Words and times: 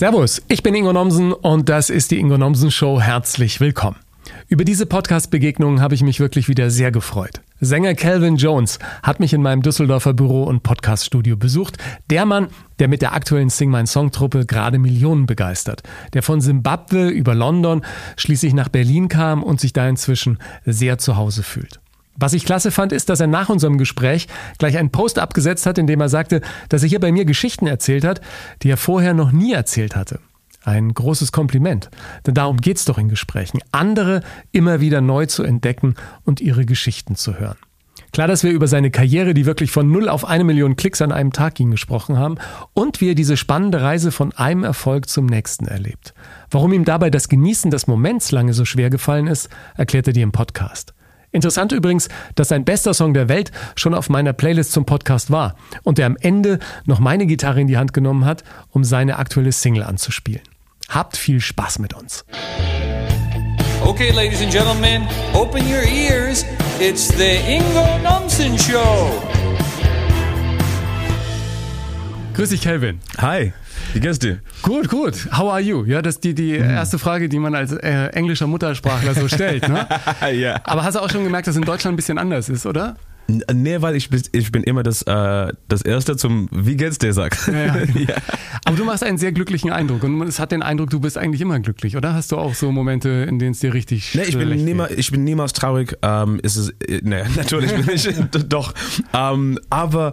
Servus, 0.00 0.40
ich 0.48 0.62
bin 0.62 0.74
Ingo 0.74 0.94
Nomsen 0.94 1.34
und 1.34 1.68
das 1.68 1.90
ist 1.90 2.10
die 2.10 2.18
Ingo 2.18 2.38
Nomsen 2.38 2.70
Show. 2.70 3.02
Herzlich 3.02 3.60
willkommen. 3.60 3.96
Über 4.48 4.64
diese 4.64 4.86
Podcast-Begegnung 4.86 5.82
habe 5.82 5.94
ich 5.94 6.02
mich 6.02 6.20
wirklich 6.20 6.48
wieder 6.48 6.70
sehr 6.70 6.90
gefreut. 6.90 7.42
Sänger 7.60 7.94
Calvin 7.94 8.36
Jones 8.36 8.78
hat 9.02 9.20
mich 9.20 9.34
in 9.34 9.42
meinem 9.42 9.60
Düsseldorfer 9.60 10.14
Büro 10.14 10.44
und 10.44 10.62
Podcaststudio 10.62 11.36
besucht. 11.36 11.76
Der 12.08 12.24
Mann, 12.24 12.48
der 12.78 12.88
mit 12.88 13.02
der 13.02 13.12
aktuellen 13.12 13.50
Sing 13.50 13.70
My 13.70 13.86
Song 13.86 14.10
Truppe 14.10 14.46
gerade 14.46 14.78
Millionen 14.78 15.26
begeistert. 15.26 15.82
Der 16.14 16.22
von 16.22 16.40
Simbabwe 16.40 17.10
über 17.10 17.34
London 17.34 17.84
schließlich 18.16 18.54
nach 18.54 18.70
Berlin 18.70 19.08
kam 19.08 19.42
und 19.42 19.60
sich 19.60 19.74
da 19.74 19.86
inzwischen 19.86 20.38
sehr 20.64 20.96
zu 20.96 21.18
Hause 21.18 21.42
fühlt. 21.42 21.78
Was 22.16 22.32
ich 22.32 22.44
klasse 22.44 22.70
fand, 22.70 22.92
ist, 22.92 23.08
dass 23.08 23.20
er 23.20 23.26
nach 23.26 23.48
unserem 23.48 23.78
Gespräch 23.78 24.28
gleich 24.58 24.76
einen 24.76 24.90
Post 24.90 25.18
abgesetzt 25.18 25.66
hat, 25.66 25.78
in 25.78 25.86
dem 25.86 26.00
er 26.00 26.08
sagte, 26.08 26.40
dass 26.68 26.82
er 26.82 26.88
hier 26.88 27.00
bei 27.00 27.12
mir 27.12 27.24
Geschichten 27.24 27.66
erzählt 27.66 28.04
hat, 28.04 28.20
die 28.62 28.70
er 28.70 28.76
vorher 28.76 29.14
noch 29.14 29.32
nie 29.32 29.52
erzählt 29.52 29.96
hatte. 29.96 30.20
Ein 30.62 30.92
großes 30.92 31.32
Kompliment. 31.32 31.88
Denn 32.26 32.34
darum 32.34 32.58
geht's 32.58 32.84
doch 32.84 32.98
in 32.98 33.08
Gesprächen. 33.08 33.60
Andere 33.72 34.20
immer 34.52 34.80
wieder 34.80 35.00
neu 35.00 35.26
zu 35.26 35.42
entdecken 35.42 35.94
und 36.24 36.40
ihre 36.40 36.66
Geschichten 36.66 37.16
zu 37.16 37.38
hören. 37.38 37.56
Klar, 38.12 38.26
dass 38.26 38.42
wir 38.42 38.50
über 38.50 38.66
seine 38.66 38.90
Karriere, 38.90 39.34
die 39.34 39.46
wirklich 39.46 39.70
von 39.70 39.90
null 39.90 40.08
auf 40.08 40.24
eine 40.24 40.44
Million 40.44 40.74
Klicks 40.74 41.00
an 41.00 41.12
einem 41.12 41.32
Tag 41.32 41.54
ging, 41.54 41.70
gesprochen 41.70 42.18
haben 42.18 42.36
und 42.72 43.00
wie 43.00 43.10
er 43.10 43.14
diese 43.14 43.36
spannende 43.36 43.82
Reise 43.82 44.10
von 44.10 44.32
einem 44.32 44.64
Erfolg 44.64 45.08
zum 45.08 45.26
nächsten 45.26 45.66
erlebt. 45.66 46.12
Warum 46.50 46.72
ihm 46.72 46.84
dabei 46.84 47.10
das 47.10 47.28
Genießen 47.28 47.70
des 47.70 47.86
Moments 47.86 48.32
lange 48.32 48.52
so 48.52 48.64
schwer 48.64 48.90
gefallen 48.90 49.28
ist, 49.28 49.48
erklärt 49.76 50.08
er 50.08 50.12
dir 50.12 50.24
im 50.24 50.32
Podcast. 50.32 50.92
Interessant 51.32 51.72
übrigens, 51.72 52.08
dass 52.34 52.48
sein 52.48 52.64
bester 52.64 52.92
Song 52.92 53.14
der 53.14 53.28
Welt 53.28 53.52
schon 53.76 53.94
auf 53.94 54.08
meiner 54.08 54.32
Playlist 54.32 54.72
zum 54.72 54.84
Podcast 54.84 55.30
war 55.30 55.54
und 55.84 55.98
er 55.98 56.06
am 56.06 56.16
Ende 56.20 56.58
noch 56.86 56.98
meine 56.98 57.26
Gitarre 57.26 57.60
in 57.60 57.68
die 57.68 57.78
Hand 57.78 57.92
genommen 57.92 58.24
hat, 58.24 58.42
um 58.70 58.82
seine 58.82 59.18
aktuelle 59.18 59.52
Single 59.52 59.84
anzuspielen. 59.84 60.42
Habt 60.88 61.16
viel 61.16 61.40
Spaß 61.40 61.78
mit 61.78 61.94
uns. 61.94 62.24
Okay, 63.84 64.10
ladies 64.10 64.42
and 64.42 64.52
gentlemen, 64.52 65.06
open 65.32 65.62
your 65.66 65.82
ears. 65.82 66.44
It's 66.80 67.08
the 67.08 67.38
Ingo 67.46 67.98
Nomsen 68.02 68.58
Show. 68.58 69.10
Grüß 72.34 72.50
dich, 72.50 72.62
Kelvin. 72.62 73.00
Hi, 73.18 73.52
wie 73.92 74.00
geht's 74.00 74.18
dir? 74.18 74.38
Gut, 74.62 74.88
gut. 74.88 75.28
How 75.36 75.50
are 75.52 75.60
you? 75.60 75.84
Ja, 75.84 76.02
das 76.02 76.16
ist 76.16 76.24
die, 76.24 76.34
die 76.34 76.50
erste 76.56 76.98
Frage, 76.98 77.28
die 77.28 77.38
man 77.38 77.54
als 77.54 77.72
äh, 77.72 78.06
englischer 78.08 78.46
Muttersprachler 78.46 79.14
so 79.14 79.28
stellt. 79.28 79.68
Ne? 79.68 79.86
ja. 80.34 80.60
Aber 80.64 80.84
hast 80.84 80.94
du 80.94 81.00
auch 81.00 81.10
schon 81.10 81.24
gemerkt, 81.24 81.46
dass 81.48 81.56
in 81.56 81.62
Deutschland 81.62 81.94
ein 81.94 81.96
bisschen 81.96 82.18
anders 82.18 82.48
ist, 82.48 82.66
oder? 82.66 82.96
N- 83.28 83.42
Nee, 83.52 83.80
weil 83.80 83.94
ich, 83.96 84.10
bin- 84.10 84.22
ich 84.32 84.50
bin 84.50 84.62
immer 84.64 84.82
das, 84.82 85.02
äh, 85.02 85.52
das 85.68 85.82
Erste 85.82 86.16
zum 86.16 86.48
Wie 86.52 86.76
geht's 86.76 86.98
dir 86.98 87.12
sagt. 87.12 87.46
Ja, 87.48 87.76
ja. 87.94 88.14
Aber 88.64 88.76
du 88.76 88.84
machst 88.84 89.02
einen 89.04 89.18
sehr 89.18 89.32
glücklichen 89.32 89.70
Eindruck 89.70 90.02
und 90.04 90.20
es 90.22 90.38
hat 90.40 90.52
den 90.52 90.62
Eindruck, 90.62 90.90
du 90.90 91.00
bist 91.00 91.16
eigentlich 91.18 91.40
immer 91.40 91.58
glücklich, 91.60 91.96
oder? 91.96 92.14
Hast 92.14 92.32
du 92.32 92.36
auch 92.38 92.54
so 92.54 92.72
Momente, 92.72 93.08
in 93.28 93.38
denen 93.38 93.52
es 93.52 93.60
dir 93.60 93.72
richtig 93.74 94.14
Nee, 94.14 94.22
ich 94.22 94.36
bin, 94.36 94.48
schlecht 94.48 94.64
niemals, 94.64 94.90
geht? 94.90 94.98
ich 94.98 95.10
bin 95.12 95.24
niemals 95.24 95.52
traurig. 95.52 95.96
Ähm, 96.02 96.40
ist 96.42 96.56
es, 96.56 96.70
äh, 96.86 97.00
nee, 97.02 97.22
natürlich 97.36 97.72
bin 97.72 97.88
ich 97.94 98.08
doch. 98.48 98.74
Ähm, 99.14 99.58
aber 99.70 100.12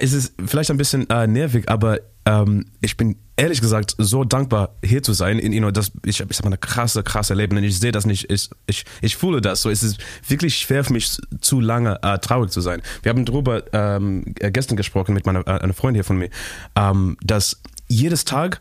es 0.00 0.12
ist 0.12 0.34
vielleicht 0.44 0.70
ein 0.70 0.76
bisschen 0.78 1.08
äh, 1.10 1.26
nervig, 1.26 1.68
aber 1.68 1.98
ähm, 2.26 2.66
ich 2.80 2.96
bin 2.96 3.16
ehrlich 3.36 3.60
gesagt 3.60 3.94
so 3.98 4.24
dankbar, 4.24 4.76
hier 4.82 5.02
zu 5.02 5.12
sein. 5.12 5.38
In, 5.38 5.52
you 5.52 5.60
know, 5.60 5.70
das, 5.70 5.92
ich 6.04 6.20
habe 6.20 6.32
ich 6.32 6.38
hab 6.38 6.46
eine 6.46 6.58
krasse, 6.58 7.02
krasse 7.02 7.34
Leben 7.34 7.56
und 7.56 7.64
ich 7.64 7.78
sehe 7.78 7.92
das 7.92 8.06
nicht. 8.06 8.30
Ich, 8.30 8.48
ich, 8.66 8.84
ich 9.02 9.16
fühle 9.16 9.40
das 9.40 9.62
so. 9.62 9.70
Es 9.70 9.82
ist 9.82 9.98
wirklich 10.28 10.56
schwer 10.56 10.84
für 10.84 10.92
mich, 10.92 11.18
zu 11.40 11.60
lange 11.60 11.98
äh, 12.02 12.18
traurig 12.18 12.50
zu 12.50 12.60
sein. 12.60 12.82
Wir 13.02 13.10
haben 13.10 13.24
darüber 13.24 13.62
ähm, 13.72 14.34
äh, 14.38 14.50
gestern 14.50 14.76
gesprochen 14.76 15.14
mit 15.14 15.26
meiner 15.26 15.46
äh, 15.46 15.60
einer 15.60 15.74
Freundin 15.74 15.96
hier 15.96 16.04
von 16.04 16.18
mir, 16.18 16.30
ähm, 16.76 17.16
dass 17.22 17.60
jedes 17.88 18.24
Tag 18.24 18.60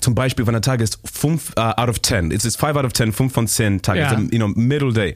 zum 0.00 0.14
Beispiel, 0.14 0.46
wenn 0.46 0.52
der 0.52 0.62
Tag 0.62 0.80
ist 0.80 0.98
5 1.04 1.52
uh, 1.56 1.60
out 1.60 1.88
of 1.88 2.02
10, 2.02 2.32
es 2.32 2.44
ist 2.44 2.56
5 2.58 2.76
out 2.76 2.84
of 2.84 2.92
10, 2.92 3.12
5 3.12 3.32
von 3.32 3.46
10 3.46 3.82
Tagen, 3.82 4.02
a, 4.02 4.18
you 4.30 4.38
know, 4.38 4.48
middle 4.48 4.92
day. 4.92 5.14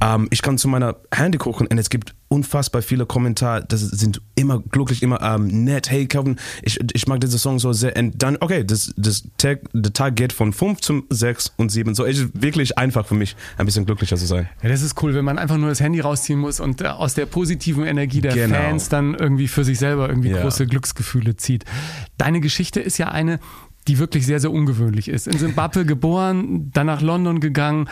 Ähm, 0.00 0.28
ich 0.30 0.42
kann 0.42 0.58
zu 0.58 0.68
meiner 0.68 0.96
Handy 1.12 1.38
gucken 1.38 1.66
und 1.66 1.78
es 1.78 1.90
gibt 1.90 2.14
unfassbar 2.28 2.82
viele 2.82 3.06
Kommentare, 3.06 3.64
das 3.66 3.80
sind 3.80 4.20
immer 4.34 4.60
glücklich, 4.60 5.02
immer 5.02 5.20
ähm, 5.22 5.64
nett. 5.64 5.90
Hey 5.90 6.06
Calvin, 6.06 6.36
ich, 6.62 6.78
ich 6.92 7.06
mag 7.06 7.20
diesen 7.20 7.38
Song 7.38 7.58
so 7.58 7.72
sehr. 7.72 7.96
Und 7.96 8.22
dann, 8.22 8.36
okay, 8.40 8.64
das, 8.64 8.92
das 8.96 9.24
Tag, 9.38 9.60
der 9.72 9.92
Tag 9.92 10.16
geht 10.16 10.32
von 10.32 10.52
5 10.52 10.80
zum 10.80 11.04
6 11.10 11.54
und 11.56 11.70
7. 11.70 11.94
So, 11.94 12.04
es 12.04 12.18
ist 12.18 12.42
wirklich 12.42 12.76
einfach 12.76 13.06
für 13.06 13.14
mich, 13.14 13.34
ein 13.56 13.66
bisschen 13.66 13.86
glücklicher 13.86 14.16
zu 14.16 14.26
sein. 14.26 14.48
Ja, 14.62 14.68
das 14.68 14.82
ist 14.82 15.02
cool, 15.02 15.14
wenn 15.14 15.24
man 15.24 15.38
einfach 15.38 15.56
nur 15.56 15.70
das 15.70 15.80
Handy 15.80 16.00
rausziehen 16.00 16.38
muss 16.38 16.60
und 16.60 16.82
äh, 16.82 16.86
aus 16.88 17.14
der 17.14 17.26
positiven 17.26 17.84
Energie 17.86 18.20
der 18.20 18.34
Genau. 18.34 18.56
Fans 18.56 18.88
dann 18.88 19.14
irgendwie 19.14 19.48
für 19.48 19.64
sich 19.64 19.78
selber 19.78 20.08
irgendwie 20.08 20.30
Ja. 20.30 20.42
große 20.42 20.66
Glücksgefühle 20.66 21.36
zieht. 21.36 21.64
Deine 22.18 22.40
Geschichte 22.40 22.80
ist 22.80 22.98
ja 22.98 23.08
eine, 23.08 23.40
die 23.86 23.98
wirklich 23.98 24.26
sehr, 24.26 24.38
sehr 24.38 24.52
ungewöhnlich 24.52 25.08
ist. 25.08 25.26
In 25.26 25.38
Simbabwe 25.38 25.86
geboren, 25.86 26.70
dann 26.74 26.86
nach 26.86 27.00
London 27.00 27.40
gegangen, 27.40 27.88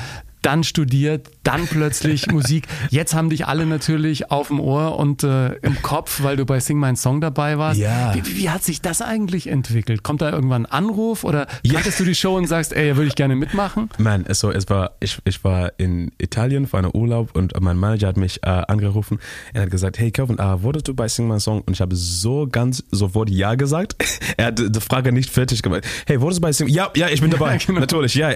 dann 0.46 0.64
studiert, 0.64 1.28
dann 1.42 1.66
plötzlich 1.66 2.26
Musik. 2.30 2.66
Jetzt 2.90 3.14
haben 3.14 3.30
dich 3.30 3.46
alle 3.46 3.66
natürlich 3.66 4.30
auf 4.30 4.48
dem 4.48 4.60
Ohr 4.60 4.96
und 4.98 5.24
äh, 5.24 5.54
im 5.56 5.82
Kopf, 5.82 6.22
weil 6.22 6.36
du 6.36 6.46
bei 6.46 6.60
Sing 6.60 6.78
My 6.78 6.94
Song 6.96 7.20
dabei 7.20 7.58
warst. 7.58 7.80
Ja. 7.80 8.14
Wie, 8.14 8.38
wie 8.38 8.50
hat 8.50 8.62
sich 8.62 8.80
das 8.80 9.02
eigentlich 9.02 9.48
entwickelt? 9.48 10.02
Kommt 10.02 10.22
da 10.22 10.30
irgendwann 10.30 10.66
ein 10.66 10.72
Anruf 10.72 11.24
oder 11.24 11.46
Ja. 11.62 11.74
kanntest 11.74 11.98
du 12.00 12.04
die 12.04 12.14
Show 12.14 12.36
und 12.36 12.46
sagst, 12.46 12.72
ey, 12.72 12.96
würde 12.96 13.08
ich 13.08 13.14
gerne 13.16 13.34
mitmachen? 13.36 13.90
Man, 13.98 14.24
so, 14.30 14.50
es 14.50 14.68
war, 14.70 14.92
ich, 15.00 15.18
ich 15.24 15.42
war 15.44 15.72
in 15.78 16.12
Italien 16.18 16.66
für 16.66 16.78
einen 16.78 16.90
Urlaub 16.94 17.34
und 17.36 17.52
mein 17.60 17.76
Manager 17.76 18.08
hat 18.08 18.16
mich 18.16 18.42
äh, 18.44 18.48
angerufen. 18.48 19.18
Er 19.52 19.62
hat 19.62 19.70
gesagt, 19.70 19.98
hey 19.98 20.10
Kevin, 20.10 20.38
äh, 20.38 20.62
wurdest 20.62 20.86
du 20.88 20.94
bei 20.94 21.08
Sing 21.08 21.26
My 21.28 21.40
Song? 21.40 21.62
Und 21.62 21.72
ich 21.72 21.80
habe 21.80 21.96
so 21.96 22.46
ganz 22.46 22.84
sofort 22.90 23.30
Ja 23.30 23.54
gesagt. 23.56 23.96
er 24.36 24.46
hat 24.46 24.58
die 24.60 24.80
Frage 24.80 25.10
nicht 25.12 25.30
fertig 25.30 25.62
gemacht. 25.62 25.84
Hey, 26.06 26.20
wurdest 26.20 26.38
du 26.38 26.42
bei 26.42 26.52
Sing? 26.52 26.68
Ja, 26.68 26.90
ja, 26.94 27.08
ich 27.08 27.20
bin 27.20 27.30
dabei. 27.36 27.58
genau. 27.58 27.80
Natürlich, 27.80 28.14
ja. 28.14 28.30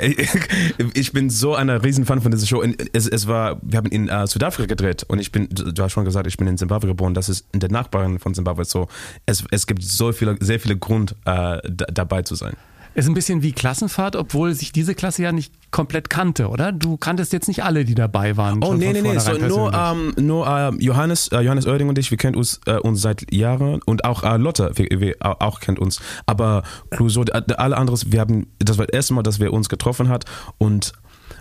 Ich 0.95 1.13
bin 1.13 1.31
so 1.31 1.55
ein 2.01 2.03
Riesenfan 2.03 2.21
von 2.21 2.31
dieser 2.33 2.47
Show. 2.47 2.65
Es, 2.93 3.07
es 3.07 3.27
war, 3.27 3.59
wir 3.63 3.79
haben 3.79 3.89
in 3.91 4.09
äh, 4.09 4.27
Südafrika 4.27 4.67
gedreht 4.67 5.05
und 5.09 5.19
ich 5.19 5.33
bin, 5.33 5.49
du 5.51 5.83
hast 5.83 5.93
schon 5.93 6.05
gesagt, 6.05 6.27
ich 6.27 6.37
bin 6.37 6.47
in 6.47 6.59
Zimbabwe 6.59 6.89
geboren. 6.89 7.15
Das 7.15 7.29
ist 7.29 7.47
in 7.53 7.61
der 7.61 7.71
Nachbarin 7.71 8.19
von 8.19 8.35
Zimbabwe 8.35 8.65
so. 8.65 8.89
Es, 9.27 9.45
es 9.51 9.67
gibt 9.67 9.83
so 9.83 10.13
viele, 10.13 10.37
sehr 10.41 10.61
viele 10.61 10.77
Grund, 10.77 11.13
äh, 11.25 11.59
da, 11.63 11.87
dabei 11.93 12.23
zu 12.23 12.35
sein. 12.35 12.55
Ist 12.93 13.07
ein 13.07 13.15
bisschen 13.15 13.43
wie 13.45 13.53
Klassenfahrt, 13.53 14.17
obwohl 14.17 14.53
sich 14.53 14.73
diese 14.73 14.97
Klasse 14.97 15.23
ja 15.23 15.31
nicht 15.31 15.53
komplett 15.71 16.11
kannte, 16.11 16.49
oder? 16.49 16.73
Du 16.73 16.97
kanntest 16.97 17.33
jetzt 17.33 17.47
nicht 17.47 17.63
alle, 17.63 17.85
die 17.85 17.95
dabei 17.95 18.37
waren. 18.37 18.65
Oh 18.65 18.75
nee, 18.75 18.93
nee, 18.93 19.01
nee. 19.01 19.17
So, 19.21 19.33
nur 19.35 19.73
ähm, 19.73 20.13
nur 20.17 20.45
äh, 20.49 20.73
Johannes, 20.85 21.29
äh, 21.29 21.39
Johannes 21.41 21.67
Oerding 21.67 21.89
und 21.89 21.99
ich, 21.99 22.11
wir 22.11 22.19
kennen 22.19 22.35
uns, 22.35 22.61
äh, 22.67 22.79
uns 22.79 23.01
seit 23.01 23.33
Jahren 23.33 23.81
und 23.83 24.05
auch 24.05 24.25
äh, 24.25 24.37
Lotte, 24.39 24.73
wir, 24.75 24.89
wir 25.01 25.15
au- 25.21 25.37
auch 25.39 25.61
kennt 25.61 25.79
uns. 25.79 26.01
Aber 26.27 26.65
Clouseau, 26.91 27.23
alle 27.57 27.77
anderes, 27.77 28.11
wir 28.11 28.19
haben, 28.19 28.49
das 28.59 28.77
war 28.77 28.87
das 28.87 28.95
erste 28.95 29.15
Mal, 29.15 29.23
dass 29.23 29.39
wir 29.39 29.53
uns 29.53 29.69
getroffen 29.69 30.09
hat 30.09 30.25
und 30.59 30.93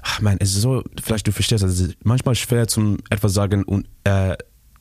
ach 0.02 0.22
man, 0.22 0.38
es 0.40 0.56
ist 0.56 0.62
so, 0.62 0.84
vielleicht 1.02 1.28
du 1.28 1.32
verstehst, 1.32 1.64
es 1.64 1.80
ist 1.80 1.98
manchmal 2.04 2.36
schwer 2.36 2.68
zum 2.68 2.98
etwas 3.10 3.34
sagen 3.34 3.64
und 3.64 3.88
äh, 4.04 4.36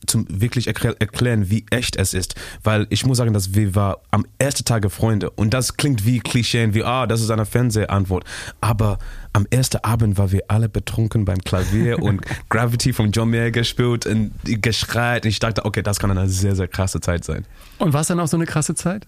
zum 0.06 0.26
wirklich 0.28 0.66
erklär, 0.66 0.94
erklären, 1.00 1.50
wie 1.50 1.66
echt 1.70 1.96
es 1.96 2.14
ist, 2.14 2.34
weil 2.62 2.86
ich 2.90 3.04
muss 3.04 3.18
sagen, 3.18 3.32
dass 3.32 3.54
wir 3.54 3.74
war 3.74 4.00
am 4.10 4.24
ersten 4.38 4.64
Tage 4.64 4.90
Freunde 4.90 5.30
und 5.30 5.54
das 5.54 5.76
klingt 5.76 6.04
wie 6.04 6.20
Klischee, 6.20 6.72
wie 6.74 6.84
ah, 6.84 7.06
das 7.06 7.20
ist 7.20 7.30
eine 7.30 7.46
Fernsehantwort, 7.46 8.24
aber 8.60 8.98
am 9.32 9.46
ersten 9.50 9.78
Abend 9.78 10.16
waren 10.16 10.32
wir 10.32 10.42
alle 10.48 10.68
betrunken 10.68 11.24
beim 11.24 11.38
Klavier 11.38 11.98
und 12.02 12.22
Gravity 12.48 12.92
von 12.92 13.10
John 13.10 13.30
Mayer 13.30 13.50
gespielt 13.50 14.06
und 14.06 14.32
geschreit 14.44 15.24
und 15.24 15.30
ich 15.30 15.40
dachte, 15.40 15.64
okay, 15.64 15.82
das 15.82 15.98
kann 15.98 16.10
eine 16.10 16.28
sehr, 16.28 16.54
sehr 16.54 16.68
krasse 16.68 17.00
Zeit 17.00 17.24
sein. 17.24 17.44
Und 17.78 17.92
war 17.92 18.02
es 18.02 18.06
dann 18.06 18.20
auch 18.20 18.28
so 18.28 18.36
eine 18.36 18.46
krasse 18.46 18.74
Zeit? 18.74 19.06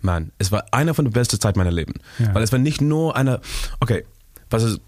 Mann, 0.00 0.30
es 0.38 0.52
war 0.52 0.66
einer 0.72 0.94
von 0.94 1.04
der 1.04 1.12
besten 1.12 1.40
Zeit 1.40 1.56
meiner 1.56 1.72
Leben. 1.72 1.94
Ja. 2.18 2.34
Weil 2.34 2.42
es 2.42 2.52
war 2.52 2.58
nicht 2.58 2.80
nur 2.80 3.16
eine, 3.16 3.40
okay, 3.80 4.04
was 4.50 4.62
ist, 4.62 4.80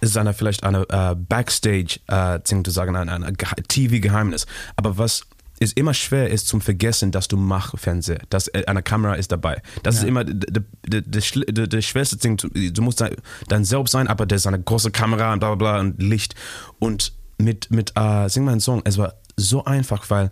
ist 0.00 0.16
eine, 0.18 0.34
vielleicht 0.34 0.64
eine 0.64 0.82
äh, 0.90 1.14
Backstage-Ding 1.16 2.64
zu 2.64 2.70
sagen, 2.70 2.96
ein, 2.96 3.08
ein 3.08 3.34
Gehe- 3.36 3.62
TV-Geheimnis. 3.68 4.46
Aber 4.76 4.98
was 4.98 5.22
ist 5.60 5.78
immer 5.78 5.94
schwer 5.94 6.30
ist 6.30 6.48
zum 6.48 6.60
Vergessen, 6.60 7.12
dass 7.12 7.28
du 7.28 7.36
machst 7.36 7.78
Fernseher, 7.78 8.18
dass 8.28 8.48
äh, 8.48 8.64
eine 8.66 8.82
Kamera 8.82 9.14
ist 9.14 9.30
dabei. 9.32 9.62
Das 9.84 9.94
ist 9.96 10.02
Ja. 10.02 10.08
immer 10.08 10.24
d- 10.24 10.34
d- 10.34 10.60
d- 10.86 11.02
das 11.06 11.24
schl- 11.24 11.50
d- 11.50 11.68
das 11.68 11.84
schwerste 11.84 12.16
Ding. 12.16 12.36
Du 12.36 12.48
du 12.48 12.82
musst 12.82 13.00
dein, 13.00 13.14
dein 13.48 13.64
selbst 13.64 13.92
sein, 13.92 14.08
aber 14.08 14.26
da 14.26 14.34
ist 14.36 14.46
eine 14.46 14.60
große 14.60 14.90
Kamera 14.90 15.32
und 15.32 15.38
bla 15.38 15.54
bla 15.54 15.72
bla 15.74 15.80
und 15.80 16.02
Licht. 16.02 16.34
Und 16.80 17.12
mit, 17.38 17.70
mit 17.70 17.92
äh, 17.96 18.28
Sing 18.28 18.44
meinen 18.44 18.60
Song, 18.60 18.82
es 18.84 18.98
war 18.98 19.14
so 19.36 19.64
einfach, 19.64 20.10
weil 20.10 20.30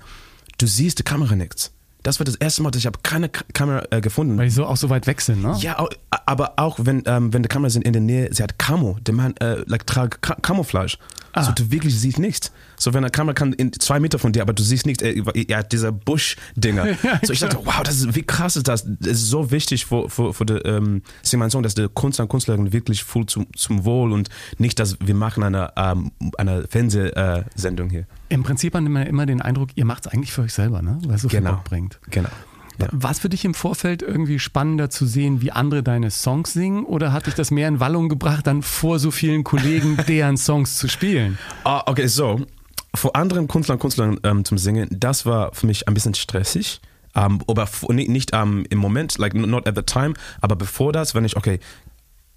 du 0.59 0.67
siehst 0.67 0.99
die 0.99 1.03
Kamera 1.05 1.35
nichts. 1.37 1.73
Das 2.03 2.19
war 2.19 2.25
das 2.25 2.35
erste 2.37 2.63
Mal, 2.63 2.71
dass 2.71 2.81
ich 2.81 2.87
habe 2.87 2.99
keine 3.03 3.29
K 3.29 3.45
Kamera 3.53 3.85
äh, 3.91 4.01
gefunden. 4.01 4.37
Weil 4.37 4.47
die 4.47 4.51
so 4.51 4.67
auch 4.67 4.77
so 4.77 4.91
weit 4.91 5.07
weg 5.07 5.21
sind, 5.21 5.43
ne? 5.43 5.57
Ja, 5.61 5.87
aber 6.27 6.55
auch 6.57 6.79
wenn, 6.83 7.03
ähm, 7.07 7.33
wenn 7.33 7.43
die 7.43 7.49
Kameras 7.49 7.75
sind 7.75 7.85
in 7.85 7.93
der 7.93 8.03
Nähe, 8.03 8.29
sie 8.33 8.43
hat 8.43 8.59
Camo, 8.59 8.99
der 9.01 9.15
Mann 9.15 9.37
äh, 9.37 9.63
like, 9.67 9.87
tragt 9.87 10.23
Camouflage. 10.43 10.99
Ah. 11.33 11.45
So 11.45 11.53
du 11.53 11.71
wirklich 11.71 11.99
siehst 11.99 12.19
nichts. 12.19 12.53
So 12.83 12.93
wenn 12.95 13.05
eine 13.05 13.11
Kamera 13.11 13.35
kann 13.35 13.53
in 13.53 13.73
zwei 13.73 14.01
Meter 14.01 14.19
von 14.19 14.33
dir, 14.33 14.43
aber 14.43 14.53
du 14.53 14.63
siehst 14.63 14.87
nichts, 14.87 15.03
er, 15.03 15.15
er 15.15 15.59
hat 15.59 15.73
diese 15.73 15.93
Busch-Dinger. 15.93 16.87
Ja, 17.03 17.21
so 17.23 17.33
ich 17.33 17.39
dachte, 17.39 17.59
wow, 17.65 17.83
das 17.85 17.97
ist, 18.01 18.17
wie 18.17 18.23
krass 18.23 18.57
ist 18.57 18.67
das? 18.67 18.85
Das 18.85 19.13
ist 19.13 19.29
so 19.29 19.51
wichtig 19.51 19.87
für, 19.87 20.11
für, 20.11 20.35
für 20.35 20.45
die 20.45 20.55
ähm, 20.55 21.03
Song, 21.23 21.63
dass 21.63 21.75
der 21.75 21.89
Künstler 21.89 22.25
und 22.25 22.29
Künstlerin 22.29 22.73
wirklich 22.73 23.05
voll 23.05 23.27
zum, 23.27 23.47
zum 23.55 23.85
Wohl 23.85 24.13
und 24.13 24.31
nicht, 24.59 24.81
dass 24.81 24.99
wir 25.01 25.15
machen 25.15 25.45
eine, 25.45 25.73
ähm, 25.77 26.11
eine 26.39 26.67
Fernsehsendung 26.67 27.91
hier. 27.91 28.07
Im 28.29 28.43
Prinzip 28.43 28.75
hat 28.75 28.83
man 28.83 29.07
immer 29.07 29.27
den 29.27 29.41
Eindruck, 29.41 29.71
ihr 29.77 29.85
macht 29.85 30.07
es 30.07 30.13
eigentlich 30.13 30.33
für 30.33 30.43
euch 30.43 30.53
selber, 30.53 30.83
ne? 30.83 30.99
Weil 31.05 31.17
es 31.17 31.23
so 31.23 31.29
viel 31.29 31.39
Genau. 31.39 31.53
Bock 31.53 31.65
bringt. 31.65 32.01
Genau. 32.11 32.31
Ja. 32.81 32.89
War 32.91 33.11
es 33.11 33.19
für 33.19 33.29
dich 33.29 33.45
im 33.45 33.55
Vorfeld 33.55 34.03
irgendwie 34.03 34.39
spannender 34.39 34.91
zu 34.91 35.07
sehen, 35.07 35.43
wie 35.43 35.53
andere 35.53 35.83
deine 35.83 36.11
Songs 36.11 36.53
singen 36.53 36.85
oder 36.85 37.13
hat 37.13 37.27
dich 37.27 37.35
das 37.35 37.51
mehr 37.51 37.69
in 37.69 37.81
Wallung 37.81 38.09
gebracht, 38.09 38.47
dann 38.47 38.63
vor 38.63 38.99
so 38.99 39.11
vielen 39.11 39.45
Kollegen 39.45 39.99
deren 40.09 40.37
Songs 40.37 40.79
zu 40.79 40.89
spielen? 40.89 41.39
Ah, 41.65 41.83
okay, 41.87 42.07
so. 42.07 42.41
Vor 42.95 43.17
anderen 43.17 43.49
Künstlern 43.49 43.77
und 43.77 43.81
Künstlern 43.81 44.21
ähm, 44.23 44.45
zum 44.45 44.59
Singen, 44.59 44.89
das 44.91 45.25
war 45.25 45.55
für 45.55 45.67
mich 45.67 45.89
ein 45.89 45.95
bisschen 45.95 46.15
stressig. 46.15 46.81
Ähm, 47.15 47.41
aber 47.47 47.69
nicht, 47.91 48.09
nicht 48.09 48.31
ähm, 48.33 48.65
im 48.71 48.79
Moment, 48.79 49.19
like 49.19 49.35
not 49.35 49.67
at 49.67 49.77
the 49.77 49.83
time, 49.83 50.15
aber 50.41 50.57
bevor 50.57 50.93
das, 50.93 51.15
wenn 51.15 51.25
ich, 51.25 51.37
okay, 51.37 51.61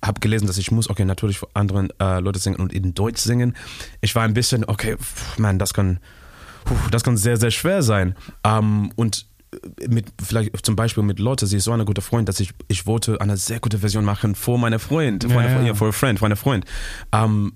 habe 0.04 0.19
gelesen, 0.19 0.48
dass 0.48 0.57
ich 0.57 0.72
muss, 0.72 0.90
okay, 0.90 1.06
natürlich 1.06 1.40
vor 1.40 1.50
anderen 1.54 1.90
äh, 2.00 2.19
Leute 2.19 2.40
singen 2.40 2.57
und 2.57 2.74
in 2.74 2.94
Deutsch 2.94 3.22
singen. 3.22 3.56
Ich 4.02 4.16
war 4.16 4.24
ein 4.24 4.34
bisschen, 4.34 4.66
okay, 4.66 4.98
pff, 4.98 5.38
man, 5.40 5.57
das 5.60 5.74
kann, 5.74 6.00
puh, 6.66 6.75
das 6.92 7.04
kann 7.04 7.18
sehr, 7.18 7.38
sehr 7.38 7.51
schwer 7.51 7.81
sein. 7.84 8.16
Ähm, 8.44 8.92
und 8.96 9.28
mit 9.88 10.08
vielleicht 10.22 10.66
zum 10.66 10.75
Beispiel 10.75 11.04
mit 11.04 11.19
Lotte, 11.19 11.48
sie 11.48 11.58
ist 11.58 11.63
so 11.63 11.72
eine 11.72 11.86
gute 11.86 12.01
Freund, 12.01 12.28
dass 12.28 12.40
ich 12.42 12.51
ich 12.68 12.86
wollte 12.86 13.22
eine 13.22 13.38
sehr 13.38 13.60
gute 13.62 13.80
Version 13.80 14.04
machen 14.04 14.36
vor 14.36 14.58
meiner 14.58 14.80
Freund, 14.80 15.24
vor 15.24 15.42
Ja, 15.42 15.48
einer, 15.48 15.66
ja. 15.66 15.72
a 15.72 15.92
friend, 15.92 16.19
vor 16.19 16.25
einer 16.25 16.36
Freund. 16.36 16.66
Ähm, 17.13 17.54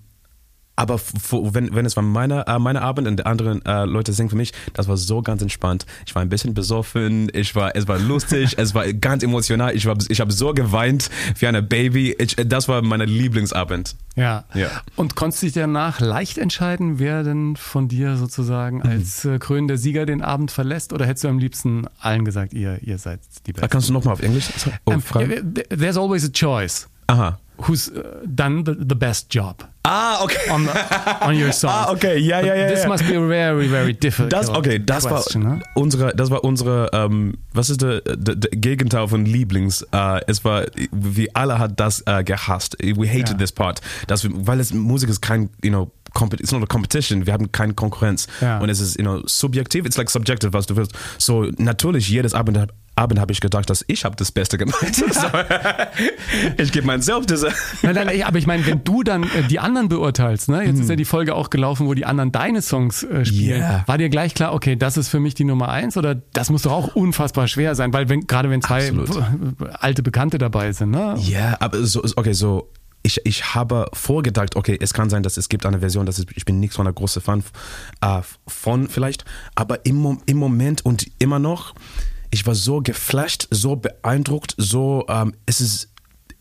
aber 0.80 1.00
wenn, 1.32 1.76
wenn 1.76 1.86
es 1.86 1.96
war 1.96 2.04
meine, 2.04 2.48
äh, 2.48 2.58
meine 2.60 2.82
Abend 2.82 3.08
und 3.08 3.18
die 3.18 3.26
anderen 3.26 3.64
äh, 3.66 3.86
Leute 3.86 4.14
singen 4.14 4.30
für 4.30 4.36
mich, 4.36 4.54
das 4.74 4.88
war 4.88 4.98
so 4.98 5.22
ganz 5.22 5.42
entspannt. 5.42 5.86
Ich 6.06 6.16
war 6.16 6.22
ein 6.22 6.30
bisschen 6.30 6.54
besoffen, 6.54 7.30
ich 7.34 7.54
war, 7.56 7.76
es 7.76 7.88
war 7.88 8.00
lustig, 8.00 8.56
es 8.58 8.74
war 8.74 8.92
ganz 8.94 9.24
emotional. 9.24 9.76
Ich, 9.76 9.86
war, 9.86 9.98
ich 10.08 10.22
habe 10.22 10.32
so 10.32 10.54
geweint 10.54 11.10
wie 11.38 11.48
eine 11.48 11.62
Baby. 11.62 12.16
Ich, 12.18 12.36
das 12.36 12.68
war 12.68 12.82
mein 12.82 13.02
Lieblingsabend. 13.02 13.96
Ja. 14.16 14.46
Ja. 14.54 14.70
Und 14.96 15.16
konntest 15.16 15.42
du 15.44 15.48
dich 15.48 15.54
danach 15.54 16.00
leicht 16.00 16.38
entscheiden, 16.38 17.00
wer 17.00 17.24
denn 17.24 17.56
von 17.56 17.88
dir 17.88 18.18
sozusagen 18.18 18.78
Mhm. 18.78 18.84
als 18.90 19.26
äh, 19.26 19.40
krönender 19.40 19.78
Sieger 19.78 20.06
den 20.06 20.22
Abend 20.22 20.52
verlässt? 20.52 20.94
Oder 20.94 21.06
hättest 21.06 21.24
du 21.24 21.28
am 21.30 21.40
liebsten 21.40 21.86
allen 22.00 22.26
gesagt, 22.26 22.54
ihr, 22.54 22.80
ihr 22.82 22.98
seid 22.98 23.20
die 23.46 23.54
Besten? 23.54 23.70
Kannst 23.70 23.90
du 23.90 23.94
nochmal 23.94 24.14
auf 24.14 24.22
Englisch 24.22 24.50
oh, 24.86 24.92
Ähm, 24.92 25.02
fragen? 25.02 25.54
there's 25.70 25.98
always 25.98 26.26
a 26.26 26.30
choice. 26.32 26.88
Aha. 27.08 27.40
Who's 27.68 27.90
uh, 27.90 28.22
done 28.26 28.64
the, 28.66 28.74
the 28.74 28.96
best 28.96 29.30
job 29.34 29.64
Ah, 29.84 30.24
okay. 30.24 30.50
on, 30.50 30.66
the, 30.66 31.26
on 31.26 31.36
your 31.36 31.52
song? 31.52 31.72
Ah, 31.74 31.92
okay, 31.92 32.18
ja, 32.18 32.42
ja, 32.42 32.56
ja. 32.56 32.68
This 32.68 32.86
must 32.86 33.06
be 33.08 33.14
very, 33.28 33.68
very 33.68 33.94
difficult 33.94 34.32
Das, 34.32 34.50
okay, 34.50 34.80
das 34.80 35.06
question, 35.06 35.44
war 35.44 35.56
ne? 35.56 35.62
unsere, 35.76 36.16
das 36.16 36.30
war 36.30 36.44
unsere, 36.44 36.90
ähm, 36.94 37.34
was 37.54 37.70
ist 37.70 37.82
der, 37.82 38.02
der, 38.02 38.36
der 38.36 38.52
Gegenteil 38.52 39.08
von 39.08 39.26
Lieblings? 39.26 39.82
Äh, 39.92 40.22
es 40.28 40.46
war, 40.46 40.66
wie 40.92 41.34
alle 41.36 41.60
hat 41.60 41.80
das 41.80 42.04
äh, 42.06 42.24
gehasst. 42.24 42.78
We 42.82 43.08
hated 43.10 43.30
Ja. 43.30 43.38
this 43.38 43.52
part. 43.52 43.82
Das, 44.08 44.28
weil 44.30 44.60
es 44.60 44.74
Musik 44.74 45.10
ist 45.10 45.22
kein, 45.22 45.50
you 45.64 45.70
know, 45.70 45.92
it's 46.40 46.52
not 46.52 46.64
a 46.64 46.66
competition. 46.66 47.26
Wir 47.26 47.34
haben 47.34 47.52
keine 47.52 47.74
Konkurrenz. 47.74 48.28
Ja. 48.42 48.60
Und 48.60 48.70
es 48.70 48.80
ist, 48.80 48.98
you 48.98 49.04
know, 49.04 49.22
subjektiv. 49.26 49.86
It's 49.86 49.98
like 49.98 50.10
subjective, 50.10 50.54
was 50.54 50.66
du 50.66 50.76
willst. 50.76 50.94
So, 51.18 51.48
natürlich, 51.58 52.10
jedes 52.10 52.34
Abend, 52.34 52.68
Abend 53.00 53.20
habe 53.20 53.32
ich 53.32 53.40
gedacht, 53.40 53.70
dass 53.70 53.84
ich 53.88 54.04
habe 54.04 54.16
das 54.18 54.32
Beste 54.32 54.58
gemacht. 54.58 54.84
ich 56.58 56.72
gebe 56.72 56.86
mein 56.86 57.02
Selbst 57.02 57.30
diese. 57.30 57.52
Nein, 57.82 57.96
nein, 57.96 58.24
aber 58.24 58.38
ich 58.38 58.46
meine, 58.46 58.66
wenn 58.66 58.84
du 58.84 59.04
dann 59.04 59.24
äh, 59.24 59.44
die 59.50 59.60
anderen 59.60 59.88
beurteilst, 59.88 60.50
ne? 60.50 60.64
jetzt 60.66 60.80
ist 60.80 60.90
ja 60.90 60.96
die 60.96 61.06
Folge 61.06 61.34
auch 61.34 61.50
gelaufen, 61.50 61.88
wo 61.88 61.94
die 61.94 62.06
anderen 62.06 62.32
deine 62.32 62.62
Songs 62.62 63.04
äh, 63.04 63.26
spielen, 63.26 63.62
Yeah. 63.62 63.84
war 63.88 63.98
dir 63.98 64.10
gleich 64.10 64.34
klar, 64.36 64.54
okay, 64.54 64.76
das 64.76 64.98
ist 64.98 65.08
für 65.08 65.20
mich 65.20 65.34
die 65.34 65.46
Nummer 65.46 65.70
eins 65.70 65.96
oder 65.98 66.16
das 66.34 66.50
muss 66.50 66.64
doch 66.64 66.72
auch 66.72 66.96
unfassbar 66.96 67.48
schwer 67.48 67.74
sein, 67.74 67.94
weil 67.94 68.10
wenn, 68.10 68.28
gerade 68.28 68.50
wenn 68.50 68.62
zwei 68.62 68.90
Absolut. 68.90 69.24
alte 69.80 70.04
Bekannte 70.04 70.38
dabei 70.38 70.72
sind, 70.74 70.92
ne? 70.92 71.16
Ja, 71.20 71.58
aber 71.60 71.84
so, 71.86 72.04
okay, 72.16 72.34
so. 72.34 72.70
Ich, 73.02 73.22
ich 73.24 73.56
habe 73.56 73.86
vorgedacht, 73.94 74.58
okay, 74.58 74.78
es 74.80 74.94
kann 74.94 75.10
sein, 75.10 75.24
dass 75.24 75.38
es 75.38 75.48
gibt 75.48 75.66
eine 75.66 75.80
Version, 75.80 76.06
dass 76.06 76.20
ich, 76.20 76.44
bin 76.44 76.60
nicht 76.60 76.74
so 76.74 76.82
eine 76.82 76.92
große 76.92 77.22
Fan 77.22 77.46
äh, 78.02 78.20
von 78.46 78.90
vielleicht, 78.90 79.24
aber 79.56 79.86
im, 79.86 80.20
im 80.26 80.36
Moment 80.38 80.84
und 80.84 81.08
immer 81.18 81.40
noch, 81.40 81.74
ich 82.32 82.46
war 82.46 82.56
so 82.56 82.82
geflasht, 82.82 83.48
so 83.52 83.76
beeindruckt, 83.76 84.56
so, 84.58 85.06
ähm, 85.10 85.34
es 85.46 85.62
ist, 85.62 85.90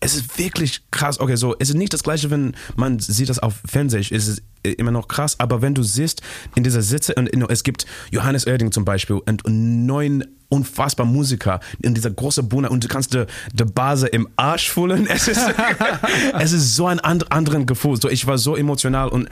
es 0.00 0.14
ist 0.14 0.38
wirklich 0.38 0.82
krass. 0.90 1.18
Okay, 1.18 1.36
so, 1.36 1.56
es 1.58 1.70
ist 1.70 1.76
nicht 1.76 1.92
das 1.92 2.02
Gleiche, 2.02 2.30
wenn 2.30 2.54
man 2.76 2.98
sieht 2.98 3.28
das 3.28 3.38
auf 3.38 3.54
Fernsehen, 3.64 4.04
es 4.10 4.28
ist 4.28 4.42
äh, 4.62 4.70
immer 4.72 4.90
noch 4.90 5.08
krass, 5.08 5.40
aber 5.40 5.62
wenn 5.62 5.74
du 5.74 5.82
siehst, 5.82 6.22
in 6.54 6.62
dieser 6.62 6.82
Sitze, 6.82 7.14
und 7.14 7.28
es 7.50 7.64
gibt 7.64 7.86
Johannes 8.10 8.46
Oerding 8.46 8.70
zum 8.70 8.84
Beispiel 8.84 9.16
und, 9.16 9.44
und 9.44 9.86
neun 9.86 10.24
unfassbar 10.50 11.04
Musiker 11.04 11.60
in 11.82 11.94
dieser 11.94 12.10
großen 12.10 12.48
Bühne 12.48 12.70
und 12.70 12.82
du 12.82 12.88
kannst 12.88 13.12
die, 13.12 13.26
die 13.52 13.64
Base 13.64 14.06
im 14.06 14.28
Arsch 14.36 14.70
fühlen. 14.70 15.06
Es 15.18 15.28
ist, 15.28 15.40
es 16.38 16.52
ist 16.52 16.76
so 16.76 16.86
ein 16.86 17.00
and, 17.00 17.30
anderen 17.32 17.66
Gefühl. 17.66 18.00
So, 18.00 18.08
ich 18.08 18.26
war 18.26 18.38
so 18.38 18.56
emotional 18.56 19.08
und 19.08 19.28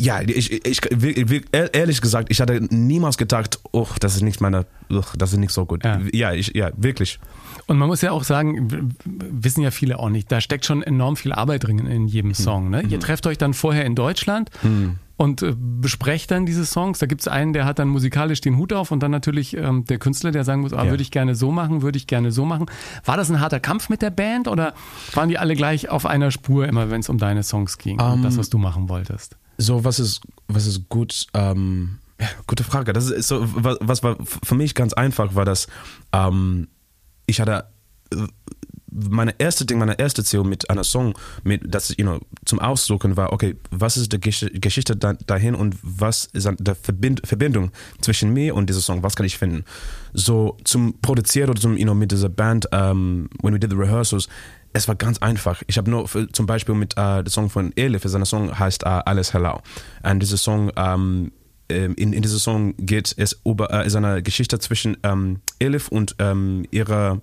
ja, 0.00 0.20
ich, 0.22 0.50
ich, 0.52 0.80
ich, 0.90 1.42
ehrlich 1.52 2.00
gesagt, 2.00 2.28
ich 2.30 2.40
hatte 2.40 2.60
niemals 2.70 3.18
gedacht, 3.18 3.60
oh, 3.72 3.86
das 4.00 4.16
ist 4.16 4.22
nicht 4.22 4.40
meine, 4.40 4.66
oh, 4.90 5.02
das 5.16 5.32
ist 5.32 5.38
nicht 5.38 5.52
so 5.52 5.66
gut. 5.66 5.84
Ja. 5.84 6.00
Ja, 6.12 6.32
ich, 6.32 6.52
ja, 6.54 6.70
wirklich. 6.76 7.18
Und 7.66 7.78
man 7.78 7.88
muss 7.88 8.00
ja 8.00 8.10
auch 8.12 8.24
sagen, 8.24 8.94
wissen 9.04 9.62
ja 9.62 9.70
viele 9.70 9.98
auch 9.98 10.08
nicht, 10.08 10.32
da 10.32 10.40
steckt 10.40 10.64
schon 10.64 10.82
enorm 10.82 11.16
viel 11.16 11.32
Arbeit 11.32 11.64
drin 11.64 11.78
in 11.86 12.06
jedem 12.08 12.34
Song. 12.34 12.70
Ne? 12.70 12.82
Ihr 12.88 12.98
trefft 12.98 13.26
euch 13.26 13.38
dann 13.38 13.54
vorher 13.54 13.84
in 13.84 13.94
Deutschland 13.94 14.50
und 15.16 15.42
äh, 15.42 15.54
besprecht 15.56 16.30
dann 16.30 16.46
diese 16.46 16.64
Songs. 16.64 16.98
Da 16.98 17.06
gibt 17.06 17.20
es 17.20 17.28
einen, 17.28 17.52
der 17.52 17.66
hat 17.66 17.78
dann 17.78 17.88
musikalisch 17.88 18.40
den 18.40 18.56
Hut 18.56 18.72
auf 18.72 18.90
und 18.90 19.02
dann 19.02 19.10
natürlich 19.10 19.54
ähm, 19.56 19.84
der 19.84 19.98
Künstler, 19.98 20.30
der 20.32 20.44
sagen 20.44 20.62
muss, 20.62 20.72
ah, 20.72 20.84
Ja. 20.84 20.90
würde 20.90 21.02
ich 21.02 21.10
gerne 21.10 21.34
so 21.34 21.50
machen, 21.52 21.82
würde 21.82 21.98
ich 21.98 22.06
gerne 22.06 22.32
so 22.32 22.46
machen. 22.46 22.66
War 23.04 23.16
das 23.18 23.30
ein 23.30 23.38
harter 23.40 23.60
Kampf 23.60 23.90
mit 23.90 24.00
der 24.02 24.10
Band 24.10 24.48
oder 24.48 24.72
waren 25.12 25.28
die 25.28 25.36
alle 25.38 25.54
gleich 25.54 25.90
auf 25.90 26.06
einer 26.06 26.30
Spur, 26.30 26.66
immer 26.66 26.90
wenn 26.90 27.00
es 27.00 27.08
um 27.10 27.18
deine 27.18 27.42
Songs 27.42 27.76
ging 27.76 28.00
und 28.00 28.22
das, 28.22 28.38
was 28.38 28.48
du 28.48 28.56
machen 28.58 28.88
wolltest? 28.88 29.36
So, 29.60 29.84
was 29.84 30.00
ist, 30.00 30.22
was 30.48 30.66
ist 30.66 30.88
gut? 30.88 31.26
Ähm, 31.34 31.98
ja, 32.18 32.28
gute 32.46 32.64
Frage. 32.64 32.94
Das 32.94 33.10
ist 33.10 33.28
so, 33.28 33.42
was, 33.42 33.76
was 33.82 34.02
war 34.02 34.16
für 34.42 34.54
mich 34.54 34.74
ganz 34.74 34.94
einfach, 34.94 35.34
war 35.34 35.44
das, 35.44 35.66
ähm, 36.12 36.68
ich 37.26 37.42
hatte 37.42 37.66
äh, 38.10 38.16
meine 38.90 39.34
erste 39.38 39.66
Ding, 39.66 39.78
meine 39.78 39.98
erste 39.98 40.24
Ziel 40.24 40.44
mit 40.44 40.70
einer 40.70 40.82
Song, 40.82 41.14
mit 41.44 41.62
das 41.66 41.90
you 41.90 42.04
know, 42.04 42.20
zum 42.46 42.58
Ausdrucken 42.58 43.18
war, 43.18 43.34
okay, 43.34 43.54
was 43.70 43.98
ist 43.98 44.12
die 44.12 44.18
Gesch 44.18 44.46
Geschichte 44.54 44.96
da, 44.96 45.12
dahin 45.12 45.54
und 45.54 45.76
was 45.82 46.24
ist 46.32 46.48
der 46.58 46.74
Verbind 46.74 47.20
Verbindung 47.26 47.70
zwischen 48.00 48.32
mir 48.32 48.54
und 48.54 48.68
dieser 48.68 48.80
Song, 48.80 49.02
was 49.02 49.14
kann 49.14 49.26
ich 49.26 49.36
finden? 49.36 49.64
So 50.14 50.56
zum 50.64 51.00
Produzieren 51.02 51.50
oder 51.50 51.60
zum, 51.60 51.76
you 51.76 51.84
know, 51.84 51.94
mit 51.94 52.12
dieser 52.12 52.30
Band, 52.30 52.66
um, 52.72 53.28
when 53.42 53.52
we 53.52 53.60
did 53.60 53.70
the 53.70 53.76
rehearsals, 53.76 54.26
es 54.72 54.88
war 54.88 54.94
ganz 54.94 55.18
einfach. 55.18 55.62
Ich 55.66 55.78
habe 55.78 55.90
nur 55.90 56.08
für, 56.08 56.30
zum 56.30 56.46
Beispiel 56.46 56.74
mit 56.74 56.96
äh, 56.96 57.22
dem 57.22 57.30
Song 57.30 57.50
von 57.50 57.72
Elif, 57.76 58.02
seiner 58.04 58.26
Song 58.26 58.58
heißt 58.58 58.84
äh, 58.84 58.86
Alles 58.86 59.32
Hello. 59.32 59.60
Und 60.02 60.20
dieser 60.20 60.36
Song, 60.36 60.70
ähm, 60.76 61.32
ähm, 61.68 61.94
in, 61.96 62.12
in 62.12 62.22
diesem 62.22 62.38
Song 62.38 62.74
geht 62.78 63.14
es 63.16 63.40
über 63.44 63.70
äh, 63.70 63.96
eine 63.96 64.22
Geschichte 64.22 64.58
zwischen 64.58 64.96
ähm, 65.02 65.40
Elif 65.58 65.88
und 65.88 66.16
ähm, 66.18 66.66
ihrer 66.70 67.20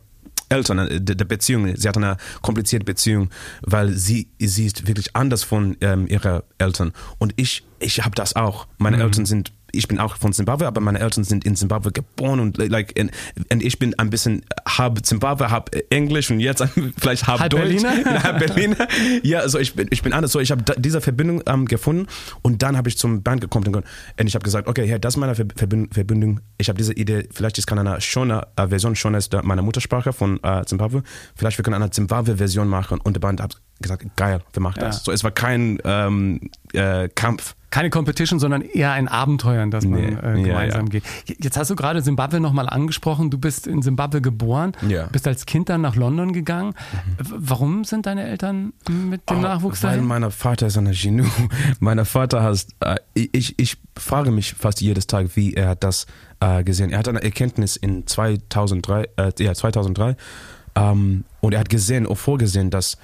Eltern, 0.49 0.79
äh, 0.79 1.01
der, 1.01 1.15
der 1.15 1.25
Beziehung. 1.25 1.73
Sie 1.75 1.87
hat 1.87 1.97
eine 1.97 2.17
komplizierte 2.41 2.85
Beziehung, 2.85 3.29
weil 3.61 3.93
sie, 3.93 4.29
sie 4.39 4.65
ist 4.65 4.87
wirklich 4.87 5.15
anders 5.15 5.43
von 5.43 5.77
ähm, 5.81 6.07
ihrer 6.07 6.43
Eltern. 6.57 6.93
Und 7.17 7.33
ich, 7.37 7.65
ich 7.79 8.03
habe 8.03 8.15
das 8.15 8.35
auch. 8.35 8.67
Meine 8.77 9.01
Eltern 9.01 9.25
sind 9.25 9.51
ich 9.71 9.87
bin 9.87 9.99
auch 9.99 10.15
von 10.17 10.33
Zimbabwe, 10.33 10.67
aber 10.67 10.81
meine 10.81 10.99
Eltern 10.99 11.23
sind 11.23 11.45
in 11.45 11.55
Zimbabwe 11.55 11.91
geboren 11.91 12.39
und 12.39 12.57
like 12.57 12.93
und, 12.99 13.11
und 13.51 13.63
ich 13.63 13.79
bin 13.79 13.97
ein 13.99 14.09
bisschen 14.09 14.43
halb 14.67 15.05
Zimbabwe, 15.05 15.51
halb 15.51 15.69
Englisch 15.89 16.31
und 16.31 16.39
jetzt 16.39 16.63
vielleicht 16.99 17.27
halb, 17.27 17.39
Halb 17.39 17.51
Deutsch, 17.51 17.81
Berliner? 17.83 18.23
halb 18.23 18.39
Berliner. 18.39 18.87
Ja, 19.23 19.39
also 19.39 19.59
ich 19.59 19.73
bin 19.75 19.87
ich 19.91 20.01
bin 20.03 20.13
anders. 20.13 20.31
So 20.31 20.39
ich 20.39 20.51
habe 20.51 20.63
diese 20.77 21.01
Verbindung 21.01 21.41
ähm, 21.45 21.65
gefunden 21.65 22.07
und 22.41 22.63
dann 22.63 22.77
habe 22.77 22.89
ich 22.89 22.97
zum 22.97 23.23
Band 23.23 23.41
gekommen 23.41 23.75
und 23.75 23.83
ich 24.27 24.35
habe 24.35 24.43
gesagt, 24.43 24.67
okay, 24.67 24.87
hey, 24.87 24.99
das 24.99 25.15
ist 25.15 25.17
meine 25.17 25.35
Ver- 25.35 25.45
Verbindung. 25.55 26.39
Ich 26.57 26.69
habe 26.69 26.77
diese 26.77 26.93
Idee, 26.93 27.27
vielleicht 27.31 27.57
ich 27.57 27.65
kann 27.65 27.77
eine 27.79 27.99
Shona 28.01 28.47
äh, 28.55 28.67
Version 28.67 28.95
Shona 28.95 29.17
ist 29.17 29.33
der- 29.33 29.43
meine 29.43 29.61
Muttersprache 29.61 30.13
von 30.13 30.39
äh, 30.43 30.63
Zimbabwe. 30.65 31.03
Vielleicht 31.35 31.57
wir 31.57 31.63
können 31.63 31.75
eine 31.81 31.89
Zimbabwe 31.91 32.37
Version 32.37 32.67
machen 32.67 32.99
und 33.01 33.13
der 33.15 33.19
Band 33.21 33.41
hat 33.41 33.61
gesagt, 33.81 34.05
geil, 34.15 34.41
wir 34.53 34.61
machen 34.61 34.79
das. 34.79 34.97
Ja. 34.97 35.03
So 35.03 35.11
es 35.11 35.23
war 35.23 35.31
kein 35.31 35.77
ähm, 35.83 36.49
äh, 36.73 37.09
Kampf. 37.09 37.55
Keine 37.69 37.89
Competition, 37.89 38.39
sondern 38.39 38.61
eher 38.61 38.91
ein 38.93 39.09
Abenteuer, 39.09 39.61
in 39.61 39.71
das 39.71 39.85
man 39.85 39.99
Nee, 39.99 40.07
äh, 40.07 40.37
ja, 40.39 40.43
gemeinsam 40.47 40.85
ja. 40.85 40.99
geht. 40.99 41.03
Jetzt 41.25 41.57
hast 41.57 41.69
du 41.69 41.75
gerade 41.75 42.01
Zimbabwe 42.01 42.39
nochmal 42.39 42.69
angesprochen. 42.69 43.29
Du 43.29 43.37
bist 43.37 43.67
in 43.67 43.81
Zimbabwe 43.81 44.21
geboren, 44.21 44.71
Ja. 44.87 45.07
bist 45.07 45.27
als 45.27 45.45
Kind 45.45 45.67
dann 45.67 45.81
nach 45.81 45.95
London 45.97 46.31
gegangen. 46.31 46.73
W- 47.17 47.33
Warum 47.37 47.83
sind 47.83 48.05
deine 48.05 48.23
Eltern 48.25 48.71
mit 48.89 49.29
dem 49.29 49.39
Oh, 49.39 49.41
Nachwuchs 49.41 49.83
Weil 49.83 49.91
dahin? 49.97 50.05
mein 50.07 50.31
Vater 50.31 50.67
ist 50.67 50.77
ein 50.77 50.89
Genie. 50.91 51.25
Mein 51.81 52.03
Vater 52.05 52.41
hat, 52.41 52.65
äh, 52.79 52.95
ich, 53.13 53.59
ich 53.59 53.77
frage 53.97 54.31
mich 54.31 54.53
fast 54.53 54.79
jedes 54.79 55.05
Tag, 55.07 55.35
wie 55.35 55.53
er 55.53 55.69
hat 55.69 55.83
das 55.83 56.05
äh, 56.39 56.63
gesehen. 56.63 56.89
Er 56.91 56.99
hat 56.99 57.09
eine 57.09 57.21
Erkenntnis 57.21 57.75
in 57.75 58.07
2003, 58.07 59.09
äh, 59.17 59.31
ja, 59.39 59.53
2003 59.53 60.15
ähm, 60.75 61.25
und 61.41 61.53
er 61.53 61.59
hat 61.59 61.69
gesehen, 61.69 62.07
auch 62.07 62.17
vorgesehen, 62.17 62.69
dass 62.69 62.97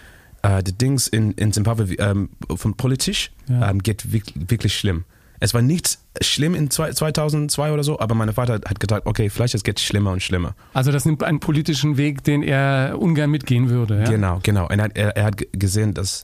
äh, 0.43 0.61
die 0.63 0.73
Dings 0.77 1.07
in, 1.07 1.31
in 1.33 1.51
Zimbabwe 1.51 1.93
ähm, 1.95 2.29
von 2.55 2.75
politisch 2.75 3.31
Ja. 3.49 3.69
ähm, 3.71 3.79
geht 3.81 4.11
wirklich, 4.13 4.49
wirklich 4.49 4.77
schlimm. 4.77 5.03
Es 5.39 5.53
war 5.53 5.61
nicht 5.61 5.97
schlimm 6.21 6.55
in 6.55 6.69
zwei, 6.69 6.93
2002 6.93 7.73
oder 7.73 7.83
so, 7.83 7.99
aber 7.99 8.15
mein 8.15 8.31
Vater 8.31 8.61
hat 8.65 8.79
gedacht, 8.79 9.01
okay, 9.05 9.29
vielleicht 9.29 9.55
es 9.55 9.63
geht 9.63 9.79
schlimmer 9.81 10.11
und 10.11 10.23
schlimmer. 10.23 10.55
Also 10.73 10.91
das 10.93 11.03
nimmt 11.03 11.21
einen 11.23 11.41
politischen 11.41 11.97
Weg, 11.97 12.23
den 12.23 12.43
er 12.43 12.95
ungern 12.97 13.29
mitgehen 13.29 13.69
würde. 13.69 13.99
Ja? 14.03 14.09
Genau, 14.09 14.39
genau. 14.41 14.67
Und 14.69 14.79
er, 14.79 14.83
hat- 14.85 14.95
er, 14.97 15.23
hat 15.25 15.41
gesehen, 15.51 15.93
dass 15.93 16.23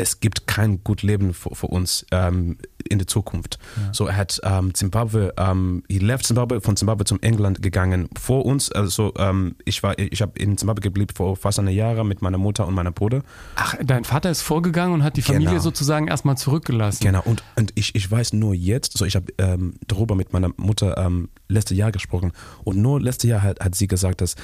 es 0.00 0.20
gibt 0.20 0.46
kein 0.46 0.82
gut 0.82 1.02
Leben 1.02 1.34
für, 1.34 1.54
für 1.54 1.66
uns 1.66 2.06
ähm, 2.10 2.56
in 2.88 2.98
der 2.98 3.06
Zukunft. 3.06 3.58
So 3.92 4.06
er 4.06 4.16
hat 4.16 4.40
ähm, 4.42 4.72
Zimbabwe, 4.74 5.34
ähm, 5.36 5.82
he 5.88 5.98
left 5.98 6.24
Zimbabwe, 6.24 6.60
von 6.60 6.76
Zimbabwe 6.76 7.04
zum 7.04 7.20
England 7.20 7.62
gegangen 7.62 8.08
vor 8.18 8.46
uns. 8.46 8.72
Also 8.72 9.12
ähm, 9.18 9.56
ich 9.64 9.82
war, 9.82 9.98
ich 9.98 10.22
habe 10.22 10.38
in 10.38 10.56
Zimbabwe 10.56 10.80
geblieben 10.80 11.12
vor 11.14 11.36
fast 11.36 11.58
einem 11.58 11.68
Jahr 11.68 12.02
mit 12.04 12.22
meiner 12.22 12.38
Mutter 12.38 12.66
und 12.66 12.74
meinem 12.74 12.94
Bruder. 12.94 13.22
Ach, 13.56 13.74
dein 13.82 14.04
Vater 14.04 14.30
ist 14.30 14.42
vorgegangen 14.42 14.94
und 14.94 15.02
hat 15.02 15.16
die 15.16 15.22
Familie 15.22 15.50
Genau. 15.50 15.62
sozusagen 15.62 16.08
erstmal 16.08 16.36
zurückgelassen. 16.36 17.04
Genau, 17.04 17.22
und, 17.24 17.42
und 17.56 17.72
ich, 17.74 17.94
ich 17.94 18.10
weiß 18.10 18.32
nur 18.32 18.54
jetzt, 18.54 18.96
so 18.96 19.04
ich 19.04 19.16
habe 19.16 19.32
ähm, 19.38 19.74
darüber 19.86 20.14
mit 20.14 20.32
meiner 20.32 20.50
Mutter 20.56 20.96
ähm, 20.96 21.28
letztes 21.48 21.76
Jahr 21.76 21.92
gesprochen 21.92 22.32
und 22.64 22.78
nur 22.78 23.00
letztes 23.00 23.28
Jahr 23.28 23.42
hat, 23.42 23.60
hat 23.60 23.74
sie 23.74 23.86
gesagt, 23.86 24.20
dass 24.20 24.36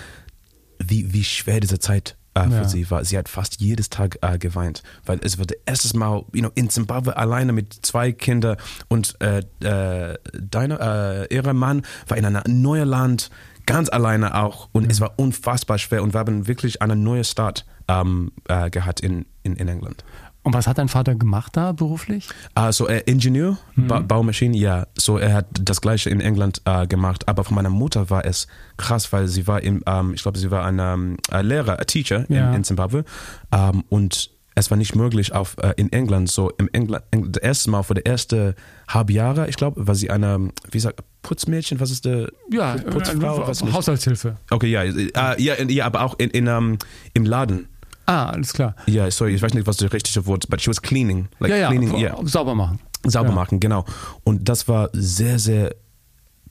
wie, 0.78 1.12
wie 1.12 1.24
schwer 1.24 1.60
diese 1.60 1.78
Zeit 1.78 2.16
äh, 2.36 2.48
für 2.48 2.54
Ja. 2.54 2.64
sie 2.68 2.90
war. 2.90 3.04
Sie 3.04 3.18
hat 3.18 3.28
fast 3.28 3.60
jedes 3.60 3.88
Tag 3.90 4.18
äh, 4.22 4.38
geweint, 4.38 4.82
weil 5.04 5.18
es 5.22 5.38
war 5.38 5.46
das 5.46 5.56
erste 5.66 5.96
Mal 5.98 6.24
you 6.32 6.40
know, 6.40 6.50
in 6.54 6.70
Zimbabwe 6.70 7.16
alleine 7.16 7.52
mit 7.52 7.72
zwei 7.82 8.12
Kindern 8.12 8.56
und 8.88 9.16
äh, 9.20 9.38
äh, 9.60 10.16
deine, 10.32 11.26
äh, 11.30 11.34
ihr 11.34 11.52
Mann 11.52 11.82
war 12.06 12.16
in 12.16 12.24
einem 12.24 12.42
neuen 12.46 12.88
Land, 12.88 13.30
ganz 13.66 13.88
alleine 13.88 14.34
auch 14.36 14.68
und 14.72 14.90
es 14.90 15.00
war 15.00 15.14
unfassbar 15.16 15.78
schwer 15.78 16.02
und 16.02 16.14
wir 16.14 16.20
haben 16.20 16.46
wirklich 16.46 16.82
einen 16.82 17.02
neuen 17.02 17.24
Start 17.24 17.64
ähm, 17.88 18.30
äh, 18.48 18.70
gehabt 18.70 19.00
in, 19.00 19.26
in, 19.42 19.56
in 19.56 19.68
England. 19.68 20.04
Und 20.46 20.54
was 20.54 20.68
hat 20.68 20.78
dein 20.78 20.86
Vater 20.86 21.16
gemacht 21.16 21.56
da 21.56 21.72
beruflich? 21.72 22.28
Also 22.54 22.86
äh, 22.86 23.02
Ingenieur, 23.06 23.58
Mhm. 23.74 23.88
ba 23.88 23.98
Baumaschinen, 23.98 24.54
ja. 24.54 24.86
So 24.96 25.18
er 25.18 25.34
hat 25.34 25.46
das 25.60 25.80
gleiche 25.80 26.08
in 26.08 26.20
England 26.20 26.62
äh, 26.66 26.86
gemacht. 26.86 27.26
Aber 27.26 27.42
von 27.42 27.56
meiner 27.56 27.68
Mutter 27.68 28.10
war 28.10 28.24
es 28.24 28.46
krass, 28.76 29.12
weil 29.12 29.26
sie 29.26 29.48
war 29.48 29.60
im, 29.64 29.82
ähm, 29.86 30.14
ich 30.14 30.22
glaube, 30.22 30.38
sie 30.38 30.52
war 30.52 30.64
ein 30.64 30.78
ähm, 30.78 31.16
äh, 31.32 31.42
Lehrer, 31.42 31.80
ein 31.80 31.86
Teacher 31.88 32.26
in, 32.30 32.36
Ja. 32.36 32.54
in 32.54 32.62
Zimbabwe. 32.62 33.04
Ähm, 33.50 33.82
und 33.88 34.30
es 34.54 34.70
war 34.70 34.78
nicht 34.78 34.94
möglich 34.94 35.34
auf 35.34 35.56
äh, 35.60 35.72
in 35.76 35.90
England 35.92 36.30
so 36.30 36.50
im 36.58 36.70
England 36.72 37.04
Eng- 37.10 37.32
das 37.32 37.42
erste 37.42 37.70
Mal 37.70 37.82
für 37.82 37.94
die 37.94 38.02
erste 38.04 38.54
halbe 38.88 39.12
Jahre, 39.14 39.48
ich 39.48 39.56
glaube, 39.56 39.86
war 39.88 39.96
sie 39.96 40.10
eine 40.10 40.50
wie 40.70 40.78
sagt 40.78 41.00
Putzmädchen, 41.22 41.80
was 41.80 41.90
ist 41.90 42.04
der 42.04 42.30
Ja, 42.52 42.76
Putzfrau, 42.76 43.42
äh, 43.42 43.48
was? 43.48 43.62
Haushaltshilfe. 43.64 44.36
Okay, 44.48 44.68
ja, 44.68 44.84
äh, 44.84 45.42
ja, 45.42 45.54
ja, 45.60 45.86
aber 45.86 46.02
auch 46.02 46.14
in, 46.18 46.30
in 46.30 46.46
ähm, 46.46 46.78
im 47.14 47.24
Laden. 47.26 47.68
Ah, 48.06 48.30
alles 48.30 48.52
klar. 48.52 48.74
Ja, 48.86 49.10
sorry, 49.10 49.34
ich 49.34 49.42
weiß 49.42 49.54
nicht, 49.54 49.66
was 49.66 49.78
das 49.78 49.92
richtige 49.92 50.24
Wort, 50.26 50.48
but 50.48 50.60
she 50.60 50.68
was 50.68 50.80
cleaning, 50.80 51.28
like 51.40 51.50
ja, 51.50 51.56
ja, 51.56 51.68
cleaning, 51.68 51.94
yeah. 51.96 52.16
sauber 52.24 52.54
machen. 52.54 52.78
sauber 53.04 53.30
Ja. 53.30 53.34
machen, 53.34 53.60
genau. 53.60 53.84
Und 54.24 54.48
das 54.48 54.68
war 54.68 54.90
sehr, 54.92 55.38
sehr 55.38 55.74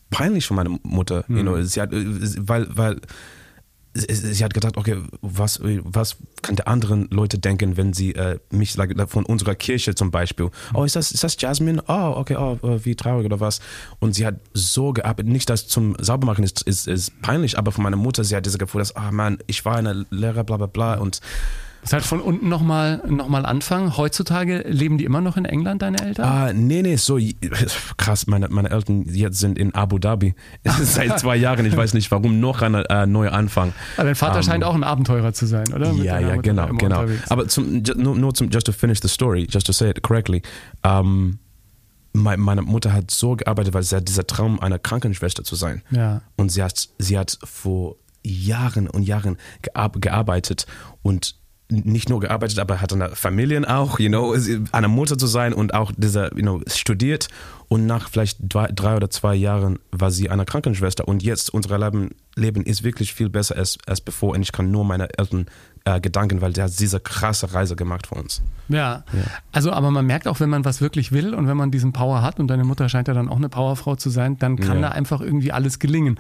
peinlich 0.09 0.45
für 0.45 0.53
meine 0.53 0.77
Mutter. 0.83 1.24
You 1.29 1.41
know, 1.41 1.62
sie 1.62 1.81
hat, 1.81 1.93
äh, 1.93 2.05
weil, 2.39 2.67
weil 2.69 3.01
sie, 3.96 4.44
hat 4.44 4.54
gedacht, 4.54 4.78
okay, 4.78 4.98
was, 5.22 5.62
was 5.62 6.18
kann 6.42 6.58
der 6.58 6.68
anderen 6.68 7.08
Leute 7.12 7.40
denken, 7.40 7.78
wenn 7.78 7.94
sie 7.94 8.14
äh, 8.14 8.40
mich 8.52 8.75
like, 8.75 8.94
von 9.10 9.25
unserer 9.25 9.56
Kirche 9.56 9.96
zum 9.96 10.12
Beispiel, 10.12 10.50
oh, 10.74 10.84
ist 10.84 10.96
das, 10.96 11.12
ist 11.12 11.24
das 11.24 11.40
Jasmine? 11.40 11.82
Oh, 11.88 12.14
okay, 12.18 12.36
oh, 12.36 12.60
äh, 12.62 12.84
wie 12.84 12.96
traurig 12.96 13.25
oder 13.25 13.40
was. 13.40 13.62
Und 14.00 14.14
sie 14.14 14.25
hat 14.25 14.36
so 14.54 14.92
gearbeitet, 14.92 15.32
nicht 15.32 15.50
das 15.50 15.68
zum 15.68 15.96
Saubermachen 16.00 16.44
ist, 16.44 16.62
ist, 16.64 16.88
ist 16.88 17.22
peinlich, 17.22 17.58
aber 17.58 17.72
von 17.72 17.84
meiner 17.84 17.96
Mutter, 17.96 18.24
sie 18.24 18.36
hat 18.36 18.46
dieses 18.46 18.60
Gefühl, 18.60 18.80
dass, 18.80 18.96
ah 18.96 19.12
man, 19.12 19.38
ich 19.48 19.64
war 19.64 19.78
eine 19.78 20.06
Lehrer, 20.10 20.44
bla 20.44 20.58
bla 20.58 20.68
bla 20.68 20.96
und 20.96 21.22
Das 21.86 21.94
heißt, 21.94 22.08
von 22.08 22.20
unten 22.20 22.50
nochmal 22.50 23.04
noch 23.08 23.27
mal 23.27 23.46
anfangen. 23.46 23.96
Heutzutage 23.96 24.63
leben 24.68 24.98
die 24.98 25.06
immer 25.06 25.22
noch 25.22 25.38
in 25.38 25.46
England, 25.46 25.84
deine 25.84 26.01
Eltern? 26.01 26.25
Ah, 26.25 26.51
nee, 26.51 26.82
nee, 26.82 26.96
so 26.96 27.20
krass. 27.98 28.25
Meine, 28.25 28.50
meine 28.50 28.72
Eltern 28.72 29.06
jetzt 29.08 29.39
sind 29.39 29.60
in 29.60 29.75
Abu 29.75 30.00
Dhabi 30.00 30.34
seit 30.82 31.20
zwei 31.20 31.36
Jahren. 31.36 31.63
Ich 31.68 31.77
weiß 31.77 31.94
nicht 31.94 32.10
warum. 32.10 32.39
Noch 32.39 32.63
ein 32.63 32.74
äh, 32.74 33.06
neuer 33.06 33.34
Anfang. 33.34 33.72
Aber 33.98 34.06
dein 34.06 34.15
Vater 34.15 34.38
Ähm, 34.38 34.44
scheint 34.44 34.63
auch 34.63 34.74
ein 34.74 34.84
Abenteurer 34.84 35.34
zu 35.34 35.46
sein, 35.46 35.72
oder? 35.75 35.94
Mit 35.94 36.04
Ja, 36.04 36.20
ja, 36.20 36.38
genau, 36.38 36.70
genau. 36.70 37.01
unterwegs. 37.01 37.30
Aber 37.30 37.48
zum, 37.48 37.84
nur, 37.96 38.15
nur 38.15 38.34
zum, 38.34 38.50
just 38.50 38.65
to 38.65 38.72
finish 38.72 39.00
the 39.01 39.08
story, 39.08 39.46
just 39.48 39.68
to 39.68 39.72
say 39.72 39.92
it 39.92 40.01
correctly. 40.01 40.42
Um, 40.84 41.38
meine, 42.13 42.42
meine 42.42 42.62
Mutter 42.63 42.94
hat 42.94 43.12
so 43.12 43.36
gearbeitet, 43.36 43.75
weil 43.75 43.84
sie 43.84 43.96
hat 43.96 44.08
dieser 44.08 44.25
Traum, 44.25 44.60
eine 44.60 44.80
Krankenschwester 44.80 45.44
zu 45.44 45.56
sein. 45.56 45.84
Ja. 45.92 46.22
Und 46.36 46.50
sie 46.50 46.63
hat, 46.63 46.89
sie 46.98 47.18
hat 47.20 47.38
vor 47.44 47.98
Jahren 48.24 48.89
und 48.89 49.04
Jahren 49.04 49.38
gear 49.62 49.92
gearbeitet 49.92 50.65
und 51.04 51.36
nicht 51.69 52.10
nur 52.10 52.19
gearbeitet, 52.19 52.60
aber 52.60 52.81
hat 52.81 52.93
eine 52.93 53.15
Familie 53.15 53.67
auch, 53.67 54.00
you 54.00 54.10
know, 54.10 54.36
eine 54.72 54.88
Mutter 54.88 55.17
zu 55.17 55.27
sein 55.27 55.53
und 55.53 55.74
auch 55.74 55.91
dieser, 55.98 56.36
you 56.36 56.41
know, 56.41 56.62
studiert. 56.67 57.27
Und 57.67 57.88
nach 57.88 58.10
vielleicht 58.10 58.38
drei, 58.41 58.67
drei 58.67 58.95
oder 58.95 59.10
zwei 59.10 59.34
Jahren 59.34 59.79
war 59.91 60.12
sie 60.12 60.29
eine 60.29 60.45
Krankenschwester. 60.45 61.07
Und 61.07 61.24
jetzt 61.24 61.53
unser 61.53 61.79
Leben, 61.79 62.12
Leben 62.36 62.63
ist 62.63 62.84
wirklich 62.84 63.13
viel 63.13 63.29
besser 63.29 63.55
als, 63.55 63.79
als 63.88 64.01
bevor. 64.01 64.34
Und 64.34 64.43
ich 64.43 64.51
kann 64.51 64.69
nur 64.69 64.86
meine 64.86 65.10
Eltern 65.17 65.48
äh, 65.86 66.01
gedanken, 66.01 66.42
weil 66.42 66.51
der 66.51 66.65
hat 66.65 66.80
diese 66.80 67.00
krasse 67.00 67.54
Reise 67.54 67.75
gemacht 67.75 68.08
für 68.08 68.15
uns. 68.15 68.42
Ja. 68.68 69.04
Also, 69.51 69.72
aber 69.72 69.92
man 69.92 70.06
merkt 70.08 70.27
auch, 70.27 70.39
wenn 70.39 70.50
man 70.50 70.65
was 70.65 70.82
wirklich 70.82 71.12
will 71.12 71.36
und 71.36 71.48
wenn 71.48 71.56
man 71.58 71.70
diesen 71.70 71.94
Power 71.94 72.24
hat 72.24 72.39
und 72.39 72.48
deine 72.48 72.63
Mutter 72.63 72.89
scheint 72.89 73.08
ja 73.08 73.13
dann 73.13 73.30
auch 73.30 73.36
eine 73.38 73.50
Powerfrau 73.50 73.96
zu 73.96 74.10
sein, 74.10 74.39
dann 74.39 74.56
kann 74.58 74.77
Ja. 74.82 74.89
da 74.89 74.89
einfach 74.89 75.22
irgendwie 75.22 75.51
alles 75.51 75.77
gelingen. 75.77 76.20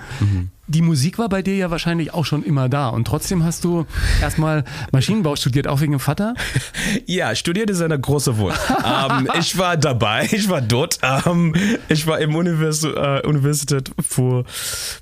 Die 0.67 0.81
Musik 0.83 1.17
war 1.17 1.29
bei 1.29 1.41
dir 1.41 1.55
ja 1.55 1.71
wahrscheinlich 1.71 2.13
auch 2.13 2.25
schon 2.25 2.43
immer 2.43 2.69
da 2.69 2.89
und 2.89 3.05
trotzdem 3.07 3.43
hast 3.43 3.63
du 3.63 3.85
erstmal 4.21 4.63
Maschinenbau 4.91 5.35
studiert, 5.35 5.67
auch 5.67 5.81
wegen 5.81 5.91
dem 5.93 5.99
Vater. 5.99 6.35
Ja, 7.07 7.33
studiert 7.35 7.69
ist 7.71 7.81
eine 7.81 7.99
große 7.99 8.37
Wort. 8.37 8.57
ähm, 8.85 9.27
ich 9.39 9.57
war 9.57 9.75
dabei, 9.77 10.27
ich 10.31 10.47
war 10.49 10.61
dort. 10.61 10.99
Ähm, 11.25 11.53
ich 11.89 12.05
war 12.07 12.19
im 12.19 12.35
Univers 12.35 12.83
äh, 12.83 13.21
Universität 13.25 13.91
vor, 14.07 14.43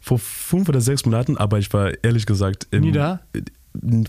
vor 0.01 0.19
fünf 0.19 0.69
oder 0.69 0.79
sechs 0.81 1.05
Monaten, 1.05 1.37
aber 1.37 1.59
ich 1.59 1.71
war 1.73 1.91
ehrlich 2.03 2.25
gesagt 2.25 2.67
im, 2.71 2.81
Nie 2.81 2.91
da? 2.93 3.19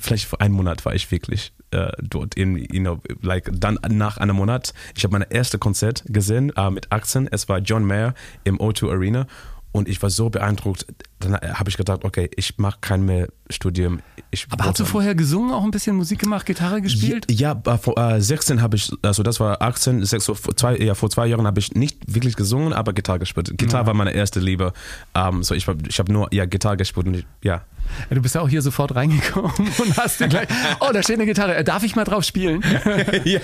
Vielleicht 0.00 0.26
vor 0.26 0.40
einem 0.40 0.54
Monat 0.54 0.84
war 0.84 0.94
ich 0.94 1.10
wirklich 1.10 1.52
äh, 1.70 1.90
dort. 2.02 2.34
In, 2.34 2.56
you 2.56 2.80
know, 2.80 3.00
like, 3.22 3.50
dann 3.52 3.78
nach 3.88 4.18
einem 4.18 4.36
Monat. 4.36 4.74
Ich 4.94 5.04
habe 5.04 5.12
mein 5.18 5.26
erstes 5.28 5.60
Konzert 5.60 6.04
gesehen 6.06 6.52
äh, 6.56 6.70
mit 6.70 6.92
18. 6.92 7.28
Es 7.30 7.48
war 7.48 7.58
John 7.58 7.84
Mayer 7.84 8.14
im 8.44 8.58
O2 8.58 8.90
Arena. 8.90 9.26
Und 9.72 9.88
ich 9.88 10.00
war 10.02 10.10
so 10.10 10.30
beeindruckt, 10.30 10.86
dann 11.24 11.34
habe 11.34 11.70
ich 11.70 11.76
gedacht, 11.76 12.04
okay, 12.04 12.30
ich 12.36 12.58
mache 12.58 12.78
kein 12.80 13.04
mehr 13.04 13.28
Studium. 13.50 14.00
Ich 14.30 14.46
Aber 14.50 14.64
hast 14.64 14.80
du 14.80 14.84
vorher 14.84 15.14
gesungen, 15.14 15.52
auch 15.52 15.64
ein 15.64 15.70
bisschen 15.70 15.96
Musik 15.96 16.18
gemacht, 16.20 16.46
Gitarre 16.46 16.80
gespielt? 16.80 17.26
ja, 17.30 17.60
ja, 17.64 17.76
vor 17.78 17.96
äh, 17.98 18.20
16 18.20 18.62
habe 18.62 18.76
ich, 18.76 18.90
also 19.02 19.22
das 19.22 19.40
war 19.40 19.60
18, 19.60 20.04
sechs, 20.04 20.24
so 20.24 20.34
vor, 20.34 20.56
zwei, 20.56 20.76
ja, 20.76 20.94
vor 20.94 21.10
zwei 21.10 21.26
Jahren 21.26 21.46
habe 21.46 21.60
ich 21.60 21.74
nicht 21.74 21.98
wirklich 22.12 22.36
gesungen, 22.36 22.72
aber 22.72 22.92
Gitarre 22.92 23.18
gespielt. 23.18 23.56
Gitarre 23.58 23.86
war 23.86 23.94
meine 23.94 24.12
erste 24.12 24.40
Liebe. 24.40 24.72
Ähm, 25.14 25.42
so 25.42 25.54
ich, 25.54 25.66
ich 25.88 25.98
habe 25.98 26.12
nur 26.12 26.32
ja, 26.32 26.46
Gitarre 26.46 26.76
gespielt 26.76 27.06
und 27.06 27.14
ich, 27.14 27.26
ja. 27.42 27.62
Ja, 28.08 28.14
du 28.14 28.22
bist 28.22 28.34
ja 28.34 28.40
auch 28.40 28.48
hier 28.48 28.62
sofort 28.62 28.94
reingekommen 28.94 29.52
und 29.78 29.96
hast 29.98 30.18
dir 30.18 30.28
gleich, 30.28 30.48
oh, 30.80 30.88
da 30.92 31.02
steht 31.02 31.16
eine 31.16 31.26
Gitarre, 31.26 31.54
Äh, 31.54 31.64
darf 31.64 31.82
ich 31.82 31.94
mal 31.96 32.04
drauf 32.04 32.24
spielen? 32.24 32.62
ja. 33.24 33.40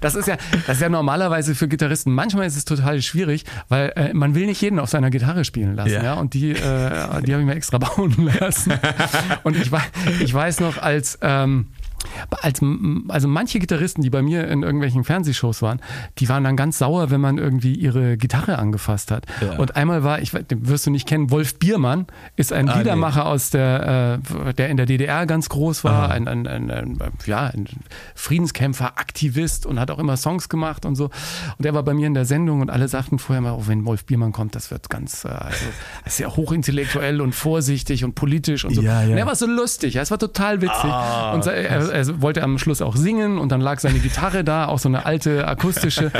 Das 0.00 0.14
ist 0.14 0.28
ja, 0.28 0.36
das 0.66 0.76
ist 0.76 0.82
ja 0.82 0.88
normalerweise 0.90 1.54
für 1.54 1.66
Gitarristen. 1.66 2.12
Manchmal 2.12 2.46
ist 2.46 2.56
es 2.56 2.66
total 2.66 3.00
schwierig, 3.02 3.44
weil 3.68 3.92
äh, 3.96 4.12
man 4.12 4.34
will 4.34 4.46
nicht 4.46 4.60
jeden 4.60 4.78
auf 4.78 4.90
seiner 4.90 5.10
Gitarre 5.10 5.44
spielen 5.44 5.76
lassen, 5.76 5.92
ja. 5.92 6.02
Ja. 6.04 6.14
Und 6.14 6.34
die, 6.34 6.50
äh, 6.50 6.60
die 7.20 7.32
habe 7.32 7.42
ich 7.42 7.46
mir 7.46 7.54
extra 7.54 7.78
bauen 7.78 8.30
lassen. 8.40 8.72
Und 9.42 9.56
ich 9.56 9.70
weiß, 9.70 9.90
ich 10.20 10.32
weiß 10.32 10.60
noch, 10.60 10.78
als 10.78 11.18
ähm, 11.22 11.66
als 12.42 12.60
also 13.08 13.28
manche 13.28 13.58
Gitarristen, 13.58 14.02
die 14.02 14.10
bei 14.10 14.22
mir 14.22 14.48
in 14.48 14.62
irgendwelchen 14.62 15.04
Fernsehshows 15.04 15.62
waren, 15.62 15.80
die 16.18 16.28
waren 16.28 16.44
dann 16.44 16.56
ganz 16.56 16.78
sauer, 16.78 17.10
wenn 17.10 17.20
man 17.20 17.38
irgendwie 17.38 17.74
ihre 17.74 18.16
Gitarre 18.16 18.58
angefasst 18.58 19.10
hat. 19.10 19.26
Ja. 19.40 19.58
Und 19.58 19.76
einmal 19.76 20.04
war, 20.04 20.20
ich 20.20 20.30
den 20.30 20.68
wirst 20.68 20.86
du 20.86 20.90
nicht 20.90 21.06
kennen, 21.06 21.30
Wolf 21.30 21.58
Biermann 21.58 22.06
ist 22.36 22.52
ein 22.52 22.68
Ah, 22.68 22.74
nee. 22.74 22.78
Liedermacher 22.80 23.26
aus 23.26 23.50
der, 23.50 24.20
äh, 24.46 24.54
der 24.54 24.68
in 24.68 24.76
der 24.76 24.86
DDR 24.86 25.26
ganz 25.26 25.48
groß 25.48 25.84
war, 25.84 26.10
ein, 26.10 26.28
ein, 26.28 26.46
ein, 26.46 26.70
ein, 26.70 26.98
ja, 27.26 27.46
ein 27.46 27.66
Friedenskämpfer, 28.14 28.98
Aktivist 28.98 29.66
und 29.66 29.80
hat 29.80 29.90
auch 29.90 29.98
immer 29.98 30.16
Songs 30.16 30.48
gemacht 30.48 30.84
und 30.84 30.96
so. 30.96 31.04
Und 31.04 31.64
der 31.64 31.74
war 31.74 31.82
bei 31.82 31.94
mir 31.94 32.06
in 32.06 32.14
der 32.14 32.24
Sendung 32.24 32.60
und 32.60 32.70
alle 32.70 32.88
sagten 32.88 33.18
vorher 33.18 33.40
mal, 33.40 33.52
oh, 33.52 33.64
wenn 33.66 33.84
Wolf 33.84 34.04
Biermann 34.04 34.32
kommt, 34.32 34.54
das 34.54 34.70
wird 34.70 34.90
ganz, 34.90 35.24
äh, 35.24 35.28
also, 35.28 36.22
ja 36.22 36.36
hochintellektuell 36.36 37.20
und 37.20 37.34
vorsichtig 37.34 38.04
und 38.04 38.14
politisch 38.14 38.64
und 38.64 38.74
so. 38.74 38.82
Ja, 38.82 39.02
ja. 39.02 39.12
Und 39.12 39.18
er 39.18 39.26
war 39.26 39.36
so 39.36 39.46
lustig, 39.46 39.96
es 39.96 40.10
war 40.10 40.18
total 40.18 40.60
witzig. 40.60 40.84
Ah, 40.84 41.32
und 41.32 41.46
er, 41.46 41.89
er 41.90 42.22
wollte 42.22 42.42
am 42.42 42.58
Schluss 42.58 42.82
auch 42.82 42.96
singen 42.96 43.38
und 43.38 43.52
dann 43.52 43.60
lag 43.60 43.80
seine 43.80 43.98
Gitarre 44.00 44.44
da, 44.44 44.66
auch 44.66 44.78
so 44.78 44.88
eine 44.88 45.06
alte 45.06 45.46
akustische. 45.46 46.10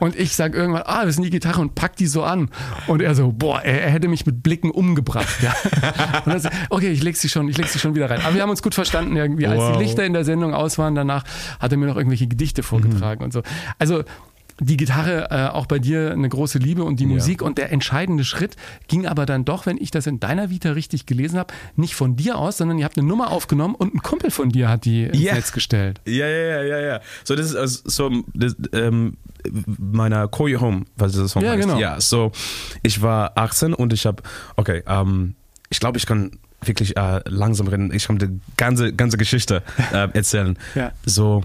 Und 0.00 0.16
ich 0.16 0.34
sag 0.34 0.54
irgendwann, 0.54 0.82
ah, 0.84 1.04
das 1.04 1.16
ist 1.16 1.24
die 1.24 1.30
Gitarre 1.30 1.60
und 1.60 1.74
pack 1.74 1.96
die 1.96 2.06
so 2.06 2.22
an. 2.24 2.50
Und 2.86 3.02
er 3.02 3.14
so, 3.14 3.32
boah, 3.32 3.60
er, 3.62 3.82
er 3.82 3.90
hätte 3.90 4.08
mich 4.08 4.26
mit 4.26 4.42
Blicken 4.42 4.70
umgebracht. 4.70 5.42
Ja. 5.42 5.54
Und 6.24 6.32
dann 6.32 6.40
so, 6.40 6.48
okay, 6.70 6.88
ich 6.90 7.02
leg 7.02 7.16
sie 7.16 7.28
schon, 7.28 7.48
ich 7.48 7.56
leg 7.56 7.68
sie 7.68 7.78
schon 7.78 7.94
wieder 7.94 8.10
rein. 8.10 8.20
Aber 8.24 8.34
wir 8.34 8.42
haben 8.42 8.50
uns 8.50 8.62
gut 8.62 8.74
verstanden 8.74 9.16
irgendwie. 9.16 9.46
Als 9.46 9.58
Wow. 9.58 9.76
die 9.76 9.82
Lichter 9.84 10.04
in 10.04 10.12
der 10.12 10.24
Sendung 10.24 10.54
aus 10.54 10.78
waren, 10.78 10.94
danach 10.94 11.24
hat 11.58 11.72
er 11.72 11.78
mir 11.78 11.86
noch 11.86 11.96
irgendwelche 11.96 12.26
Gedichte 12.26 12.62
vorgetragen 12.62 13.22
und 13.22 13.32
so. 13.32 13.42
Also 13.78 14.04
die 14.60 14.76
Gitarre 14.76 15.28
äh, 15.30 15.48
auch 15.48 15.66
bei 15.66 15.78
dir 15.78 16.12
eine 16.12 16.28
große 16.28 16.58
Liebe 16.58 16.84
und 16.84 17.00
die 17.00 17.06
Musik 17.06 17.42
und 17.42 17.58
der 17.58 17.72
entscheidende 17.72 18.24
Schritt 18.24 18.56
ging 18.88 19.06
aber 19.06 19.26
dann 19.26 19.44
doch, 19.44 19.66
wenn 19.66 19.78
ich 19.78 19.90
das 19.90 20.06
in 20.06 20.20
deiner 20.20 20.50
Vita 20.50 20.72
richtig 20.72 21.06
gelesen 21.06 21.38
habe, 21.38 21.52
nicht 21.76 21.94
von 21.94 22.14
dir 22.16 22.36
aus, 22.38 22.58
sondern 22.58 22.78
ihr 22.78 22.84
habt 22.84 22.98
eine 22.98 23.06
Nummer 23.06 23.30
aufgenommen 23.32 23.74
und 23.74 23.94
ein 23.94 24.02
Kumpel 24.02 24.30
von 24.30 24.50
dir 24.50 24.68
hat 24.68 24.84
die 24.84 25.04
ins 25.04 25.18
Ja. 25.20 25.34
Netz 25.34 25.52
gestellt. 25.52 26.00
Ja, 26.06 26.26
ja, 26.28 26.46
ja, 26.56 26.62
ja, 26.62 26.80
ja. 26.80 27.00
So, 27.24 27.34
das 27.34 27.46
ist 27.46 27.56
also, 27.56 27.80
so, 27.86 28.10
das, 28.34 28.54
ähm, 28.72 29.16
meiner 29.78 30.28
Call 30.28 30.48
You 30.50 30.60
Home, 30.60 30.84
was 30.96 31.12
das 31.12 31.32
Song 31.32 31.42
Ja, 31.42 31.52
heißt. 31.52 31.62
genau. 31.62 31.78
Ja, 31.78 32.00
so, 32.00 32.30
ich 32.82 33.00
war 33.02 33.32
18 33.38 33.72
und 33.74 33.92
ich 33.92 34.04
habe, 34.06 34.22
okay, 34.56 34.82
ähm, 34.86 35.34
ich 35.70 35.80
glaube, 35.80 35.98
ich 35.98 36.06
kann 36.06 36.32
wirklich 36.62 36.96
äh, 36.96 37.20
langsam 37.26 37.68
reden. 37.68 37.90
Ich 37.94 38.06
kann 38.06 38.18
die 38.18 38.38
ganze, 38.58 38.92
ganze 38.92 39.16
Geschichte 39.16 39.62
äh, 39.92 40.08
erzählen. 40.12 40.58
Ja. 40.74 40.92
So, 41.06 41.42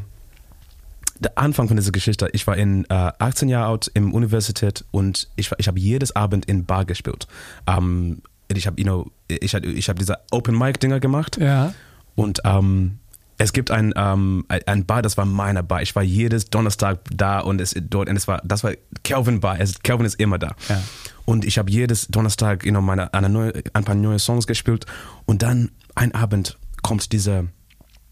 der 1.19 1.37
Anfang 1.37 1.67
von 1.67 1.77
dieser 1.77 1.91
Geschichte, 1.91 2.27
ich 2.33 2.45
war 2.47 2.57
in 2.57 2.85
äh, 2.89 3.11
18 3.19 3.47
Jahre 3.49 3.71
alt 3.71 3.89
im 3.93 4.13
Universität 4.13 4.83
und 4.91 5.29
ich, 5.35 5.49
ich 5.57 5.67
habe 5.67 5.79
jedes 5.79 6.15
Abend 6.15 6.45
in 6.45 6.65
Bar 6.65 6.85
gespielt. 6.85 7.27
Ähm, 7.67 8.21
ich 8.53 8.67
habe 8.67 8.79
you 8.79 8.83
know, 8.85 9.11
ich, 9.27 9.53
ich 9.53 9.89
hab 9.89 9.97
diese 9.97 10.17
Open 10.31 10.57
Mic 10.57 10.79
Dinger 10.79 10.99
gemacht 10.99 11.37
Ja. 11.37 11.73
und 12.15 12.41
ähm, 12.43 12.99
es 13.37 13.51
gibt 13.51 13.69
ein, 13.71 13.93
ähm, 13.97 14.45
ein- 14.47 14.85
Bar, 14.85 15.01
das 15.01 15.17
war 15.17 15.25
meiner 15.25 15.61
Bar. 15.61 15.81
Ich 15.81 15.93
war 15.95 16.03
jedes 16.03 16.45
Donnerstag 16.49 16.99
da 17.13 17.39
und 17.41 17.59
es 17.59 17.75
dort 17.89 18.07
und 18.07 18.15
es 18.15 18.29
war 18.29 18.41
das 18.45 18.63
war 18.63 18.71
Calvin 19.03 19.41
Bar. 19.41 19.59
Es, 19.59 19.79
Calvin 19.83 20.05
ist 20.05 20.19
immer 20.21 20.37
da. 20.39 20.55
Ja. 20.69 20.81
Und 21.25 21.43
ich 21.43 21.57
habe 21.57 21.69
jedes 21.69 22.07
Donnerstag 22.07 22.65
you 22.65 22.71
know, 22.71 22.81
meine, 22.81 23.13
eine 23.13 23.27
neue, 23.29 23.51
ein 23.73 23.83
paar 23.83 23.95
neue 23.95 24.19
Songs 24.19 24.47
gespielt 24.47 24.85
und 25.25 25.41
dann 25.43 25.71
ein 25.95 26.13
Abend 26.15 26.57
kommt 26.81 27.11
dieser 27.11 27.45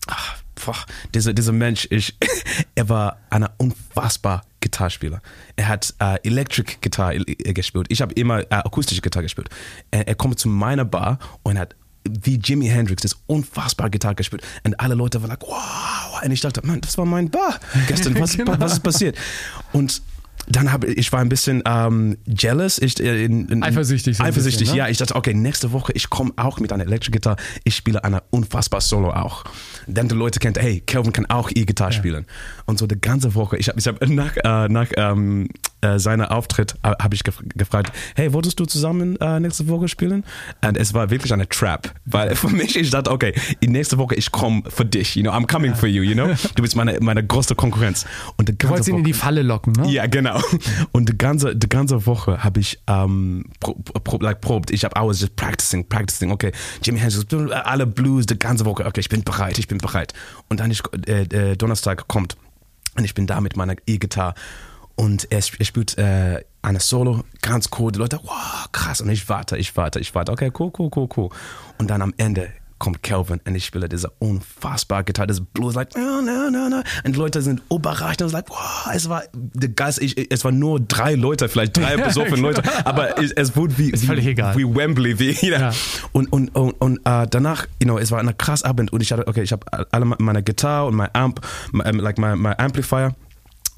ach, 0.08 0.43
boah, 0.66 0.76
dieser, 1.14 1.34
dieser 1.34 1.52
Mensch, 1.52 1.88
ich, 1.90 2.18
er 2.76 2.90
war 2.90 3.18
ein 3.30 3.48
unfassbar 3.58 4.44
Gitarrespieler. 4.60 5.22
Er 5.56 5.68
hat 5.68 5.94
äh, 6.00 6.18
Electric 6.24 6.78
Guitar 6.82 7.14
äh, 7.14 7.54
gespielt. 7.54 7.88
Ich 7.90 8.02
habe 8.02 8.14
immer 8.14 8.40
äh, 8.40 8.46
akustische 8.56 9.02
Gitarre 9.02 9.24
gespielt. 9.24 9.50
Er, 9.92 10.08
er 10.08 10.16
kommt 10.16 10.40
zu 10.40 10.48
meiner 10.48 10.86
Bar 10.86 11.20
und 11.44 11.60
hat 11.60 11.76
wie 12.10 12.36
Jimi 12.36 12.68
Hendrix 12.68 13.02
das 13.02 13.18
unfassbar 13.28 13.90
Gitarre 13.90 14.16
gespielt. 14.16 14.44
Und 14.64 14.80
alle 14.80 14.96
Leute 14.96 15.22
waren 15.22 15.30
like, 15.30 15.42
wow. 15.42 16.22
Und 16.24 16.32
ich 16.32 16.42
dachte, 16.42 16.66
man, 16.66 16.82
das 16.82 16.98
war 16.98 17.06
mein 17.06 17.30
Bar 17.30 17.60
gestern. 17.88 18.20
Was, 18.20 18.34
Genau. 18.38 18.56
was 18.60 18.74
ist 18.74 18.84
passiert? 18.84 19.18
Und 19.72 20.02
dann 20.48 20.72
habe 20.72 20.88
ich 20.88 21.12
war 21.14 21.22
ein 21.22 21.30
bisschen 21.30 21.64
ähm, 21.66 22.18
jealous, 22.26 22.78
ich, 22.78 23.00
äh, 23.00 23.24
in, 23.24 23.48
in, 23.48 23.64
Eifersüchtig 23.64 24.18
so 24.18 24.24
eifersüchtig, 24.24 24.62
bisschen, 24.62 24.76
ne? 24.76 24.80
ja. 24.80 24.90
Ich 24.90 24.98
dachte, 24.98 25.16
okay, 25.16 25.34
nächste 25.34 25.72
Woche 25.72 25.94
ich 25.94 26.10
komme 26.10 26.34
auch 26.36 26.60
mit 26.60 26.74
einer 26.74 26.84
Electric 26.84 27.12
Guitar. 27.12 27.38
Ich 27.64 27.76
spiele 27.76 28.04
eine 28.04 28.24
unfassbar 28.30 28.82
Solo 28.82 29.12
auch. 29.12 29.46
Dann 29.88 30.08
die 30.08 30.16
Leute 30.16 30.40
kennt, 30.40 30.60
hey, 30.60 30.82
Kelvin 30.86 31.14
kann 31.14 31.26
auch 31.28 31.50
E-Gitarre 31.54 31.92
spielen. 31.92 32.26
Und 32.66 32.80
so 32.80 32.88
die 32.88 33.00
ganze 33.00 33.36
Woche, 33.36 33.58
ich 33.58 33.70
habe 33.70 33.80
ich 33.80 33.88
hab 33.88 34.08
nach, 34.08 34.36
äh, 34.38 34.70
nach 34.70 34.88
ähm, 34.96 35.50
äh, 35.84 36.00
seiner 36.00 36.32
Auftritt 36.32 36.76
äh, 36.84 36.94
habe 37.02 37.14
ich 37.16 37.24
gef 37.24 37.42
gefragt, 37.56 37.92
hey, 38.16 38.32
wolltest 38.34 38.60
du 38.60 38.66
zusammen 38.66 39.18
äh, 39.18 39.40
nächste 39.40 39.68
Woche 39.68 39.88
spielen? 39.88 40.24
Und 40.66 40.78
es 40.78 40.94
war 40.94 41.10
wirklich 41.10 41.34
eine 41.34 41.48
Trap, 41.48 41.94
weil 42.06 42.36
für 42.36 42.50
mich 42.50 42.76
ich 42.78 42.90
dachte, 42.90 43.12
okay, 43.12 43.34
in 43.60 43.72
nächste 43.72 43.98
Woche 43.98 44.16
ich 44.16 44.32
komme 44.32 44.64
für 44.68 44.86
dich, 44.86 45.16
you 45.16 45.24
know, 45.24 45.32
I'm 45.32 45.46
coming 45.46 45.76
for 45.76 45.90
you, 45.90 46.04
you 46.04 46.14
know. 46.14 46.34
Du 46.56 46.62
bist 46.62 46.76
meine 46.76 47.00
meine 47.02 47.26
größte 47.26 47.56
Konkurrenz. 47.56 48.06
Und 48.38 48.48
die 48.48 48.58
Du 48.58 48.70
wolltest 48.70 48.90
ganze 48.90 48.92
ihn 48.92 48.98
in 48.98 49.04
Woche, 49.04 49.08
die 49.08 49.14
Falle 49.14 49.42
locken, 49.42 49.74
ne? 49.74 49.90
ja, 49.90 50.06
genau. 50.08 50.40
Und 50.92 51.10
die 51.10 51.18
ganze, 51.18 51.56
die 51.56 51.68
ganze 51.70 52.06
Woche 52.06 52.44
habe 52.44 52.60
ich 52.60 52.80
ähm, 52.88 53.46
pro, 53.60 53.74
pro, 53.74 54.18
like, 54.20 54.42
probt. 54.42 54.72
Ich 54.72 54.86
habe 54.86 55.00
I 55.00 55.08
was 55.08 55.20
just 55.20 55.36
practicing, 55.36 55.88
practicing. 55.88 56.32
Okay, 56.32 56.52
Jimmy 56.82 57.00
Hendrix, 57.00 57.26
alle 57.66 57.88
Blues, 57.88 58.26
die 58.26 58.38
ganze 58.38 58.66
Woche. 58.66 58.86
Okay, 58.86 59.02
ich 59.02 59.10
bin 59.10 59.24
bereit, 59.24 59.58
ich 59.58 59.68
bin 59.68 59.73
bereit. 59.78 60.14
Und 60.50 60.60
dann 60.60 60.72
ist 60.72 60.84
äh, 61.08 61.24
äh, 61.24 61.56
Donnerstag 61.56 62.08
kommt 62.08 62.38
und 62.96 63.06
ich 63.06 63.14
bin 63.14 63.28
da 63.28 63.42
mit 63.42 63.56
meiner 63.56 63.76
E-Gitarre 63.88 64.36
und 64.96 65.32
er, 65.32 65.42
er 65.60 65.66
spielt 65.66 65.98
äh, 65.98 66.44
eine 66.62 66.80
Solo, 66.80 67.24
ganz 67.42 67.70
cool. 67.78 67.92
Die 67.92 68.00
Leute, 68.00 68.20
wow, 68.24 68.72
krass. 68.72 69.02
Und 69.02 69.10
ich 69.10 69.28
warte, 69.28 69.58
ich 69.58 69.76
warte, 69.76 70.00
ich 70.00 70.14
warte. 70.14 70.32
Okay, 70.32 70.52
cool, 70.60 70.72
cool, 70.78 70.90
cool, 70.96 71.10
cool. 71.18 71.30
Und 71.78 71.90
dann 71.90 72.02
am 72.02 72.14
Ende 72.18 72.50
kommt 72.84 73.02
Calvin 73.02 73.40
und 73.46 73.56
ich 73.56 73.66
spiele 73.66 73.88
diese 73.88 74.10
unfassbar 74.20 75.06
Gitarre, 75.06 75.28
das 75.28 75.40
Blues, 75.40 75.74
like, 75.74 75.96
no, 75.96 76.22
no, 76.22 76.50
no, 76.52 76.68
no. 76.68 76.84
Und 77.06 77.16
die 77.16 77.18
Leute 77.18 77.42
sind 77.42 77.62
überrascht 77.72 78.22
und 78.22 78.28
es 78.28 78.34
like, 78.34 78.50
wow, 78.50 78.90
es 78.94 79.08
war, 79.08 79.24
Geist, 79.74 80.02
ich, 80.02 80.30
es 80.30 80.44
waren 80.44 80.60
nur 80.60 80.82
drei 80.82 81.16
Leute, 81.16 81.48
vielleicht 81.48 81.78
drei 81.78 81.96
besoffene 82.04 82.36
genau. 82.36 82.50
Leute, 82.50 82.64
aber 82.86 83.18
es, 83.24 83.32
es 83.32 83.56
wurde 83.56 83.78
wie, 83.78 83.92
Ist 83.92 84.04
völlig 84.04 84.26
wie, 84.26 84.32
egal. 84.32 84.58
wie 84.58 84.66
Wembley, 84.66 85.18
wie, 85.18 85.30
you 85.30 85.56
know. 85.56 85.62
Ja. 85.62 85.72
Und, 86.12 86.34
und, 86.34 86.54
und, 86.58 86.72
und 86.72 86.98
äh, 87.06 87.26
danach, 87.30 87.68
you 87.82 87.86
know, 87.86 87.98
es 87.98 88.12
war 88.12 88.20
ein 88.20 88.38
krass 88.38 88.64
Abend 88.64 88.92
und 88.92 89.00
ich 89.00 89.14
hatte, 89.14 89.28
okay, 89.28 89.44
ich 89.44 89.54
habe 89.54 89.66
alle 89.94 90.04
meine 90.04 90.44
Gitarre 90.44 90.88
und 90.88 90.96
mein 90.96 91.10
Amp, 91.14 91.40
my, 91.72 91.90
um, 91.90 92.00
like 92.00 92.18
my, 92.18 92.36
my 92.36 92.52
Amplifier. 92.58 93.16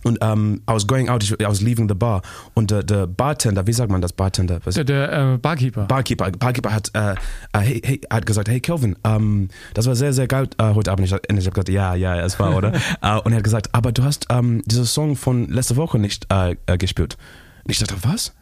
Und 0.05 0.23
um, 0.23 0.61
I 0.69 0.73
was 0.73 0.85
going 0.85 1.09
out, 1.09 1.23
I 1.23 1.47
was 1.47 1.61
leaving 1.61 1.89
the 1.89 1.95
bar. 1.95 2.21
Und 2.53 2.69
der, 2.69 2.83
der 2.83 3.07
Bartender, 3.07 3.65
wie 3.65 3.73
sagt 3.73 3.91
man 3.91 4.01
das, 4.01 4.13
Bartender? 4.13 4.59
Was, 4.63 4.75
Der, 4.75 4.83
der 4.83 5.33
äh, 5.33 5.37
Barkeeper. 5.39 5.85
Barkeeper, 5.85 6.29
Barkeeper 6.29 6.71
hat, 6.71 6.91
äh, 6.93 7.13
äh, 7.13 7.15
hey, 7.53 7.81
hey, 7.83 8.01
hat 8.11 8.27
gesagt, 8.27 8.47
hey 8.47 8.59
Kelvin, 8.59 8.95
ähm, 9.03 9.49
das 9.73 9.87
war 9.87 9.95
sehr, 9.95 10.13
sehr 10.13 10.27
geil 10.27 10.47
äh, 10.59 10.75
heute 10.75 10.91
Abend. 10.91 11.07
Ich, 11.07 11.11
und 11.11 11.37
ich 11.39 11.45
habe 11.47 11.55
gesagt, 11.55 11.69
ja, 11.69 11.95
ja, 11.95 12.19
es 12.19 12.39
war, 12.39 12.55
oder? 12.55 12.71
äh, 13.01 13.17
und 13.17 13.31
er 13.31 13.37
hat 13.37 13.43
gesagt, 13.43 13.69
aber 13.73 13.91
du 13.91 14.03
hast 14.03 14.27
ähm, 14.29 14.61
diesen 14.67 14.85
Song 14.85 15.15
von 15.15 15.49
letzter 15.49 15.75
Woche 15.75 15.97
nicht 15.97 16.27
äh, 16.29 16.55
gespielt. 16.77 17.17
Und 17.63 17.71
ich 17.71 17.79
dachte, 17.79 17.95
was? 18.03 18.35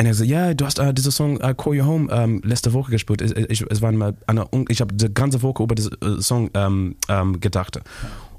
Und 0.00 0.06
er 0.06 0.14
sagt, 0.14 0.28
ja, 0.28 0.52
du 0.52 0.64
hast 0.64 0.80
äh, 0.80 0.92
diesen 0.92 1.12
Song 1.12 1.40
äh, 1.40 1.54
Call 1.56 1.74
You 1.74 1.86
Home 1.86 2.12
ähm, 2.12 2.40
letzte 2.44 2.72
Woche 2.72 2.90
gespielt. 2.90 3.22
Ich, 3.22 3.36
ich, 3.36 3.64
es 3.70 3.80
war 3.80 3.92
mal 3.92 4.16
eine, 4.26 4.46
ich 4.68 4.80
habe 4.80 4.92
die 4.92 5.14
ganze 5.14 5.42
Woche 5.42 5.62
über 5.62 5.76
diesen 5.76 5.92
äh, 6.02 6.20
Song 6.20 6.50
ähm, 6.54 6.96
ähm, 7.08 7.38
gedacht. 7.38 7.80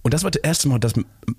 Und 0.02 0.13
das 0.13 0.26
war 0.26 0.32
das 0.32 0.41
erste 0.41 0.67
Mal, 0.67 0.80
dass 0.80 0.91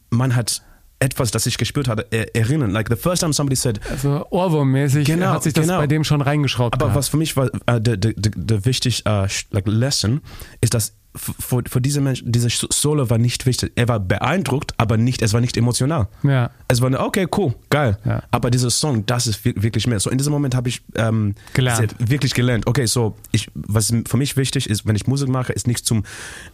man 0.09 0.35
hat 0.35 0.63
etwas, 1.01 1.31
das 1.31 1.47
ich 1.47 1.59
gespürt 1.59 1.89
hatte, 1.89 2.07
er, 2.11 2.35
erinnern. 2.37 2.71
Like 2.71 2.89
the 2.89 2.97
first 2.97 3.21
time 3.23 3.33
somebody 3.33 3.57
said, 3.57 3.81
Also 3.91 4.27
Ohrwurmmäßig 4.31 5.07
Genau, 5.07 5.29
hat 5.29 5.43
sich 5.43 5.55
das 5.55 5.67
genau. 5.67 5.79
bei 5.79 5.87
dem 5.87 6.05
schon 6.05 6.21
reingeschraubt. 6.21 6.75
aber 6.75 6.87
gehabt. 6.87 6.97
was 6.99 7.09
für 7.09 7.17
mich 7.17 7.37
war 7.37 7.51
äh, 7.67 7.81
der, 7.81 7.97
der 7.97 8.65
wichtig 8.65 9.05
äh, 9.07 9.27
like 9.51 9.67
Lesson 9.67 10.21
ist, 10.61 10.75
dass 10.75 10.95
für, 11.21 11.63
für 11.69 11.81
diese 11.81 12.01
Mensch, 12.01 12.23
diese 12.25 12.49
Solo 12.51 13.11
war 13.11 13.19
nicht 13.19 13.47
wichtig. 13.47 13.73
Er 13.77 13.89
war 13.89 14.01
beeindruckt, 14.01 14.73
aber 14.79 14.97
nicht, 14.97 15.23
es 15.23 15.33
war 15.33 15.41
nicht 15.41 15.57
emotional. 15.57 16.09
Ja. 16.23 16.51
Es 16.69 16.81
war 16.81 16.87
eine, 16.89 17.01
okay, 17.01 17.27
cool, 17.37 17.55
geil. 17.69 17.99
Ja. 18.05 18.23
Aber 18.31 18.51
dieser 18.51 18.71
Song, 18.71 19.05
das 19.07 19.27
ist 19.27 19.45
wir- 19.45 19.63
wirklich 19.63 19.87
mehr. 19.87 20.01
So 20.01 20.11
in 20.11 20.19
diesem 20.19 20.33
Moment 20.33 20.55
habe 20.55 20.69
ich 20.69 20.83
ähm, 20.97 21.35
Gelernt. 21.55 21.95
wirklich 21.99 22.35
gelernt. 22.35 22.67
Okay, 22.67 22.87
so 22.87 23.17
ich, 23.33 23.51
was 23.55 23.93
für 24.09 24.17
mich 24.17 24.37
wichtig 24.37 24.69
ist, 24.69 24.87
wenn 24.87 24.97
ich 24.97 25.07
Musik 25.07 25.29
mache, 25.29 25.53
ist 25.53 25.67
nicht 25.67 25.85
zum 25.87 26.05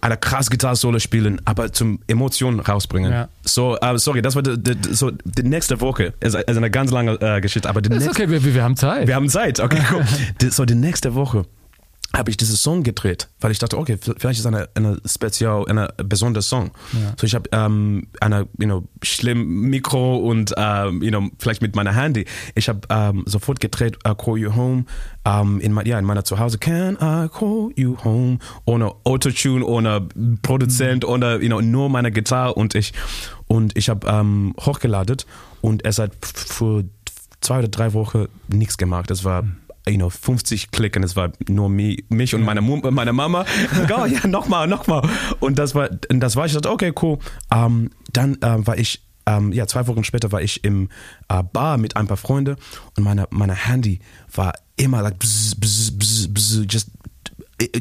einer 0.00 0.16
krass 0.16 0.50
Gitarre-Solo 0.50 0.98
spielen, 0.98 1.40
aber 1.44 1.72
zum 1.72 2.00
Emotionen 2.06 2.60
rausbringen. 2.60 3.12
Ja. 3.12 3.28
So, 3.44 3.76
äh, 3.78 3.98
sorry, 3.98 4.22
das 4.22 4.34
war 4.34 4.42
die, 4.42 4.58
die, 4.58 4.94
so 4.94 5.10
die 5.24 5.42
nächste 5.42 5.80
Woche. 5.80 6.14
Es 6.20 6.34
ist 6.34 6.48
eine 6.48 6.70
ganz 6.70 6.90
lange 6.90 7.12
äh, 7.20 7.40
Geschichte, 7.40 7.68
aber 7.68 7.80
die 7.82 7.90
ist 7.90 8.04
nächste 8.04 8.22
okay, 8.24 8.30
wir, 8.30 8.54
wir 8.54 8.62
haben 8.62 8.76
Zeit. 8.76 9.06
wir 9.06 9.14
haben 9.14 9.28
Zeit, 9.28 9.60
okay, 9.60 9.80
cool. 9.92 10.04
So, 10.50 10.64
die 10.64 10.74
nächste 10.74 11.14
Woche 11.14 11.44
habe 12.14 12.30
ich 12.30 12.36
diesen 12.36 12.56
Song 12.56 12.82
gedreht, 12.82 13.28
weil 13.40 13.50
ich 13.50 13.58
dachte, 13.58 13.76
okay, 13.76 13.98
vielleicht 13.98 14.40
ist 14.40 14.46
eine, 14.46 14.68
eine 14.74 14.98
speziell, 15.04 15.64
eine 15.68 15.88
besondere 15.96 16.42
Song. 16.42 16.70
So, 17.18 17.26
ich 17.26 17.34
habe 17.34 17.48
ähm, 17.52 18.08
eine, 18.20 18.48
you 18.58 18.66
know, 18.66 18.88
schlimm 19.02 19.46
Mikro 19.68 20.16
und, 20.18 20.54
ähm, 20.56 21.02
you 21.02 21.10
know, 21.10 21.28
vielleicht 21.38 21.62
mit 21.62 21.76
meiner 21.76 21.94
Handy. 21.94 22.24
Ich 22.54 22.68
habe 22.68 22.80
ähm, 22.88 23.24
sofort 23.26 23.60
gedreht, 23.60 23.98
uh, 24.08 24.14
Call 24.14 24.38
You 24.38 24.54
Home, 24.54 24.84
ähm, 25.24 25.60
in, 25.60 25.72
mein, 25.72 25.86
ja, 25.86 25.98
in 25.98 26.04
meiner 26.04 26.24
Zuhause. 26.24 26.58
Can 26.58 26.94
I 26.94 27.28
call 27.28 27.70
you 27.76 27.96
home? 28.02 28.38
Ohne 28.64 28.92
Autotune, 29.04 29.64
ohne 29.64 30.08
Produzent, 30.42 31.04
ohne, 31.04 31.38
you 31.42 31.48
know, 31.48 31.60
nur 31.60 31.88
meine 31.90 32.10
Gitarre 32.12 32.54
und 32.54 32.74
ich. 32.74 32.92
Und 33.46 33.76
ich 33.76 33.88
habe 33.88 34.06
ähm, 34.06 34.54
hochgeladen 34.60 35.18
und 35.60 35.84
es 35.84 35.98
hat 35.98 36.12
für 36.22 36.84
zwei 37.40 37.58
oder 37.58 37.68
drei 37.68 37.92
Wochen 37.92 38.26
nichts 38.48 38.78
gemacht. 38.78 39.10
Es 39.10 39.24
war 39.24 39.44
you 39.88 39.96
know, 39.96 40.10
50 40.10 40.70
Klicken, 40.70 41.02
es 41.02 41.16
war 41.16 41.32
nur 41.48 41.68
mi, 41.68 42.04
mich 42.08 42.34
und 42.34 42.42
meine, 42.42 42.60
Mum, 42.60 42.82
meine 42.90 43.12
Mama. 43.12 43.44
Oh, 43.96 44.04
ja, 44.04 44.26
nochmal, 44.26 44.66
nochmal. 44.66 45.08
Und 45.40 45.58
das 45.58 45.74
war, 45.74 45.88
und 46.10 46.20
das 46.20 46.36
war, 46.36 46.46
ich 46.46 46.52
dachte, 46.52 46.70
okay, 46.70 46.92
cool. 47.02 47.18
Ähm, 47.50 47.90
dann 48.12 48.36
ähm, 48.42 48.66
war 48.66 48.76
ich, 48.76 49.02
ähm, 49.26 49.52
ja, 49.52 49.66
zwei 49.66 49.86
Wochen 49.86 50.04
später 50.04 50.32
war 50.32 50.42
ich 50.42 50.64
im 50.64 50.88
äh, 51.28 51.42
Bar 51.42 51.78
mit 51.78 51.96
ein 51.96 52.06
paar 52.06 52.16
Freunden 52.16 52.56
und 52.96 53.04
meine, 53.04 53.26
meine 53.30 53.54
Handy 53.54 54.00
war 54.34 54.54
immer 54.76 55.02
like 55.02 55.18
bzz, 55.18 55.54
bzz, 55.56 55.92
bzz, 55.92 56.28
bzz, 56.28 56.66
just 56.68 56.90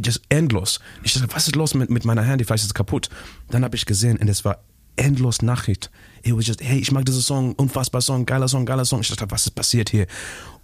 just 0.04 0.22
endlos. 0.30 0.80
Ich 1.04 1.14
dachte, 1.14 1.28
was 1.34 1.48
ist 1.48 1.56
los 1.56 1.74
mit, 1.74 1.90
mit 1.90 2.06
meiner 2.06 2.24
Handy? 2.24 2.46
Vielleicht 2.46 2.64
ist 2.64 2.70
es 2.70 2.74
kaputt. 2.74 3.10
Dann 3.50 3.64
habe 3.64 3.76
ich 3.76 3.86
gesehen 3.86 4.18
und 4.18 4.30
es 4.30 4.46
war 4.46 4.60
endlos 4.96 5.42
Nachricht. 5.42 5.90
It 6.24 6.36
was 6.36 6.48
just, 6.48 6.62
hey, 6.64 6.80
ich 6.80 6.92
mag 6.92 7.06
diesen 7.06 7.22
Song, 7.22 7.54
unfassbar 7.54 8.02
Song, 8.02 8.26
geiler 8.26 8.48
Song, 8.48 8.66
geiler 8.66 8.86
Song. 8.86 9.02
Ich 9.02 9.10
dachte, 9.10 9.26
was 9.30 9.46
ist 9.46 9.52
passiert 9.56 9.90
hier? 9.90 10.08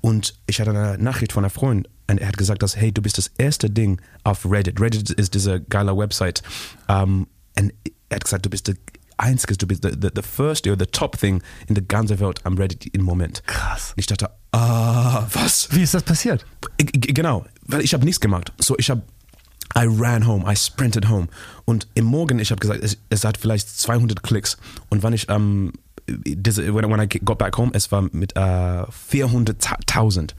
Und 0.01 0.33
ich 0.47 0.59
hatte 0.59 0.71
eine 0.71 0.97
Nachricht 0.97 1.31
von 1.33 1.43
einem 1.43 1.51
Freund 1.51 1.87
und 2.09 2.19
er 2.19 2.27
hat 2.27 2.37
gesagt, 2.37 2.63
dass, 2.63 2.75
hey, 2.75 2.91
du 2.91 3.01
bist 3.01 3.17
das 3.17 3.29
erste 3.37 3.69
Ding 3.69 4.01
auf 4.23 4.45
Reddit. 4.49 4.79
Reddit 4.81 5.11
ist 5.11 5.33
diese 5.35 5.61
geile 5.61 5.95
Website. 5.95 6.41
Um, 6.87 7.27
und 7.59 7.73
er 8.09 8.15
hat 8.15 8.23
gesagt, 8.23 8.45
du 8.45 8.49
bist 8.49 8.67
der 8.67 8.75
einzige, 9.17 9.55
du 9.55 9.67
bist 9.67 9.83
the, 9.83 9.91
the, 10.01 10.09
the 10.15 10.23
first 10.23 10.65
or 10.67 10.75
the 10.79 10.87
top 10.87 11.19
thing 11.19 11.43
in 11.67 11.75
der 11.75 11.83
ganzen 11.83 12.19
Welt 12.19 12.43
am 12.43 12.57
Reddit 12.57 12.87
im 12.95 13.03
Moment. 13.03 13.43
Krass. 13.45 13.91
Und 13.91 13.99
ich 13.99 14.07
dachte, 14.07 14.31
ah, 14.51 15.27
was? 15.31 15.67
Wie 15.71 15.83
ist 15.83 15.93
das 15.93 16.01
passiert? 16.01 16.43
G- 16.77 16.85
Genau, 17.13 17.45
weil 17.67 17.81
ich 17.81 17.93
habe 17.93 18.03
nichts 18.05 18.19
gemacht. 18.19 18.51
So, 18.59 18.75
ich 18.79 18.89
habe, 18.89 19.03
I 19.77 19.85
ran 19.87 20.25
home, 20.27 20.51
I 20.51 20.55
sprinted 20.55 21.09
home. 21.09 21.27
Und 21.65 21.87
im 21.93 22.05
Morgen, 22.05 22.39
ich 22.39 22.51
habe 22.51 22.59
gesagt, 22.59 22.83
es, 22.83 22.97
es 23.09 23.23
hat 23.23 23.37
vielleicht 23.37 23.69
200 23.69 24.23
Klicks. 24.23 24.57
Und 24.89 25.03
wenn 25.03 25.13
ich, 25.13 25.29
ähm, 25.29 25.73
diese, 26.07 26.73
when, 26.73 26.89
when 26.89 26.99
I 26.99 27.07
got 27.07 27.37
back 27.37 27.57
home, 27.57 27.71
es 27.73 27.91
war 27.91 28.01
mit 28.11 28.35
äh, 28.35 28.39
400.000. 28.39 30.31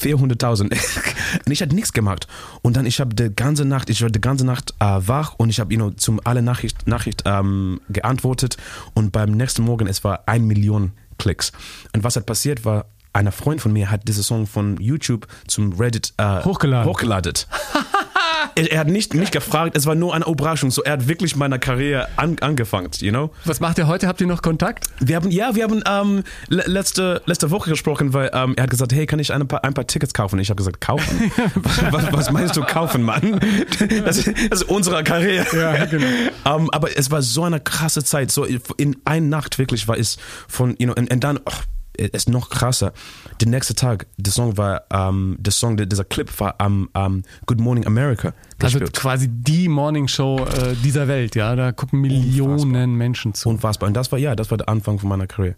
400.000. 0.00 0.62
und 1.46 1.52
ich 1.52 1.62
hatte 1.62 1.74
nichts 1.74 1.92
gemacht. 1.92 2.26
Und 2.62 2.76
dann, 2.76 2.86
ich 2.86 3.00
habe 3.00 3.14
die 3.14 3.34
ganze 3.34 3.64
Nacht, 3.64 3.90
ich 3.90 4.02
war 4.02 4.10
die 4.10 4.20
ganze 4.20 4.44
Nacht 4.44 4.74
äh, 4.80 4.84
wach 4.84 5.34
und 5.38 5.50
ich 5.50 5.60
habe 5.60 5.72
you 5.72 5.78
know, 5.78 5.90
zum 5.90 6.20
alle 6.24 6.42
Nachricht, 6.42 6.86
Nachricht 6.86 7.22
ähm, 7.26 7.80
geantwortet. 7.88 8.56
Und 8.94 9.12
beim 9.12 9.30
nächsten 9.30 9.62
Morgen, 9.62 9.86
es 9.86 10.04
war 10.04 10.24
ein 10.26 10.46
Million 10.46 10.92
Klicks. 11.18 11.52
Und 11.92 12.04
was 12.04 12.16
hat 12.16 12.26
passiert 12.26 12.64
war, 12.64 12.86
einer 13.12 13.32
Freund 13.32 13.60
von 13.60 13.72
mir 13.72 13.90
hat 13.90 14.08
diesen 14.08 14.24
Song 14.24 14.46
von 14.46 14.76
YouTube 14.78 15.28
zum 15.46 15.72
Reddit 15.74 16.12
äh, 16.16 16.42
Hochgeladen. 16.42 16.90
hochgeladen. 16.90 17.34
Er, 18.56 18.70
er 18.70 18.80
hat 18.80 18.88
nicht, 18.88 19.14
nicht 19.14 19.32
gefragt, 19.32 19.76
es 19.76 19.86
war 19.86 19.94
nur 19.94 20.14
eine 20.14 20.26
Überraschung. 20.26 20.70
So, 20.70 20.82
er 20.82 20.92
hat 20.92 21.08
wirklich 21.08 21.36
meine 21.36 21.58
Karriere 21.58 22.08
an, 22.16 22.36
angefangen, 22.40 22.90
you 22.98 23.10
know? 23.10 23.30
Was 23.44 23.60
macht 23.60 23.78
er 23.78 23.86
heute? 23.86 24.06
Habt 24.06 24.20
ihr 24.20 24.26
noch 24.26 24.42
Kontakt? 24.42 24.86
Wir 25.00 25.16
haben, 25.16 25.30
ja, 25.30 25.54
wir 25.54 25.64
haben 25.64 25.82
ähm, 25.88 26.24
le- 26.48 26.64
letzte, 26.66 27.22
letzte 27.26 27.50
Woche 27.50 27.70
gesprochen, 27.70 28.12
weil 28.12 28.30
ähm, 28.32 28.54
er 28.56 28.64
hat 28.64 28.70
gesagt, 28.70 28.92
hey, 28.92 29.06
kann 29.06 29.18
ich 29.18 29.32
ein 29.32 29.46
paar, 29.48 29.64
ein 29.64 29.74
paar 29.74 29.86
Tickets 29.86 30.14
kaufen? 30.14 30.38
Ich 30.38 30.50
habe 30.50 30.56
gesagt, 30.58 30.80
kaufen? 30.80 31.32
was, 31.54 32.12
was 32.12 32.30
meinst 32.30 32.56
du 32.56 32.62
kaufen, 32.62 33.02
Mann? 33.02 33.40
Das, 34.04 34.24
das 34.24 34.26
ist 34.60 34.62
unsere 34.68 35.02
Karriere. 35.04 35.46
Ja, 35.56 35.84
genau. 35.86 36.06
Ähm, 36.46 36.70
aber 36.70 36.96
es 36.96 37.10
war 37.10 37.22
so 37.22 37.42
eine 37.44 37.60
krasse 37.60 38.04
Zeit. 38.04 38.30
So 38.30 38.44
in 38.76 38.96
einer 39.04 39.26
Nacht 39.26 39.58
wirklich 39.58 39.88
war 39.88 39.98
es 39.98 40.16
von, 40.48 40.76
you 40.78 40.86
know, 40.86 40.94
und, 40.96 41.12
und 41.12 41.24
dann, 41.24 41.38
oh, 41.44 41.52
es 41.96 42.10
ist 42.10 42.28
noch 42.28 42.50
krasser. 42.50 42.92
Der 43.40 43.48
nächste 43.48 43.74
Tag, 43.74 44.06
der 44.16 44.32
Song 44.32 44.56
war, 44.56 44.82
ähm, 44.90 45.36
der 45.38 45.52
Song, 45.52 45.76
dieser 45.76 46.04
Clip 46.04 46.28
war 46.40 46.56
am 46.58 46.88
ähm, 46.94 47.22
Good 47.46 47.60
Morning 47.60 47.86
America 47.86 48.32
Also 48.62 48.78
quasi 48.80 49.28
die 49.28 49.68
Morningshow 49.68 50.38
äh, 50.38 50.74
dieser 50.82 51.08
Welt, 51.08 51.34
ja. 51.34 51.54
Da 51.56 51.72
gucken 51.72 52.00
Millionen 52.00 52.52
Unfassbar. 52.52 52.86
Menschen 52.86 53.34
zu. 53.34 53.48
Unfassbar. 53.48 53.86
Und 53.88 53.94
das 53.94 54.12
war, 54.12 54.18
ja, 54.18 54.34
das 54.36 54.50
war 54.50 54.58
der 54.58 54.68
Anfang 54.68 54.98
von 54.98 55.08
meiner 55.08 55.26
Karriere. 55.26 55.56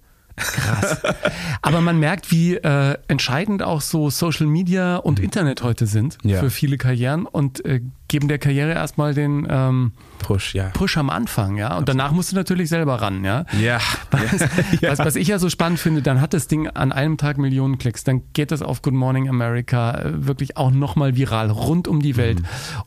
Aber 1.63 1.81
man 1.81 1.99
merkt, 1.99 2.31
wie 2.31 2.55
äh, 2.57 2.97
entscheidend 3.09 3.63
auch 3.63 3.81
so 3.81 4.11
Social 4.11 4.47
Media 4.47 4.97
und 4.97 5.19
Internet 5.19 5.63
heute 5.63 5.87
sind 5.87 6.19
Ja. 6.23 6.41
für 6.41 6.51
viele 6.51 6.77
Karrieren 6.79 7.27
und 7.27 7.65
äh, 7.65 7.81
geben 8.09 8.29
der 8.29 8.39
Karriere 8.39 8.73
erstmal 8.73 9.15
den 9.15 9.47
ähm, 9.51 9.93
Push, 10.19 10.55
ja. 10.55 10.69
Push 10.69 10.97
am 10.97 11.11
Anfang, 11.11 11.57
ja. 11.57 11.77
Und 11.77 11.89
danach 11.89 12.13
musst 12.13 12.33
du 12.33 12.37
natürlich 12.37 12.69
selber 12.69 13.01
ran, 13.03 13.25
ja. 13.25 13.45
Ja. 13.61 13.79
Was, 14.11 14.41
was, 14.83 14.99
was 15.01 15.17
ich 15.17 15.29
ja 15.29 15.39
so 15.39 15.51
spannend 15.51 15.79
finde, 15.81 16.03
dann 16.03 16.21
hat 16.21 16.33
das 16.35 16.47
Ding 16.49 16.69
an 16.69 16.93
einem 16.93 17.17
Tag 17.17 17.39
Millionen 17.39 17.79
Klicks, 17.79 18.05
dann 18.05 18.23
geht 18.33 18.51
das 18.53 18.63
auf 18.63 18.83
Good 18.83 18.95
Morning 18.95 19.29
America 19.29 19.93
äh, 20.01 20.27
wirklich 20.27 20.57
auch 20.57 20.71
nochmal 20.71 21.17
viral, 21.17 21.51
rund 21.51 21.89
um 21.89 22.01
die 22.01 22.17
Welt. 22.17 22.39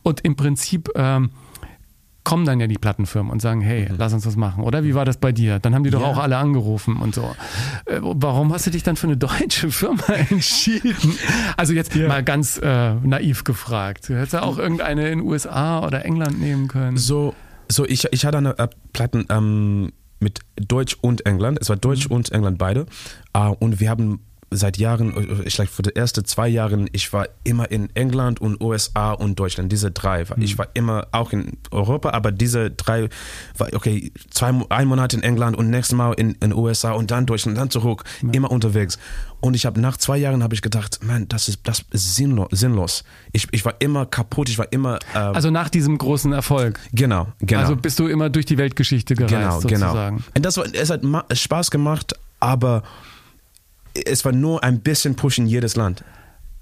Und 0.02 0.20
im 0.22 0.36
Prinzip 0.36 0.88
ähm, 0.94 1.30
kommen 2.24 2.44
dann 2.44 2.60
ja 2.60 2.66
die 2.66 2.76
Plattenfirmen 2.78 3.32
und 3.32 3.40
sagen, 3.40 3.60
hey, 3.60 3.88
lass 3.96 4.12
uns 4.12 4.24
das 4.24 4.36
machen. 4.36 4.62
Oder 4.64 4.84
wie 4.84 4.94
war 4.94 5.04
das 5.04 5.16
bei 5.16 5.32
dir? 5.32 5.58
Dann 5.58 5.74
haben 5.74 5.84
die 5.84 5.90
doch 5.90 6.00
Ja. 6.02 6.06
auch 6.08 6.18
alle 6.18 6.36
angerufen 6.36 6.96
und 6.96 7.14
so. 7.14 7.22
Äh, 7.86 7.98
warum 8.00 8.52
hast 8.52 8.66
du 8.66 8.70
dich 8.70 8.82
dann 8.82 8.96
für 8.96 9.06
eine 9.06 9.16
deutsche 9.16 9.70
Firma 9.70 10.02
entschieden? 10.30 10.94
Also 11.56 11.72
jetzt 11.72 11.94
mal 11.96 12.22
ganz 12.22 12.58
äh, 12.62 12.94
naiv 12.94 13.44
gefragt. 13.44 14.08
Du 14.08 14.14
hättest 14.16 14.34
ja 14.34 14.42
auch 14.42 14.58
irgendeine 14.58 15.08
in 15.10 15.20
USA 15.22 15.84
oder 15.86 16.04
England 16.04 16.40
nehmen 16.40 16.68
können. 16.68 16.96
So, 16.96 17.34
so 17.70 17.86
ich, 17.86 18.06
ich 18.12 18.24
hatte 18.24 18.38
eine 18.38 18.58
äh, 18.58 18.68
Platten 18.92 19.26
ähm, 19.30 19.92
mit 20.20 20.40
Deutsch 20.56 20.96
und 21.00 21.24
England. 21.26 21.58
Es 21.60 21.68
war 21.70 21.76
Deutsch 21.76 22.06
und 22.06 22.30
England 22.32 22.58
beide. 22.58 22.86
Äh, 23.32 23.48
und 23.48 23.80
wir 23.80 23.88
haben 23.90 24.20
seit 24.50 24.78
Jahren, 24.78 25.16
äh, 25.16 25.42
ich 25.44 25.54
glaube 25.54 25.70
für 25.70 25.82
die 25.82 25.94
ersten 25.94 26.24
zwei 26.24 26.48
Jahre, 26.48 26.86
ich 26.92 27.12
war 27.12 27.28
immer 27.44 27.70
in 27.70 27.94
England 27.94 28.40
und 28.40 28.60
USA 28.60 29.12
und 29.12 29.38
Deutschland. 29.38 29.70
Diese 29.72 29.90
drei. 29.90 30.24
Ich 30.38 30.58
war 30.58 30.68
immer 30.74 31.06
auch 31.12 31.32
in 31.32 31.58
Europa, 31.70 32.10
aber 32.10 32.32
diese 32.32 32.70
drei 32.70 33.08
war, 33.56 33.68
okay, 33.74 34.12
zwei, 34.30 34.52
ein 34.68 34.88
Monat 34.88 35.14
in 35.14 35.22
England 35.22 35.56
und 35.56 35.70
nächstes 35.70 35.96
Mal 35.96 36.12
in, 36.14 36.32
in 36.40 36.52
USA 36.52 36.92
und 36.92 37.10
dann 37.10 37.26
Deutschland, 37.26 37.56
dann 37.58 37.70
zurück, 37.70 38.04
immer 38.32 38.50
unterwegs. 38.50 38.98
Und 39.40 39.54
ich 39.54 39.64
habe 39.64 39.80
nach 39.80 39.96
zwei 39.96 40.18
Jahren 40.18 40.42
habe 40.42 40.54
ich 40.54 40.60
gedacht, 40.60 41.00
man, 41.02 41.26
das 41.28 41.48
ist, 41.48 41.60
das 41.64 41.84
ist 41.92 42.14
sinnlos. 42.16 42.48
sinnlos. 42.50 43.04
Ich, 43.32 43.48
ich 43.52 43.64
war 43.64 43.74
immer 43.78 44.04
kaputt, 44.04 44.50
ich 44.50 44.58
war 44.58 44.70
immer, 44.72 44.98
ähm, 45.14 45.34
Also 45.34 45.50
nach 45.50 45.70
diesem 45.70 45.96
großen 45.96 46.32
Erfolg. 46.32 46.78
genau, 46.92 47.28
genau. 47.40 47.60
Also 47.60 47.76
bist 47.76 47.98
du 47.98 48.06
immer 48.08 48.28
durch 48.28 48.44
die 48.46 48.58
Weltgeschichte 48.58 49.14
gereist, 49.14 49.32
Genau, 49.32 49.60
genau. 49.60 49.86
sozusagen. 49.86 50.24
Und 50.36 50.44
das 50.44 50.56
war, 50.58 50.66
es 50.72 50.90
hat 50.90 51.02
Spaß 51.32 51.70
gemacht, 51.70 52.14
aber 52.38 52.82
es 53.94 54.24
war 54.24 54.32
nur 54.32 54.62
ein 54.62 54.80
bisschen 54.80 55.16
pushen 55.16 55.46
jedes 55.46 55.76
Land. 55.76 56.04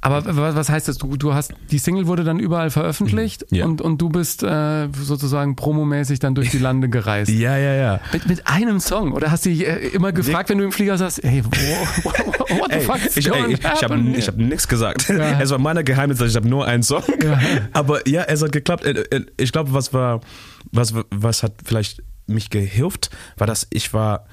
Aber 0.00 0.24
wa- 0.36 0.54
was 0.54 0.68
heißt 0.68 0.86
das? 0.86 0.96
Du, 0.98 1.16
du 1.16 1.34
hast, 1.34 1.52
die 1.72 1.78
Single 1.78 2.06
wurde 2.06 2.22
dann 2.22 2.38
überall 2.38 2.70
veröffentlicht 2.70 3.44
Mhm. 3.50 3.56
Ja. 3.58 3.64
und, 3.66 3.80
und 3.82 3.98
du 4.00 4.08
bist 4.08 4.44
äh, 4.44 4.86
sozusagen 4.92 5.56
promomäßig 5.56 6.20
dann 6.20 6.36
durch 6.36 6.50
die 6.50 6.58
Lande 6.58 6.88
gereist. 6.88 7.28
Ja, 7.32 7.56
ja, 7.56 7.74
ja. 7.74 8.00
Mit, 8.12 8.28
mit 8.28 8.46
einem 8.46 8.78
Song? 8.78 9.10
Oder 9.12 9.32
hast 9.32 9.44
du 9.44 9.50
dich 9.50 9.66
äh, 9.66 9.88
immer 9.88 10.12
gefragt, 10.12 10.50
wenn 10.50 10.58
du 10.58 10.64
im 10.64 10.70
Flieger 10.70 10.96
saßt, 10.96 11.20
hey, 11.24 11.42
wo, 11.44 12.04
what 12.04 12.66
the 12.68 12.74
Ey, 12.74 12.80
fuck 12.82 13.04
is 13.04 13.16
ich, 13.16 13.28
ey, 13.28 13.52
ich, 13.54 13.58
ich 13.58 13.64
habe 13.82 13.96
hab 13.96 14.36
nichts 14.36 14.68
gesagt. 14.68 15.08
Ja. 15.08 15.40
Es 15.40 15.50
war 15.50 15.58
meine 15.58 15.82
Geheimnis, 15.82 16.20
ich 16.20 16.36
habe 16.36 16.48
nur 16.48 16.64
einen 16.64 16.84
Song. 16.84 17.02
Ja. 17.20 17.40
Aber 17.72 18.06
ja, 18.06 18.22
es 18.22 18.40
hat 18.40 18.52
geklappt. 18.52 18.84
Äh, 18.84 19.00
äh, 19.10 19.26
Ich 19.36 19.50
glaube, 19.50 19.72
was 19.72 19.92
war, 19.92 20.20
was, 20.70 20.94
was 21.10 21.42
hat 21.42 21.54
vielleicht 21.64 22.04
mich 22.28 22.50
gehilft, 22.50 23.10
war, 23.36 23.48
dass 23.48 23.66
ich 23.70 23.92
war 23.92 24.26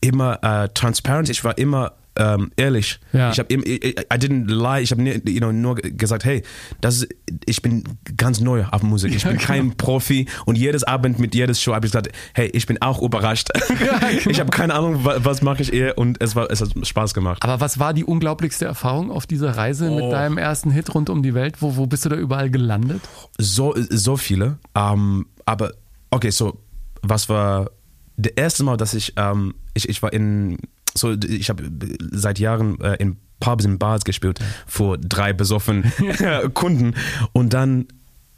immer 0.00 0.38
äh, 0.44 0.68
transparent. 0.68 1.28
Ich 1.28 1.42
war 1.42 1.58
immer 1.58 1.94
ähm, 2.18 2.50
ehrlich. 2.56 2.98
Ja. 3.12 3.30
Ich 3.30 3.38
habe 3.38 3.52
I, 3.54 3.90
I 3.90 4.16
didn't 4.16 4.46
lie. 4.48 4.82
Ich 4.82 4.90
habe 4.90 5.02
you 5.02 5.38
know, 5.38 5.52
nur 5.52 5.76
gesagt, 5.76 6.24
hey, 6.24 6.42
das 6.80 6.96
ist, 7.02 7.08
ich 7.46 7.62
bin 7.62 7.84
ganz 8.16 8.40
neu 8.40 8.64
auf 8.70 8.82
Musik. 8.82 9.14
Ich 9.14 9.22
Ja, 9.22 9.28
bin 9.30 9.38
genau. 9.38 9.46
kein 9.46 9.76
Profi. 9.76 10.26
Und 10.46 10.58
jedes 10.58 10.84
Abend 10.84 11.18
mit 11.18 11.34
jedes 11.34 11.62
Show 11.62 11.74
habe 11.74 11.86
ich 11.86 11.92
gesagt, 11.92 12.10
hey, 12.34 12.48
ich 12.52 12.66
bin 12.66 12.80
auch 12.82 13.00
überrascht. 13.02 13.48
Ja, 13.68 13.98
genau. 14.08 14.30
Ich 14.30 14.40
habe 14.40 14.50
keine 14.50 14.74
Ahnung, 14.74 15.00
was, 15.04 15.24
was 15.24 15.42
mache 15.42 15.62
ich 15.62 15.72
eher. 15.72 15.96
Und 15.98 16.20
es 16.22 16.34
war, 16.36 16.50
es 16.50 16.60
hat 16.60 16.70
Spaß 16.86 17.14
gemacht. 17.14 17.42
Aber 17.42 17.60
was 17.60 17.78
war 17.78 17.94
die 17.94 18.04
unglaublichste 18.04 18.64
Erfahrung 18.64 19.10
auf 19.10 19.26
dieser 19.26 19.56
Reise 19.56 19.90
mit 19.90 20.02
Oh. 20.04 20.10
deinem 20.10 20.38
ersten 20.38 20.70
Hit 20.70 20.94
rund 20.94 21.10
um 21.10 21.22
die 21.22 21.34
Welt? 21.34 21.60
Wo, 21.60 21.76
wo 21.76 21.86
bist 21.86 22.04
du 22.04 22.08
da 22.08 22.16
überall 22.16 22.50
gelandet? 22.50 23.00
so, 23.38 23.74
so 23.76 24.16
viele. 24.16 24.58
Ähm, 24.74 25.26
aber 25.44 25.72
okay, 26.10 26.30
so 26.30 26.58
was 27.02 27.28
war 27.28 27.70
das 28.16 28.32
erste 28.34 28.64
Mal, 28.64 28.76
dass 28.76 28.94
ich 28.94 29.12
ähm, 29.16 29.54
ich, 29.74 29.88
ich 29.88 30.02
war 30.02 30.12
in 30.12 30.58
so 30.94 31.12
ich 31.12 31.48
habe 31.48 31.64
seit 32.12 32.38
Jahren 32.38 32.80
äh, 32.80 32.94
in 32.96 33.16
Pubs 33.40 33.64
und 33.66 33.78
Bars 33.78 34.04
gespielt 34.04 34.40
vor 34.66 34.98
drei 34.98 35.32
besoffenen 35.32 35.92
Kunden 36.54 36.94
und 37.32 37.52
dann 37.52 37.86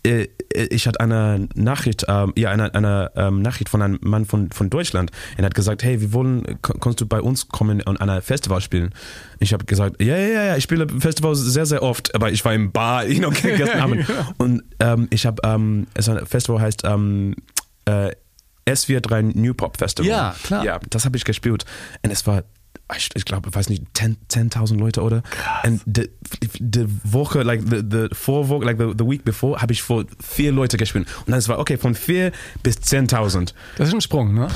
äh, 0.04 0.28
ich 0.52 0.86
hatte 0.86 1.00
eine 1.00 1.48
Nachricht, 1.54 2.06
ähm, 2.08 2.32
ja, 2.36 2.50
eine, 2.50 2.74
eine 2.74 3.12
ähm, 3.16 3.42
Nachricht 3.42 3.68
von 3.68 3.82
einem 3.82 3.98
Mann 4.02 4.24
von, 4.24 4.50
von 4.50 4.70
Deutschland. 4.70 5.10
Er 5.36 5.44
hat 5.44 5.54
gesagt, 5.54 5.82
hey, 5.82 6.00
wir 6.00 6.12
wollen, 6.12 6.58
kannst 6.62 7.00
du 7.00 7.06
bei 7.06 7.20
uns 7.20 7.48
kommen 7.48 7.82
und 7.82 8.00
an 8.00 8.10
einem 8.10 8.22
Festival 8.22 8.60
spielen? 8.60 8.94
Ich 9.38 9.52
habe 9.52 9.64
gesagt, 9.64 10.02
ja, 10.02 10.16
ja, 10.16 10.28
ja, 10.28 10.44
ja, 10.44 10.56
ich 10.56 10.64
spiele 10.64 10.88
Festivals 10.98 11.40
sehr, 11.40 11.66
sehr 11.66 11.82
oft, 11.82 12.14
aber 12.14 12.32
ich 12.32 12.44
war 12.44 12.54
im 12.54 12.72
Bar, 12.72 13.06
you 13.06 13.18
know, 13.18 13.30
gestern 13.30 13.80
Abend. 13.80 14.06
Und 14.38 14.62
ähm, 14.80 15.08
ich 15.10 15.26
habe, 15.26 15.40
ähm, 15.44 15.86
es 15.94 16.08
ein 16.08 16.24
Festival 16.26 16.60
heißt 16.60 16.82
ähm, 16.84 17.36
äh, 17.84 18.10
S43 18.70 19.38
New 19.38 19.54
Pop 19.54 19.76
Festival. 19.76 20.10
Ja, 20.10 20.34
klar. 20.42 20.64
Ja, 20.64 20.80
das 20.90 21.04
habe 21.04 21.16
ich 21.16 21.24
gespielt. 21.24 21.64
Und 22.02 22.10
es 22.10 22.26
war, 22.26 22.44
ich, 22.96 23.10
ich 23.14 23.24
glaube, 23.24 23.54
weiß 23.54 23.68
nicht, 23.68 23.84
10 23.94 24.16
10.000 24.28 24.78
Leute 24.78 25.02
oder? 25.02 25.22
Und 25.64 25.82
die, 25.86 26.10
die 26.58 26.86
Woche, 27.04 27.42
like 27.42 27.62
the, 27.68 27.82
the 27.88 28.08
Vorwoche, 28.12 28.64
like 28.64 28.78
the, 28.78 28.92
the 28.98 29.06
week 29.06 29.24
before, 29.24 29.60
habe 29.60 29.72
ich 29.72 29.82
vor 29.82 30.04
vier 30.20 30.52
Leute 30.52 30.76
gespielt. 30.76 31.06
Und 31.20 31.30
dann 31.30 31.38
es 31.38 31.48
war, 31.48 31.58
okay, 31.58 31.76
von 31.76 31.94
vier 31.94 32.32
bis 32.62 32.76
10.000. 32.78 33.54
Das 33.76 33.88
ist 33.88 33.94
ein 33.94 34.00
Sprung, 34.00 34.34
ne? 34.34 34.48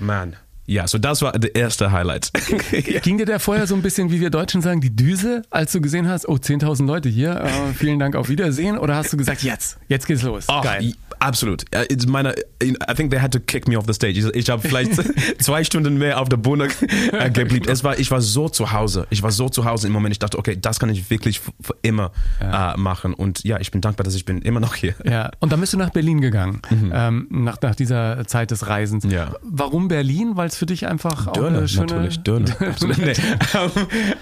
Man. 0.00 0.36
Ja, 0.70 0.86
so 0.86 0.98
das 0.98 1.20
war 1.20 1.32
der 1.32 1.56
erste 1.56 1.90
Highlight. 1.90 2.30
Ging 3.02 3.18
dir 3.18 3.26
der 3.26 3.40
vorher 3.40 3.66
so 3.66 3.74
ein 3.74 3.82
bisschen, 3.82 4.12
wie 4.12 4.20
wir 4.20 4.30
Deutschen 4.30 4.62
sagen, 4.62 4.80
die 4.80 4.94
Düse, 4.94 5.42
als 5.50 5.72
du 5.72 5.80
gesehen 5.80 6.06
hast, 6.06 6.28
oh, 6.28 6.36
10.000 6.36 6.86
Leute 6.86 7.08
hier, 7.08 7.40
äh, 7.40 7.74
vielen 7.74 7.98
Dank, 7.98 8.14
auf 8.14 8.28
Wiedersehen? 8.28 8.78
Oder 8.78 8.94
hast 8.94 9.12
du 9.12 9.16
gesagt, 9.16 9.42
jetzt, 9.42 9.78
jetzt 9.88 10.06
geht's 10.06 10.22
los? 10.22 10.44
Ach, 10.46 10.62
Geil. 10.62 10.94
Absolut. 11.20 11.66
Ja, 11.72 11.82
it's 11.82 12.06
meine, 12.06 12.34
I 12.62 12.94
think 12.94 13.10
they 13.10 13.20
had 13.20 13.30
to 13.32 13.40
kick 13.40 13.68
me 13.68 13.76
off 13.76 13.84
the 13.86 13.92
stage. 13.92 14.18
Ich, 14.18 14.24
ich 14.34 14.48
habe 14.48 14.66
vielleicht 14.66 14.92
zwei 15.38 15.64
Stunden 15.64 15.98
mehr 15.98 16.18
auf 16.18 16.30
der 16.30 16.38
Bühne 16.38 16.68
äh, 17.12 17.30
geblieben. 17.30 17.66
Es 17.68 17.84
war, 17.84 17.98
ich 17.98 18.10
war 18.10 18.22
so 18.22 18.48
zu 18.48 18.72
Hause. 18.72 19.06
Ich 19.10 19.22
war 19.22 19.30
so 19.30 19.50
zu 19.50 19.66
Hause 19.66 19.86
im 19.86 19.92
Moment. 19.92 20.12
Ich 20.12 20.18
dachte, 20.18 20.38
okay, 20.38 20.56
das 20.58 20.80
kann 20.80 20.88
ich 20.88 21.10
wirklich 21.10 21.40
für 21.40 21.76
immer 21.82 22.10
äh, 22.40 22.74
machen. 22.78 23.12
Und 23.12 23.44
ja, 23.44 23.60
ich 23.60 23.70
bin 23.70 23.82
dankbar, 23.82 24.04
dass 24.04 24.14
ich 24.14 24.24
bin 24.24 24.40
immer 24.40 24.60
noch 24.60 24.74
hier. 24.74 24.94
Ja, 25.04 25.30
und 25.40 25.52
dann 25.52 25.60
bist 25.60 25.74
du 25.74 25.76
nach 25.76 25.90
Berlin 25.90 26.22
gegangen, 26.22 26.62
ähm, 26.70 27.26
nach, 27.30 27.60
nach 27.60 27.74
dieser 27.74 28.26
Zeit 28.26 28.50
des 28.50 28.66
Reisens. 28.66 29.04
Mhm. 29.04 29.10
Ja. 29.10 29.34
Warum 29.42 29.88
Berlin? 29.88 30.36
Weil 30.36 30.48
es 30.48 30.56
für 30.60 30.66
dich 30.66 30.86
einfach 30.86 31.26
auch 31.26 31.32
Döner, 31.32 31.58
eine 31.58 31.68
schöne... 31.68 31.86
natürlich, 31.86 32.22
Döner. 32.22 32.60
Absolut. 32.60 32.98
Nee. 32.98 33.14
Ähm, 33.54 33.70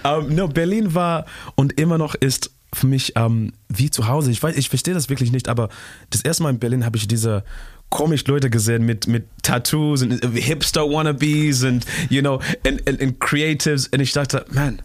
ähm, 0.03 0.35
no, 0.35 0.47
Berlin 0.47 0.95
war 0.95 1.25
und 1.55 1.79
immer 1.79 1.97
noch 1.97 2.15
ist 2.15 2.51
für 2.73 2.87
mich 2.87 3.13
ähm, 3.15 3.51
wie 3.67 3.91
zu 3.91 4.07
Hause. 4.07 4.31
Ich 4.31 4.41
weiß, 4.41 4.55
ich 4.55 4.69
verstehe 4.69 4.93
das 4.93 5.09
wirklich 5.09 5.31
nicht, 5.31 5.49
aber 5.49 5.69
das 6.09 6.21
erste 6.21 6.43
Mal 6.43 6.51
in 6.51 6.59
Berlin 6.59 6.85
habe 6.85 6.97
ich 6.97 7.07
diese 7.07 7.43
komisch 7.89 8.25
Leute 8.25 8.49
gesehen 8.49 8.85
mit, 8.85 9.07
mit 9.07 9.25
Tattoos 9.43 10.01
und 10.01 10.23
äh, 10.23 10.41
Hipster-Wannabes 10.41 11.63
und, 11.63 11.85
you 12.09 12.21
know, 12.21 12.39
and, 12.65 12.87
and, 12.87 13.01
and 13.01 13.19
Creatives 13.19 13.87
und 13.87 13.99
ich 13.99 14.13
dachte, 14.13 14.45
man, 14.51 14.81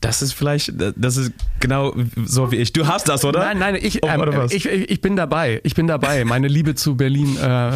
das 0.00 0.22
ist 0.22 0.32
vielleicht, 0.32 0.72
das 0.96 1.16
ist 1.16 1.32
genau 1.64 1.94
so 2.26 2.50
wie 2.52 2.56
ich. 2.56 2.72
Du 2.72 2.86
hast 2.86 3.08
das, 3.08 3.24
oder? 3.24 3.40
Nein, 3.40 3.58
nein, 3.58 3.78
ich, 3.80 4.02
Oh, 4.04 4.08
ähm, 4.08 4.20
oder 4.20 4.44
ich, 4.50 4.66
ich 4.66 4.90
ich 4.90 5.00
bin 5.00 5.16
dabei. 5.16 5.60
Ich 5.64 5.74
bin 5.74 5.86
dabei, 5.86 6.24
meine 6.24 6.46
Liebe 6.48 6.74
zu 6.74 6.94
Berlin 6.96 7.36
äh, 7.38 7.70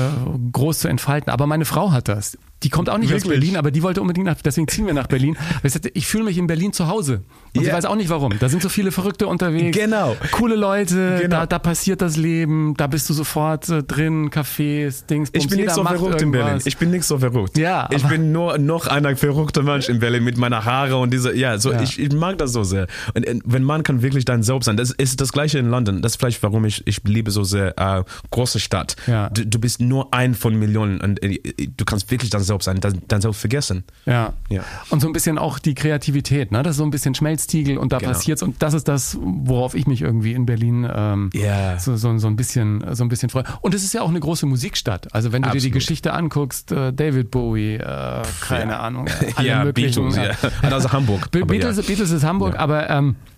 groß 0.53 0.81
zu 0.81 0.89
entfalten. 0.89 1.31
Aber 1.33 1.47
meine 1.47 1.65
Frau 1.65 1.91
hat 1.93 2.09
das. 2.09 2.37
Die 2.65 2.71
kommt 2.71 2.91
auch 2.91 2.99
nicht 2.99 3.15
aus 3.15 3.23
Wirklich? 3.23 3.39
Berlin, 3.39 3.57
aber 3.57 3.71
die 3.71 3.85
wollte 3.85 4.01
unbedingt 4.01 4.27
nach, 4.27 4.35
deswegen 4.45 4.67
ziehen 4.67 4.85
wir 4.85 4.93
nach 4.93 5.07
Berlin. 5.07 5.37
Sagte, 5.63 5.91
Ich 5.95 6.09
fühle 6.09 6.25
mich 6.25 6.37
in 6.39 6.49
Berlin 6.49 6.73
zu 6.73 6.89
Hause. 6.89 7.23
Und 7.55 7.63
Ja. 7.63 7.69
ich 7.69 7.73
weiß 7.73 7.85
auch 7.85 7.95
nicht 7.95 8.11
warum. 8.11 8.33
Da 8.41 8.49
sind 8.49 8.63
so 8.63 8.69
viele 8.69 8.91
Verrückte 8.91 9.29
unterwegs. 9.29 9.79
Genau. 9.79 10.17
Coole 10.33 10.57
Leute, 10.57 11.19
Genau. 11.23 11.37
da, 11.37 11.47
da 11.47 11.61
passiert 11.61 12.03
das 12.03 12.17
Leben, 12.17 12.75
da 12.77 12.89
bist 12.89 13.09
du 13.09 13.15
sofort 13.15 13.69
äh, 13.69 13.85
drin, 13.85 14.31
Cafés, 14.31 15.07
Dings, 15.07 15.29
Ich 15.33 15.43
Bums, 15.43 15.47
bin 15.51 15.57
nicht 15.59 15.59
jeder 15.67 15.75
so 15.75 15.85
macht 15.85 15.99
verrückt 15.99 16.21
in 16.21 16.33
Berlin. 16.33 16.47
irgendwas. 16.49 16.67
Ich 16.67 16.77
bin 16.79 16.91
nicht 16.91 17.05
so 17.05 17.17
verrückt. 17.19 17.57
Ja, 17.57 17.89
ich 17.93 18.03
bin 18.05 18.33
nur 18.33 18.59
noch 18.59 18.89
einer 18.89 19.15
verrückter 19.17 19.63
Mensch 19.63 19.89
in 19.89 20.01
Berlin 20.01 20.25
mit 20.25 20.37
meiner 20.37 20.65
Haare 20.65 20.97
und 20.97 21.13
diese, 21.13 21.33
ja, 21.37 21.59
so, 21.59 21.71
Ja. 21.71 21.81
Ich, 21.81 22.01
ich 22.01 22.13
mag 22.13 22.39
das 22.39 22.53
so 22.53 22.65
sehr. 22.65 22.89
Und 23.15 23.25
wenn 23.45 23.63
man 23.63 23.78
kann 23.83 24.03
wirklich 24.03 24.25
dein 24.25 24.43
Selbst 24.43 24.67
sein, 24.67 24.77
das 24.77 24.91
ist 24.91 25.21
das 25.21 25.33
Gleiche 25.33 25.59
in 25.59 25.69
London. 25.71 26.03
Das 26.03 26.13
ist 26.13 26.17
vielleicht, 26.17 26.43
warum 26.43 26.65
ich, 26.65 26.87
ich 26.87 27.03
liebe 27.05 27.31
so 27.31 27.45
sehr 27.45 27.79
äh, 27.79 28.03
große 28.31 28.61
Stadt. 28.61 28.97
Ja. 29.07 29.31
Du, 29.31 29.47
du 29.47 29.59
bist 29.59 29.81
nur 29.81 30.13
ein 30.15 30.35
von 30.35 30.59
Millionen 30.59 31.01
und 31.01 31.23
äh, 31.23 31.39
du 31.77 31.85
kannst 31.85 32.11
wirklich 32.11 32.31
dein 32.31 32.43
Selbst 32.43 32.65
sein, 32.67 32.81
dein, 32.81 33.03
dein 33.09 33.21
Selbst 33.21 33.41
vergessen. 33.41 33.85
Ja. 34.07 34.33
Ja. 34.49 34.63
Und 34.91 35.01
so 35.01 35.07
ein 35.07 35.13
bisschen 35.13 35.39
auch 35.39 35.59
die 35.59 35.75
Kreativität, 35.75 36.53
ne? 36.53 36.63
Das 36.63 36.73
ist 36.73 36.79
so 36.79 36.85
ein 36.85 36.91
bisschen 36.91 37.15
Schmelztiegel 37.15 37.79
und 37.79 37.93
da 37.93 37.99
Genau. 37.99 38.13
passiert's. 38.13 38.43
Und 38.43 38.63
das 38.63 38.75
ist 38.75 38.89
das, 38.89 39.19
worauf 39.21 39.75
ich 39.75 39.87
mich 39.87 40.03
irgendwie 40.03 40.33
in 40.33 40.47
Berlin 40.47 40.89
ähm, 40.93 41.31
Ja. 41.35 41.79
so, 41.79 41.97
so, 41.97 42.17
so 42.19 42.27
ein 42.29 42.37
bisschen 42.37 42.85
so 42.95 43.05
ein 43.05 43.09
bisschen 43.09 43.29
freue. 43.31 43.45
Und 43.61 43.75
es 43.75 43.83
ist 43.85 43.95
ja 43.95 44.03
auch 44.03 44.09
eine 44.09 44.21
große 44.21 44.47
Musikstadt. 44.47 45.13
Also 45.15 45.33
wenn 45.33 45.43
du 45.43 45.49
dir 45.49 45.53
die 45.55 45.59
Absolut. 45.59 45.75
Geschichte 45.75 46.13
anguckst, 46.13 46.73
äh, 46.73 46.93
David 46.93 47.31
Bowie, 47.31 47.75
äh, 47.77 48.23
keine 48.41 48.73
ja. 48.73 48.81
Ahnung, 48.81 49.09
alle 49.37 49.49
ja, 49.49 49.65
möglichen. 49.65 50.09
Beatles, 50.09 50.17
äh, 50.43 50.49
ja. 50.63 50.71
Also 50.71 50.93
Hamburg. 50.93 51.31
Be 51.31 51.45
Beatles. 51.45 51.85
Beatles 51.87 52.11
ist 52.11 52.25
Hamburg, 52.25 52.59
aber 52.59 52.89
ähm, 52.91 53.17
äh, 53.17 53.38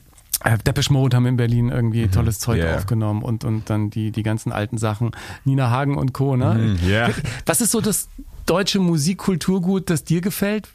Depeche 0.66 0.92
Mode 0.92 1.16
haben 1.16 1.26
in 1.26 1.36
Berlin 1.36 1.68
irgendwie 1.68 2.08
tolles 2.08 2.38
Zeug 2.38 2.58
Ja. 2.58 2.76
aufgenommen 2.76 3.22
und, 3.22 3.44
und 3.44 3.68
dann 3.68 3.90
die, 3.90 4.10
die 4.10 4.22
ganzen 4.22 4.52
alten 4.52 4.78
Sachen. 4.78 5.10
Nina 5.44 5.70
Hagen 5.70 5.96
und 5.98 6.12
Co. 6.14 6.36
Ne? 6.36 6.76
Mhm, 6.82 6.88
ja. 6.88 7.10
Was 7.46 7.60
ist 7.60 7.72
so 7.72 7.80
das 7.80 8.08
deutsche 8.46 8.80
Musikkulturgut, 8.80 9.90
das 9.90 10.04
dir 10.04 10.20
gefällt? 10.20 10.68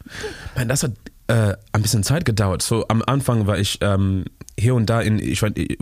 Man, 0.56 0.68
das 0.68 0.84
hat 0.84 0.92
äh, 1.28 1.54
ein 1.72 1.82
bisschen 1.82 2.04
Zeit 2.04 2.24
gedauert. 2.26 2.62
So 2.62 2.88
am 2.88 3.02
Anfang 3.06 3.48
war 3.48 3.58
ich 3.58 3.80
ähm, 3.82 4.26
hier 4.60 4.76
und 4.76 4.90
da 4.90 5.02
in, 5.02 5.18
ich 5.20 5.42
war, 5.42 5.50
ich- 5.56 5.78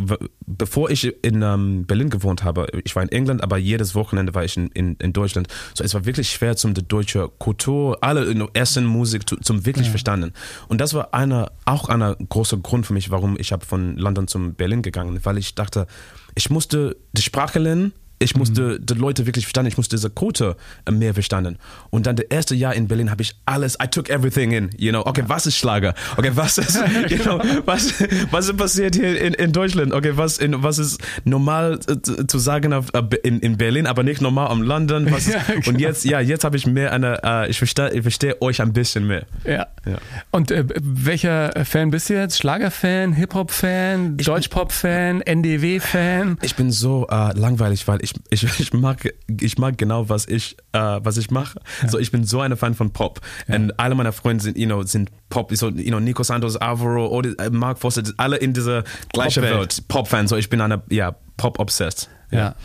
bevor 0.46 0.90
ich 0.90 1.14
in 1.24 1.42
ähm, 1.42 1.86
Berlin 1.86 2.10
gewohnt 2.10 2.44
habe, 2.44 2.68
ich 2.86 2.96
war 2.96 3.04
in 3.04 3.10
England, 3.10 3.44
aber 3.44 3.58
jedes 3.58 3.94
Wochenende 3.94 4.34
war 4.34 4.44
ich 4.46 4.56
in, 4.58 4.68
in, 4.70 4.96
in 4.96 5.12
Deutschland. 5.14 5.48
So 5.74 5.84
es 5.84 5.94
war 5.94 6.06
wirklich 6.06 6.30
schwer 6.30 6.56
zum 6.56 6.74
die 6.74 6.88
deutsche 6.88 7.30
Kultur, 7.40 7.98
alle 8.02 8.34
Essen, 8.54 8.86
Musik 8.86 9.28
zu, 9.28 9.36
zum 9.38 9.66
wirklich 9.66 9.90
verstanden. 9.90 10.32
Und 10.70 10.80
das 10.80 10.94
war 10.94 11.14
einer 11.14 11.52
auch 11.66 11.90
einer 11.90 12.16
großer 12.16 12.58
Grund 12.58 12.86
für 12.86 12.94
mich, 12.94 13.12
warum 13.12 13.38
ich 13.38 13.52
habe 13.52 13.66
von 13.66 13.98
London 13.98 14.28
zum 14.28 14.54
Berlin 14.56 14.82
gegangen, 14.82 15.20
weil 15.24 15.38
ich 15.38 15.56
dachte, 15.56 15.88
ich 16.36 16.50
musste 16.50 16.96
die 17.12 17.22
Sprache 17.22 17.60
lernen. 17.60 17.94
Ich 18.20 18.36
musste 18.36 18.80
die 18.80 18.94
Leute 18.94 19.26
wirklich 19.26 19.46
verstanden, 19.46 19.70
ich 19.70 19.78
musste 19.78 19.96
diese 19.96 20.10
Quote 20.10 20.56
äh, 20.86 20.92
mehr 20.92 21.14
verstanden. 21.14 21.58
Und 21.90 22.08
dann 22.08 22.16
das 22.16 22.26
erste 22.30 22.56
Jahr 22.56 22.74
in 22.74 22.88
Berlin 22.88 23.12
habe 23.12 23.22
ich 23.22 23.36
alles, 23.46 23.78
I 23.84 23.88
took 23.88 24.10
everything 24.10 24.52
in, 24.52 24.70
you 24.78 24.92
know, 24.92 25.02
okay, 25.06 25.24
was 25.28 25.46
ist 25.46 25.58
Schlager? 25.58 25.94
Okay, 26.18 26.32
was 26.34 26.58
ist, 26.58 26.76
you 27.10 27.18
know, 27.18 27.42
was, 27.66 27.94
was 28.32 28.48
ist 28.48 28.58
passiert 28.58 28.96
hier 28.96 29.20
in, 29.20 29.34
in 29.34 29.52
Deutschland? 29.52 29.94
Okay, 29.94 30.14
was, 30.16 30.38
in, 30.38 30.64
was 30.64 30.78
ist 30.78 31.02
normal 31.26 31.80
äh, 31.88 32.28
zu 32.28 32.40
sagen 32.40 32.74
auf, 32.74 32.94
äh, 32.94 33.02
in, 33.24 33.40
in 33.40 33.58
Berlin, 33.58 33.88
aber 33.88 34.04
nicht 34.04 34.22
normal 34.22 34.48
am 34.48 34.62
London? 34.62 35.12
Was 35.12 35.28
Ja, 35.34 35.42
genau. 35.48 35.70
Und 35.70 35.80
jetzt, 35.80 36.06
ja, 36.06 36.20
jetzt 36.20 36.44
habe 36.44 36.58
ich 36.58 36.66
mehr 36.66 36.92
eine, 36.92 37.20
äh, 37.24 37.50
ich 37.50 37.58
verstehe, 37.58 37.92
ich 37.92 38.02
verstehe 38.02 38.42
euch 38.42 38.62
ein 38.62 38.74
bisschen 38.74 39.08
mehr. 39.08 39.26
Ja. 39.46 39.68
Ja. 39.86 39.98
Und 40.32 40.52
äh, 40.52 40.66
welcher 40.82 41.52
Fan 41.66 41.92
bist 41.92 42.10
du 42.10 42.14
jetzt? 42.14 42.38
Schlagerfan, 42.38 43.14
Hip-Hop-Fan, 43.14 44.18
Deutschpop-Fan, 44.18 45.22
NDW-Fan? 45.22 46.38
Ich 46.42 46.56
bin 46.56 46.72
so 46.72 47.08
äh, 47.10 47.38
langweilig, 47.38 47.88
weil 47.88 48.03
ich, 48.04 48.14
ich, 48.30 48.60
ich, 48.60 48.74
mag, 48.74 49.14
ich 49.42 49.58
mag 49.58 49.78
genau, 49.78 50.10
was 50.10 50.28
ich, 50.28 50.58
äh, 50.74 50.80
was 50.80 51.18
ich 51.18 51.32
mache. 51.32 51.60
So, 51.88 51.98
ich 51.98 52.12
bin 52.12 52.24
so 52.26 52.42
ein 52.42 52.56
Fan 52.58 52.76
von 52.76 52.92
Pop. 52.92 53.22
Und 53.48 53.80
alle 53.80 53.96
meine 53.96 54.12
Freunde 54.12 54.44
sind, 54.44 54.58
you 54.58 54.66
know, 54.66 54.84
sind 54.84 55.10
Pop. 55.30 55.56
So, 55.56 55.70
you 55.70 55.90
know, 55.90 56.00
Nico 56.00 56.24
Santos, 56.24 56.58
Alvaro, 56.58 57.22
äh, 57.22 57.50
Mark 57.50 57.80
Foster, 57.80 58.04
alle 58.18 58.38
in 58.38 58.54
dieser 58.54 58.84
gleichen. 59.12 59.44
Welt. 59.44 59.88
Pop-Fan. 59.88 60.28
So, 60.28 60.36
ich 60.36 60.50
bin 60.50 60.62
eine, 60.62 60.84
ja, 60.90 61.16
Pop-obsessed. 61.38 62.10
Ja. 62.36 62.56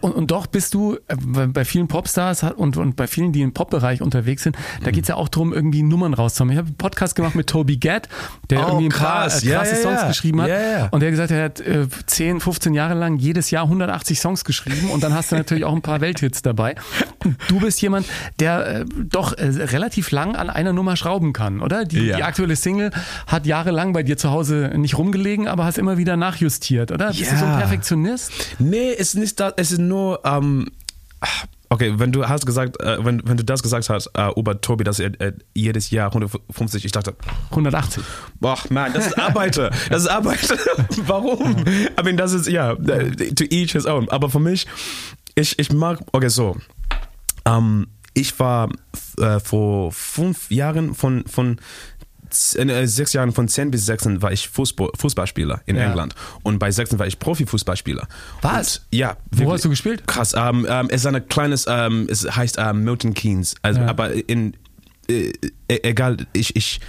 Und, 0.00 0.12
und 0.12 0.30
doch 0.30 0.46
bist 0.46 0.74
du 0.74 0.96
äh, 1.08 1.16
bei 1.46 1.64
vielen 1.64 1.88
Popstars 1.88 2.42
hat- 2.42 2.56
und, 2.56 2.76
und 2.76 2.96
bei 2.96 3.06
vielen, 3.06 3.32
die 3.32 3.42
im 3.42 3.52
Popbereich 3.52 4.02
unterwegs 4.02 4.42
sind, 4.42 4.56
da 4.82 4.90
geht's 4.90 5.08
ja 5.08 5.16
auch 5.16 5.28
darum, 5.28 5.52
irgendwie 5.52 5.82
Nummern 5.82 6.14
rauszuhauen. 6.14 6.50
Ich 6.52 6.58
habe 6.58 6.68
einen 6.68 6.76
Podcast 6.76 7.14
gemacht 7.14 7.34
mit 7.34 7.48
Toby 7.48 7.76
Gadd, 7.76 8.08
der 8.50 8.60
Oh, 8.60 8.68
irgendwie 8.68 8.86
ein 8.86 8.90
paar 8.90 9.22
krass. 9.22 9.42
äh, 9.44 9.48
Ja, 9.48 9.58
krasse 9.58 9.74
ja, 9.76 9.82
Songs 9.82 10.00
ja. 10.02 10.08
geschrieben 10.08 10.40
hat. 10.42 10.48
Ja. 10.48 10.88
Und 10.90 11.00
der 11.00 11.08
hat 11.08 11.12
gesagt, 11.12 11.30
er 11.30 11.44
hat 11.44 11.60
äh, 11.60 11.86
10, 12.06 12.40
15 12.40 12.74
Jahre 12.74 12.94
lang 12.94 13.16
jedes 13.18 13.50
Jahr 13.50 13.64
180 13.64 14.20
Songs 14.20 14.44
geschrieben 14.44 14.90
und 14.90 15.02
dann 15.02 15.14
hast 15.14 15.32
du 15.32 15.36
natürlich 15.36 15.64
auch 15.64 15.74
ein 15.74 15.82
paar 15.82 16.00
Welthits 16.00 16.42
dabei. 16.42 16.74
Und 17.24 17.36
du 17.48 17.60
bist 17.60 17.80
jemand, 17.82 18.06
der 18.40 18.66
äh, 18.80 18.84
doch 18.96 19.32
äh, 19.36 19.44
relativ 19.46 20.10
lang 20.10 20.36
an 20.36 20.50
einer 20.50 20.72
Nummer 20.72 20.96
schrauben 20.96 21.32
kann, 21.32 21.60
oder? 21.60 21.84
Die, 21.84 22.12
die 22.12 22.22
aktuelle 22.22 22.56
Single 22.56 22.90
hat 23.26 23.46
jahrelang 23.46 23.92
bei 23.92 24.02
dir 24.02 24.16
zu 24.16 24.30
Hause 24.30 24.72
nicht 24.76 24.98
rumgelegen, 24.98 25.48
aber 25.48 25.64
hast 25.64 25.78
immer 25.78 25.98
wieder 25.98 26.16
nachjustiert, 26.16 26.90
oder? 26.92 27.08
Bist 27.08 27.32
du 27.32 27.36
so 27.36 27.44
ein. 27.44 27.58
Perfektionist? 27.58 28.32
Nee, 28.58 28.92
es 28.96 29.13
ist 29.14 29.20
nicht 29.20 29.40
das, 29.40 29.54
es 29.56 29.72
ist 29.72 29.78
nur, 29.78 30.20
ähm, 30.24 30.66
okay, 31.68 31.94
wenn 31.96 32.12
du 32.12 32.26
hast 32.28 32.46
gesagt, 32.46 32.80
äh, 32.80 33.04
wenn, 33.04 33.22
wenn 33.24 33.36
du 33.36 33.44
das 33.44 33.62
gesagt 33.62 33.88
hast 33.88 34.10
äh, 34.14 34.30
über 34.36 34.60
Tobi, 34.60 34.84
dass 34.84 34.98
er 34.98 35.18
äh, 35.20 35.32
jedes 35.54 35.90
Jahr 35.90 36.08
150, 36.08 36.84
ich 36.84 36.92
dachte, 36.92 37.14
180. 37.50 38.02
Boah, 38.40 38.58
man, 38.70 38.92
das 38.92 39.08
ist 39.08 39.18
Arbeiter. 39.18 39.70
Das 39.90 40.02
ist 40.02 40.08
Arbeiter. 40.08 40.56
Warum? 41.06 41.56
I 41.66 42.02
mean, 42.02 42.16
das 42.16 42.32
ist, 42.32 42.48
ja, 42.48 42.74
to 42.74 43.44
each 43.50 43.72
his 43.72 43.86
own. 43.86 44.08
Aber 44.08 44.30
für 44.30 44.40
mich, 44.40 44.66
ich, 45.34 45.58
ich 45.58 45.72
mag, 45.72 46.00
okay, 46.12 46.28
so. 46.28 46.56
Ähm, 47.44 47.86
ich 48.14 48.38
war 48.38 48.68
äh, 49.18 49.40
vor 49.40 49.92
fünf 49.92 50.50
Jahren 50.50 50.94
von, 50.94 51.24
von 51.26 51.60
äh, 52.56 52.86
sechs 52.86 53.12
Jahren 53.12 53.32
von 53.32 53.48
10 53.48 53.70
bis 53.70 53.86
16 53.86 54.22
war 54.22 54.32
ich 54.32 54.48
Fußball, 54.48 54.90
Fußballspieler 54.98 55.62
in 55.66 55.76
Ja. 55.76 55.84
England 55.84 56.14
und 56.42 56.58
bei 56.58 56.70
16 56.70 56.98
war 56.98 57.06
ich 57.06 57.18
Profifußballspieler. 57.18 58.06
Was? 58.42 58.78
Und, 58.78 58.84
ja. 58.90 59.16
Wo 59.30 59.38
wirklich. 59.38 59.54
hast 59.54 59.64
du 59.64 59.70
gespielt? 59.70 60.06
Krass. 60.06 60.34
Ähm, 60.36 60.66
ähm, 60.68 60.88
es 60.90 61.04
ist 61.04 61.06
ein 61.06 61.28
kleines, 61.28 61.66
ähm, 61.68 62.06
es 62.10 62.24
heißt 62.24 62.56
ähm, 62.58 62.84
Milton 62.84 63.14
Keynes. 63.14 63.54
Also, 63.62 63.80
Ja. 63.80 63.86
aber 63.88 64.12
in 64.28 64.56
äh, 65.08 65.32
e- 65.68 65.80
egal, 65.82 66.16
ich, 66.32 66.56
ich, 66.56 66.80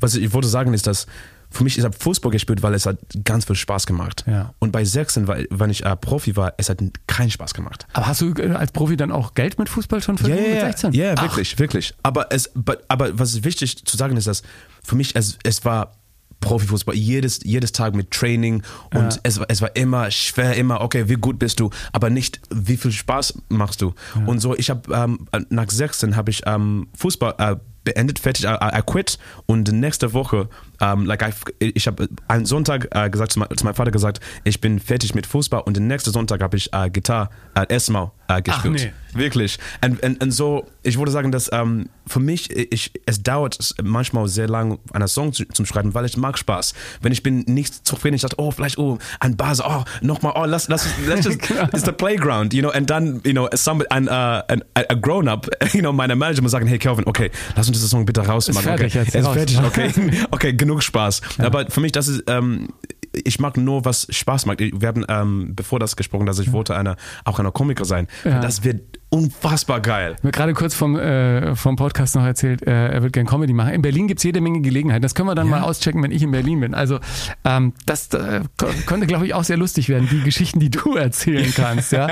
was 0.00 0.14
ich 0.14 0.32
wollte 0.32 0.48
sagen 0.48 0.72
ist, 0.74 0.86
dass 0.86 1.06
für 1.50 1.64
mich, 1.64 1.76
ich 1.78 1.84
habe 1.84 1.96
Fußball 1.98 2.30
gespielt, 2.30 2.62
weil 2.62 2.74
es 2.74 2.86
hat 2.86 2.98
ganz 3.24 3.44
viel 3.44 3.56
Spaß 3.56 3.86
gemacht. 3.86 4.24
Ja. 4.26 4.54
Und 4.60 4.70
bei 4.72 4.84
16, 4.84 5.26
weil, 5.26 5.46
wenn 5.50 5.70
ich 5.70 5.84
äh, 5.84 5.96
Profi 5.96 6.36
war, 6.36 6.54
es 6.58 6.68
hat 6.68 6.80
keinen 7.06 7.30
Spaß 7.30 7.54
gemacht. 7.54 7.86
Aber 7.92 8.06
hast 8.06 8.20
du 8.20 8.32
äh, 8.34 8.50
als 8.52 8.70
Profi 8.72 8.96
dann 8.96 9.10
auch 9.10 9.34
Geld 9.34 9.58
mit 9.58 9.68
Fußball 9.68 10.00
schon 10.00 10.16
Ja, 10.16 10.20
verdient 10.26 10.40
ja, 10.46 10.48
mit 10.54 10.62
ja, 10.62 10.66
16? 10.68 10.92
ja, 10.92 11.14
Ach, 11.16 11.22
wirklich, 11.22 11.58
wirklich. 11.58 11.94
Aber 12.02 12.32
es, 12.32 12.50
but, 12.54 12.78
aber 12.88 13.18
was 13.18 13.34
ist 13.34 13.44
wichtig 13.44 13.84
zu 13.84 13.96
sagen 13.96 14.16
ist, 14.16 14.26
dass 14.26 14.42
für 14.84 14.94
mich 14.94 15.16
es, 15.16 15.38
es 15.42 15.64
war 15.64 15.96
Profifußball 16.40 16.94
jedes 16.94 17.40
jedes 17.44 17.70
Tag 17.72 17.94
mit 17.94 18.10
Training 18.10 18.62
und 18.94 19.12
Ja. 19.14 19.20
es 19.24 19.38
war 19.38 19.46
es 19.50 19.60
war 19.60 19.76
immer 19.76 20.10
schwer, 20.10 20.54
immer 20.56 20.80
okay, 20.80 21.06
wie 21.08 21.16
gut 21.16 21.38
bist 21.38 21.60
du, 21.60 21.68
aber 21.92 22.08
nicht 22.08 22.40
wie 22.50 22.78
viel 22.78 22.92
Spaß 22.92 23.34
machst 23.50 23.82
du. 23.82 23.92
Und 24.24 24.40
so, 24.40 24.56
ich 24.56 24.70
habe 24.70 24.90
ähm, 24.94 25.26
nach 25.50 25.68
16 25.68 26.16
habe 26.16 26.30
ich 26.30 26.40
ähm, 26.46 26.88
Fußball 26.96 27.34
äh, 27.36 27.56
beendet, 27.84 28.18
fertig, 28.20 28.46
I, 28.46 28.48
I 28.78 28.80
quit 28.86 29.18
und 29.44 29.70
nächste 29.70 30.14
Woche, 30.14 30.48
ähm, 30.80 31.06
like 31.06 31.22
I, 31.22 31.72
ich 31.74 31.86
habe 31.86 32.08
einen 32.28 32.46
Sonntag 32.46 32.88
äh, 32.92 33.10
gesagt, 33.10 33.32
zu, 33.32 33.38
mein, 33.38 33.48
zu 33.56 33.64
meinem 33.64 33.74
Vater 33.74 33.90
gesagt, 33.90 34.20
ich 34.44 34.60
bin 34.60 34.78
fertig 34.78 35.14
mit 35.14 35.26
Fußball 35.26 35.62
und 35.62 35.76
den 35.76 35.86
nächsten 35.86 36.10
Sonntag 36.10 36.42
habe 36.42 36.56
ich 36.56 36.72
äh, 36.72 36.90
Gitarre 36.90 37.30
äh, 37.54 37.66
erstmal 37.68 38.10
äh, 38.28 38.42
gespielt. 38.42 38.74
nee. 38.74 38.92
Wirklich. 39.12 39.58
Und, 39.84 40.02
und, 40.02 40.22
und 40.22 40.30
so, 40.30 40.66
ich 40.82 40.98
würde 40.98 41.10
sagen, 41.10 41.32
dass 41.32 41.50
ähm, 41.52 41.88
für 42.06 42.20
mich, 42.20 42.50
ich, 42.50 42.92
es 43.06 43.22
dauert 43.22 43.74
manchmal 43.82 44.28
sehr 44.28 44.48
lang, 44.48 44.78
einen 44.92 45.08
Song 45.08 45.32
zu, 45.32 45.44
zum 45.46 45.66
Schreiben, 45.66 45.94
weil 45.94 46.04
ich 46.04 46.16
mag 46.16 46.38
Spaß. 46.38 46.74
Wenn 47.00 47.12
ich 47.12 47.22
bin 47.22 47.40
nicht 47.46 47.86
zufrieden, 47.86 48.14
ich 48.14 48.22
dachte, 48.22 48.36
oh, 48.38 48.50
vielleicht, 48.50 48.78
oh, 48.78 48.98
ein 49.18 49.36
Bass, 49.36 49.60
oh, 49.64 49.84
nochmal, 50.00 50.34
oh, 50.36 50.44
lass, 50.44 50.68
lass, 50.68 50.86
let's 51.06 51.24
just, 51.24 51.38
it's 51.72 51.84
the 51.84 51.92
playground, 51.92 52.54
you 52.54 52.62
know, 52.62 52.72
und 52.72 52.88
dann, 52.88 53.20
you 53.24 53.32
know, 53.32 53.48
some, 53.54 53.84
ein, 53.90 54.08
uh, 54.08 54.42
ein, 54.48 54.62
a 54.74 54.94
grown-up, 54.94 55.48
you 55.72 55.80
know, 55.80 55.92
meine 55.92 56.16
Manager 56.16 56.42
muss 56.42 56.52
sagen, 56.52 56.66
hey, 56.66 56.78
Calvin, 56.78 57.06
okay, 57.06 57.30
lass 57.56 57.68
uns 57.68 57.78
diesen 57.78 57.88
Song 57.88 58.04
bitte 58.04 58.20
rausmachen. 58.20 58.62
fertig 58.62 58.96
okay, 58.96 59.04
jetzt, 59.04 59.14
ist 59.14 59.24
raus. 59.26 59.34
fertig, 59.34 59.58
okay, 59.58 59.92
okay, 60.30 60.52
genug 60.70 60.82
Spaß. 60.82 61.20
Aber 61.38 61.66
für 61.68 61.80
mich, 61.80 61.92
das 61.92 62.08
ist, 62.08 62.24
ähm, 62.28 62.68
ich 63.12 63.40
mag 63.40 63.56
nur, 63.56 63.84
was 63.84 64.06
Spaß 64.08 64.46
macht. 64.46 64.60
Wir 64.60 64.88
haben, 64.88 65.04
ähm, 65.08 65.52
bevor 65.56 65.80
das 65.80 65.96
gesprochen, 65.96 66.26
dass 66.26 66.38
ich 66.38 66.52
wollte 66.52 66.76
eine, 66.76 66.96
auch 67.24 67.40
eine 67.40 67.50
Komiker 67.50 67.84
sein. 67.84 68.06
Ja. 68.24 68.40
Das 68.40 68.62
wird 68.62 68.82
unfassbar 69.08 69.80
geil. 69.80 70.14
Mir 70.22 70.30
gerade 70.30 70.54
kurz 70.54 70.74
vom, 70.74 70.96
äh, 70.96 71.56
vom 71.56 71.74
Podcast 71.74 72.14
noch 72.14 72.22
erzählt, 72.24 72.62
äh, 72.62 72.90
er 72.90 73.02
wird 73.02 73.12
gern 73.12 73.26
Comedy 73.26 73.52
machen. 73.52 73.74
In 73.74 73.82
Berlin 73.82 74.06
gibt's 74.06 74.22
jede 74.22 74.40
Menge 74.40 74.60
Gelegenheiten. 74.60 75.02
Das 75.02 75.16
können 75.16 75.28
wir 75.28 75.34
dann 75.34 75.48
mal 75.48 75.62
auschecken, 75.62 76.00
wenn 76.04 76.12
ich 76.12 76.22
in 76.22 76.30
Berlin 76.30 76.60
bin. 76.60 76.72
Also 76.72 77.00
ähm, 77.44 77.72
das 77.86 78.14
äh, 78.14 78.42
könnte, 78.86 79.08
glaube 79.08 79.26
ich, 79.26 79.34
auch 79.34 79.42
sehr 79.42 79.56
lustig 79.56 79.88
werden, 79.88 80.08
die 80.08 80.20
Geschichten, 80.20 80.60
die 80.60 80.70
du 80.70 80.94
erzählen 80.96 81.52
kannst. 81.52 81.90
ja. 81.90 82.10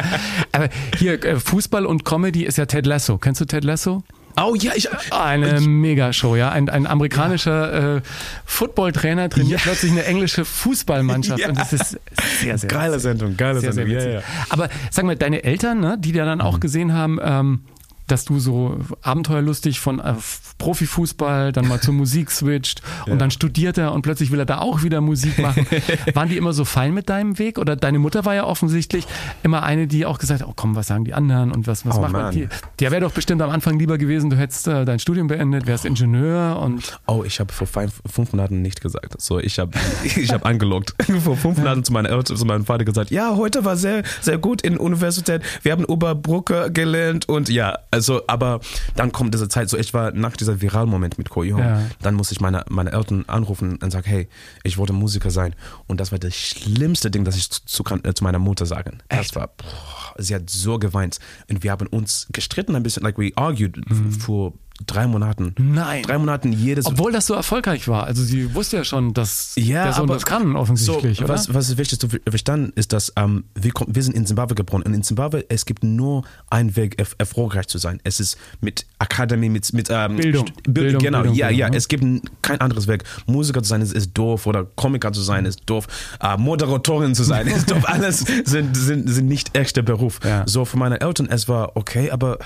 Aber 0.51 0.69
hier, 0.97 1.25
äh, 1.25 1.39
Fußball 1.39 1.87
und 1.87 2.05
Comedy 2.05 2.45
ist 2.45 2.59
ja 2.59 2.67
Ted 2.67 2.87
Lasso. 2.87 3.19
Kennst 3.19 3.41
du 3.41 3.45
Ted 3.45 3.63
Lasso? 3.63 4.03
Oh 4.41 4.55
ja, 4.55 4.73
ich. 4.75 4.89
Eine 5.13 5.61
Megashow, 5.61 6.37
ja. 6.37 6.51
Ein, 6.51 6.69
ein 6.69 6.87
amerikanischer 6.87 7.97
äh, 7.97 8.01
Footballtrainer 8.45 9.29
trainiert 9.29 9.61
Ja. 9.61 9.65
plötzlich 9.65 9.93
eine 9.93 10.05
englische 10.05 10.45
Fußballmannschaft. 10.45 11.41
Ja. 11.43 11.49
Und 11.49 11.59
das 11.59 11.73
ist 11.73 11.99
sehr, 12.41 12.59
sehr 12.59 12.69
Geile 12.69 12.99
Sendung, 13.01 13.37
geile 13.37 13.61
sehr, 13.61 13.73
sehr 13.73 13.85
Sendung. 13.85 13.97
witzig. 13.97 14.13
ja, 14.15 14.19
ja. 14.21 14.25
Aber 14.51 14.69
sag 14.91 15.05
mal, 15.05 15.17
deine 15.17 15.45
Eltern, 15.45 15.81
ne, 15.81 15.97
die 15.99 16.13
dir 16.13 16.25
dann 16.25 16.39
Mhm. 16.39 16.45
auch 16.45 16.61
gesehen 16.61 16.93
haben, 16.93 17.19
ähm, 17.23 17.61
dass 18.09 18.25
du 18.25 18.39
so 18.39 18.79
abenteuerlustig 19.03 19.81
von 19.81 20.01
äh, 20.01 20.15
Profifußball 20.59 21.53
dann 21.53 21.69
mal 21.69 21.81
zur 21.81 21.95
Musik 21.95 22.31
switcht 22.31 22.83
und 23.07 23.19
dann 23.21 23.31
studiert 23.31 23.79
er 23.79 23.93
und 23.93 24.03
plötzlich 24.03 24.31
will 24.31 24.39
er 24.39 24.47
da 24.47 24.59
auch 24.59 24.83
wieder 24.83 25.01
Musik 25.01 25.39
machen. 25.39 25.67
Waren 26.15 26.29
die 26.29 26.37
immer 26.37 26.53
so 26.53 26.65
fein 26.65 26.95
mit 26.95 27.09
deinem 27.09 27.39
Weg? 27.39 27.59
Oder 27.59 27.77
deine 27.77 27.99
Mutter 27.99 28.25
war 28.25 28.35
ja 28.35 28.45
offensichtlich 28.45 29.07
immer 29.43 29.63
eine, 29.63 29.87
die 29.87 30.07
auch 30.07 30.19
gesagt 30.19 30.43
hat, 30.43 30.49
oh 30.49 30.53
komm, 30.55 30.75
was 30.75 30.89
sagen 30.89 31.05
die 31.05 31.15
anderen 31.15 31.53
und 31.53 31.67
was, 31.67 31.87
was 31.87 31.97
Oh 31.97 32.01
macht 32.01 32.13
man 32.13 32.33
die? 32.33 32.49
Der 32.81 32.91
wäre 32.91 33.03
doch 33.03 33.13
bestimmt 33.13 33.43
am 33.43 33.51
Anfang 33.51 33.79
lieber 33.79 33.99
gewesen, 33.99 34.31
du 34.31 34.37
hättest 34.37 34.69
äh, 34.69 34.85
dein 34.85 34.99
Studium 34.99 35.29
beendet, 35.29 35.67
wärst 35.67 35.85
Ingenieur 35.85 36.59
und 36.61 36.99
Oh, 37.07 37.25
ich 37.25 37.41
habe 37.41 37.53
vor 37.53 37.67
fünf, 37.67 38.03
fünf 38.07 38.33
Monaten 38.33 38.63
nicht 38.63 38.81
gesagt. 38.81 39.21
So, 39.21 39.39
ich 39.39 39.59
habe 39.59 39.73
ich 40.05 40.33
hab 40.33 40.45
angelockt. 40.45 40.95
vor 41.23 41.37
fünf 41.37 41.59
Monaten 41.59 41.85
zu, 41.85 41.93
meiner 41.93 42.25
zu 42.25 42.45
meinem 42.45 42.65
Vater 42.65 42.85
gesagt, 42.85 43.11
ja, 43.11 43.37
heute 43.37 43.65
war 43.65 43.77
sehr, 43.77 44.03
sehr 44.21 44.39
gut 44.39 44.63
in 44.63 44.75
der 44.75 44.83
Universität. 44.83 45.43
Wir 45.63 45.73
haben 45.73 45.85
über 45.85 46.15
Brücke 46.15 46.71
gelernt 46.73 47.29
und 47.29 47.49
ja, 47.49 47.79
also, 47.91 47.98
aber 48.27 48.61
dann 48.97 49.13
kommt 49.13 49.35
diese 49.35 49.49
Zeit, 49.49 49.69
so 49.69 49.77
ich 49.77 49.95
war 49.95 50.13
nach 50.13 50.37
dieser 50.37 50.61
viralen 50.61 50.89
Moment 50.89 51.19
mit 51.19 51.31
Koyo, 51.31 51.59
Ja. 51.59 51.83
dann 52.03 52.15
muss 52.15 52.33
ich 52.33 52.41
meine, 52.41 52.65
meine 52.69 52.93
Eltern 52.93 53.25
anrufen 53.27 53.79
und 53.83 53.91
sagen, 53.91 54.07
hey, 54.09 54.29
ich 54.63 54.79
wollte 54.79 54.93
Musiker 54.93 55.31
sein. 55.31 55.55
Und 55.87 56.01
das 56.01 56.13
war 56.13 56.19
das 56.19 56.35
schlimmste 56.35 57.11
Ding, 57.11 57.25
das 57.25 57.37
ich 57.37 57.51
zu, 57.51 57.61
zu, 57.65 57.85
äh, 58.05 58.15
zu 58.15 58.25
meiner 58.25 58.39
Mutter 58.39 58.67
sagen. 58.67 58.99
Das 59.09 59.21
Echt? 59.21 59.37
war, 59.37 59.49
boah, 59.49 60.15
sie 60.19 60.35
hat 60.35 60.49
so 60.51 60.79
geweint. 60.79 61.19
Und 61.51 61.63
wir 61.63 61.71
haben 61.71 61.87
uns 61.87 62.27
gestritten 62.33 62.75
ein 62.77 62.83
bisschen, 62.83 63.03
like 63.03 63.19
we 63.19 63.33
argued 63.37 63.79
f- 63.91 64.23
vor 64.23 64.53
drei 64.87 65.07
Monaten. 65.07 65.55
Nein. 65.59 66.03
Drei 66.03 66.19
Monaten 66.19 66.53
jedes 66.53 66.87
obwohl 66.87 67.13
das 67.13 67.27
so 67.27 67.35
erfolgreich 67.35 67.89
war. 67.89 68.05
Also 68.05 68.23
sie 68.23 68.55
wusste 68.55 68.77
ja 68.79 68.85
schon, 68.85 69.13
dass 69.15 69.53
ja, 69.57 69.85
der 69.85 69.93
Sohn 69.93 70.05
aber 70.05 70.15
das 70.15 70.25
kann, 70.27 70.57
offensichtlich, 70.57 71.19
so, 71.19 71.25
oder? 71.25 71.35
Was, 71.35 71.53
was 71.53 71.69
ist 71.69 71.79
wichtig 71.79 71.99
zu 71.99 72.09
ver- 72.09 72.21
verstanden 72.29 72.73
ist, 72.77 72.93
dass 72.93 73.13
ähm, 73.17 73.45
wir, 73.55 73.73
kommen, 73.73 73.95
wir 73.95 74.03
sind 74.03 74.15
in 74.15 74.25
Zimbabwe 74.27 74.55
geboren 74.55 74.83
und 74.83 74.95
in 74.95 75.03
Zimbabwe 75.03 75.45
es 75.49 75.67
gibt 75.67 75.83
nur 75.85 76.23
einen 76.51 76.77
Weg, 76.77 76.99
erf 76.99 77.15
erfolgreich 77.19 77.67
zu 77.67 77.79
sein. 77.79 78.01
Es 78.05 78.21
ist 78.21 78.39
mit 78.61 78.87
Akademie, 78.99 79.49
mit, 79.49 79.73
mit 79.73 79.89
ähm, 79.91 80.17
Bildung. 80.17 80.45
Bild- 80.47 80.75
Bildung, 80.75 81.03
genau, 81.03 81.19
Bildung, 81.23 81.37
ja, 81.37 81.47
Bildung, 81.49 81.61
ja. 81.61 81.71
ne? 81.71 81.77
Es 81.77 81.89
gibt 81.89 82.05
kein 82.43 82.61
anderes 82.61 82.87
Weg. 82.87 83.05
Musiker 83.27 83.63
zu 83.63 83.69
sein 83.69 83.83
ist, 83.83 83.93
ist 83.93 84.13
doof 84.15 84.47
oder 84.47 84.65
Komiker 84.65 85.13
zu 85.13 85.21
sein 85.23 85.45
ist 85.45 85.63
doof. 85.67 85.87
Äh, 86.23 86.37
Moderatorin 86.37 87.15
zu 87.15 87.25
sein 87.25 87.47
ist 87.47 87.69
doof. 87.71 87.83
Alles 87.89 88.25
sind, 88.45 88.77
sind, 88.77 89.09
sind 89.09 89.27
nicht 89.27 89.57
echter 89.57 89.83
Beruf. 89.83 90.21
Ja. 90.25 90.45
So 90.47 90.65
für 90.65 90.77
meine 90.79 91.01
Eltern 91.01 91.27
es 91.31 91.49
war 91.49 91.77
okay, 91.77 92.11
aber 92.11 92.39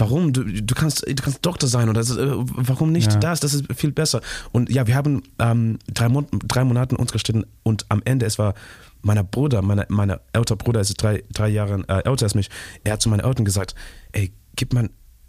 Warum? 0.00 0.32
Du, 0.32 0.42
du, 0.44 0.74
kannst, 0.74 1.06
du 1.06 1.14
kannst 1.14 1.44
Doktor 1.44 1.68
sein 1.68 1.88
oder 1.88 2.00
das, 2.00 2.16
äh, 2.16 2.26
warum 2.32 2.90
nicht 2.90 3.12
Ja. 3.12 3.18
das? 3.18 3.40
Das 3.40 3.52
ist 3.54 3.64
viel 3.74 3.92
besser. 3.92 4.22
Und 4.50 4.70
ja, 4.70 4.86
wir 4.86 4.94
haben 4.94 5.22
ähm, 5.38 5.78
drei, 5.92 6.08
Mon 6.08 6.26
drei 6.46 6.64
Monate 6.64 6.96
uns 6.96 7.12
gestritten 7.12 7.44
und 7.62 7.84
am 7.90 8.00
Ende, 8.04 8.24
es 8.26 8.38
war 8.38 8.54
mein 9.02 9.24
Bruder, 9.26 9.62
meine, 9.62 9.86
meine 9.88 10.20
ältere 10.32 10.56
Bruder, 10.56 10.80
ist 10.80 10.94
drei, 11.02 11.22
drei 11.32 11.48
Jahre 11.48 11.84
äh, 11.88 12.08
älter 12.08 12.24
als 12.24 12.34
mich, 12.34 12.48
er 12.84 12.94
hat 12.94 13.02
zu 13.02 13.08
meinen 13.10 13.20
Eltern 13.20 13.44
gesagt, 13.44 13.74
ey, 14.12 14.32
gib 14.56 14.72
mir 14.72 14.88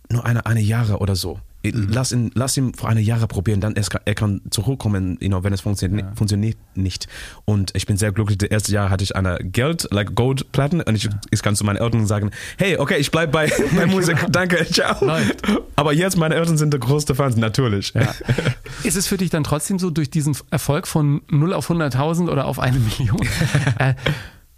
nur 0.10 0.26
eine, 0.26 0.46
eine 0.46 0.62
Jahre 0.62 0.98
oder 1.00 1.16
so. 1.16 1.40
Lass 1.64 2.12
ihn, 2.12 2.32
lass 2.34 2.58
ihn 2.58 2.74
vor 2.74 2.90
eine 2.90 3.02
Jahre 3.02 3.28
probieren, 3.28 3.62
dann 3.62 3.76
er 3.76 3.84
kann, 3.84 4.02
er 4.06 4.16
kann 4.16 4.42
zurückkommen, 4.50 5.18
you 5.22 5.28
know, 5.28 5.44
wenn 5.44 5.54
es 5.54 5.62
funktioniert, 5.62 6.18
funktioniert 6.18 6.58
nicht. 6.76 7.08
Und 7.46 7.76
ich 7.76 7.86
bin 7.86 7.98
sehr 7.98 8.12
glücklich. 8.12 8.40
Das 8.40 8.50
erste 8.50 8.72
Jahr 8.72 8.90
hatte 8.90 9.04
ich 9.04 9.16
eine 9.16 9.38
Geld, 9.44 9.88
like 9.92 10.16
Gold 10.16 10.52
Platten, 10.52 10.82
und 10.82 10.96
ich, 10.96 11.08
ich 11.30 11.42
kann 11.42 11.56
zu 11.56 11.64
meinen 11.64 11.78
Eltern 11.78 12.08
sagen, 12.08 12.32
hey, 12.58 12.78
okay, 12.78 12.98
ich 12.98 13.12
bleib 13.12 13.32
bei, 13.32 13.52
bei 13.76 13.86
Musik, 13.86 14.18
danke, 14.30 14.66
ciao. 14.66 15.06
Läuft. 15.06 15.42
Aber 15.76 15.94
jetzt 15.94 16.18
meine 16.18 16.36
Eltern 16.36 16.58
sind 16.58 16.74
der 16.74 16.80
größte 16.80 17.14
Fans, 17.14 17.36
natürlich. 17.36 17.94
Ja. 17.94 18.14
Ist 18.84 18.98
es 18.98 19.08
für 19.08 19.18
dich 19.18 19.30
dann 19.30 19.44
trotzdem 19.44 19.78
so 19.78 19.92
durch 19.92 20.10
diesen 20.10 20.36
Erfolg 20.50 20.88
von 20.88 21.22
0 21.30 21.54
auf 21.54 21.70
100.000 21.70 22.30
oder 22.30 22.46
auf 22.46 22.60
eine 22.60 22.80
Million, 22.80 23.22
äh, 23.80 23.94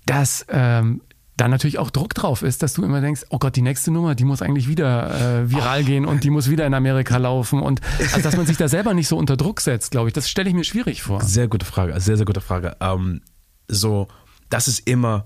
dass 0.06 0.46
ähm, 0.50 1.02
da 1.38 1.48
natürlich 1.48 1.80
auch 1.80 1.90
Druck 1.90 2.14
drauf 2.14 2.44
ist, 2.44 2.62
dass 2.62 2.74
du 2.74 2.84
immer 2.84 3.02
denkst, 3.02 3.24
oh 3.30 3.40
Gott, 3.40 3.56
die 3.56 3.62
nächste 3.62 3.92
Nummer, 3.92 4.14
die 4.16 4.24
muss 4.24 4.42
eigentlich 4.42 4.68
wieder 4.68 5.42
äh, 5.42 5.52
viral 5.52 5.84
gehen 5.84 6.06
und 6.06 6.24
die 6.24 6.30
muss 6.30 6.50
wieder 6.50 6.66
in 6.66 6.74
Amerika 6.74 7.18
laufen 7.18 7.62
und 7.62 7.82
also, 8.00 8.22
dass 8.22 8.38
man 8.38 8.46
sich 8.46 8.58
da 8.58 8.68
selber 8.68 8.94
nicht 8.94 9.08
so 9.08 9.18
unter 9.18 9.36
Druck 9.36 9.62
setzt, 9.62 9.92
glaube 9.92 10.10
ich, 10.10 10.14
das 10.14 10.30
stelle 10.30 10.50
ich 10.50 10.56
mir 10.56 10.64
schwierig 10.64 11.02
vor. 11.02 11.22
Sehr 11.22 11.48
gute 11.48 11.66
Frage, 11.66 12.00
sehr, 12.00 12.18
sehr 12.18 12.26
gute 12.26 12.42
Frage. 12.42 12.76
Ähm, 12.80 13.22
so, 13.68 14.08
das 14.50 14.68
ist 14.68 14.88
immer 14.88 15.26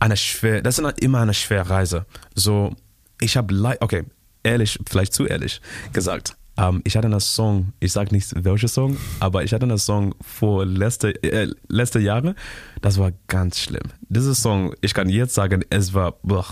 eine 0.00 0.16
schwer, 0.16 0.62
das 0.62 0.78
ist 0.78 1.00
immer 1.00 1.20
eine 1.20 1.34
schwere 1.34 1.70
Reise. 1.70 2.06
So, 2.34 2.74
ich 3.20 3.36
habe, 3.36 3.76
okay, 3.80 4.04
ehrlich, 4.42 4.78
vielleicht 4.88 5.14
zu 5.14 5.26
ehrlich 5.26 5.60
gesagt, 5.92 6.36
ähm, 6.58 6.82
ich 6.84 6.96
hatte 6.96 7.06
einen 7.06 7.20
Song, 7.20 7.72
ich 7.80 7.92
sage 7.92 8.14
nicht 8.14 8.32
welcher 8.44 8.68
Song, 8.68 8.96
aber 9.20 9.44
ich 9.44 9.52
hatte 9.54 9.64
einen 9.64 9.78
Song 9.78 10.14
vor 10.20 10.66
letzte, 10.66 11.10
äh, 11.22 11.48
letzte 11.68 12.00
Jahre, 12.00 12.34
das 12.82 12.98
war 12.98 13.12
ganz 13.28 13.58
schlimm. 13.58 13.84
Dieser 14.08 14.34
Song, 14.34 14.74
ich 14.80 14.92
kann 14.92 15.08
jetzt 15.08 15.34
sagen, 15.34 15.62
es 15.70 15.94
war, 15.94 16.16
boah, 16.22 16.44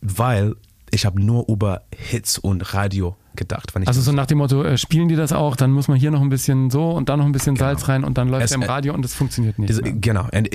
weil 0.00 0.54
ich 0.92 1.04
habe 1.04 1.20
nur 1.20 1.48
über 1.48 1.82
Hits 1.94 2.38
und 2.38 2.72
Radio 2.74 3.16
gedacht. 3.34 3.74
Wenn 3.74 3.82
ich 3.82 3.88
Also 3.88 4.00
so 4.00 4.12
nach 4.12 4.24
dem 4.26 4.38
Motto, 4.38 4.62
äh, 4.62 4.78
spielen 4.78 5.08
die 5.08 5.16
das 5.16 5.32
auch, 5.32 5.56
dann 5.56 5.70
muss 5.72 5.88
man 5.88 5.98
hier 5.98 6.10
noch 6.10 6.22
ein 6.22 6.30
bisschen 6.30 6.70
so 6.70 6.90
und 6.92 7.08
da 7.10 7.16
noch 7.18 7.26
ein 7.26 7.32
bisschen 7.32 7.56
Salz 7.56 7.86
rein 7.88 8.02
und 8.04 8.16
dann 8.16 8.28
läuft 8.28 8.44
Es- 8.46 8.52
er 8.52 8.56
im 8.56 8.62
Radio 8.62 8.94
und 8.94 9.02
das 9.02 9.12
funktioniert 9.12 9.58
nicht. 9.58 9.68
Diese, 9.68 9.82
mehr. 9.82 9.92
genau, 9.92 10.26
und, 10.32 10.48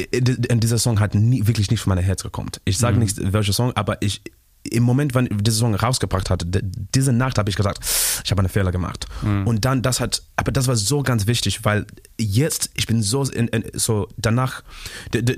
und 0.52 0.64
dieser 0.64 0.80
Song 0.80 1.00
hat 1.00 1.14
nie, 1.14 1.46
wirklich 1.46 1.70
nicht 1.70 1.82
von 1.82 1.94
meinem 1.94 2.04
Herz 2.04 2.24
gekommen. 2.24 2.50
Ich 2.66 2.78
sage 2.80 2.96
Mhm. 2.96 3.04
nicht, 3.04 3.34
welcher 3.34 3.54
Song, 3.54 3.72
aber 3.76 4.02
ich 4.02 4.22
im 4.64 4.84
Moment, 4.84 5.16
wenn 5.16 5.26
dieser 5.26 5.58
Song 5.58 5.74
rausgebracht 5.76 6.30
hat, 6.30 6.46
diese 6.48 7.12
Nacht 7.14 7.38
habe 7.38 7.50
ich 7.50 7.56
gesagt, 7.56 7.80
ich 8.24 8.30
habe 8.32 8.40
einen 8.42 8.50
Fehler 8.50 8.72
gemacht. 8.72 9.08
Mhm. 9.24 9.48
Und 9.48 9.66
dann, 9.66 9.82
das 9.82 10.00
hat, 10.00 10.22
aber 10.36 10.52
das 10.52 10.68
war 10.68 10.76
so 10.76 11.02
ganz 11.02 11.26
wichtig, 11.28 11.66
weil 11.66 11.86
jetzt, 12.20 12.70
ich 12.76 12.86
bin 12.86 13.02
so, 13.02 13.24
in, 13.24 13.48
in, 13.48 13.64
so 13.74 14.08
danach, 14.18 14.62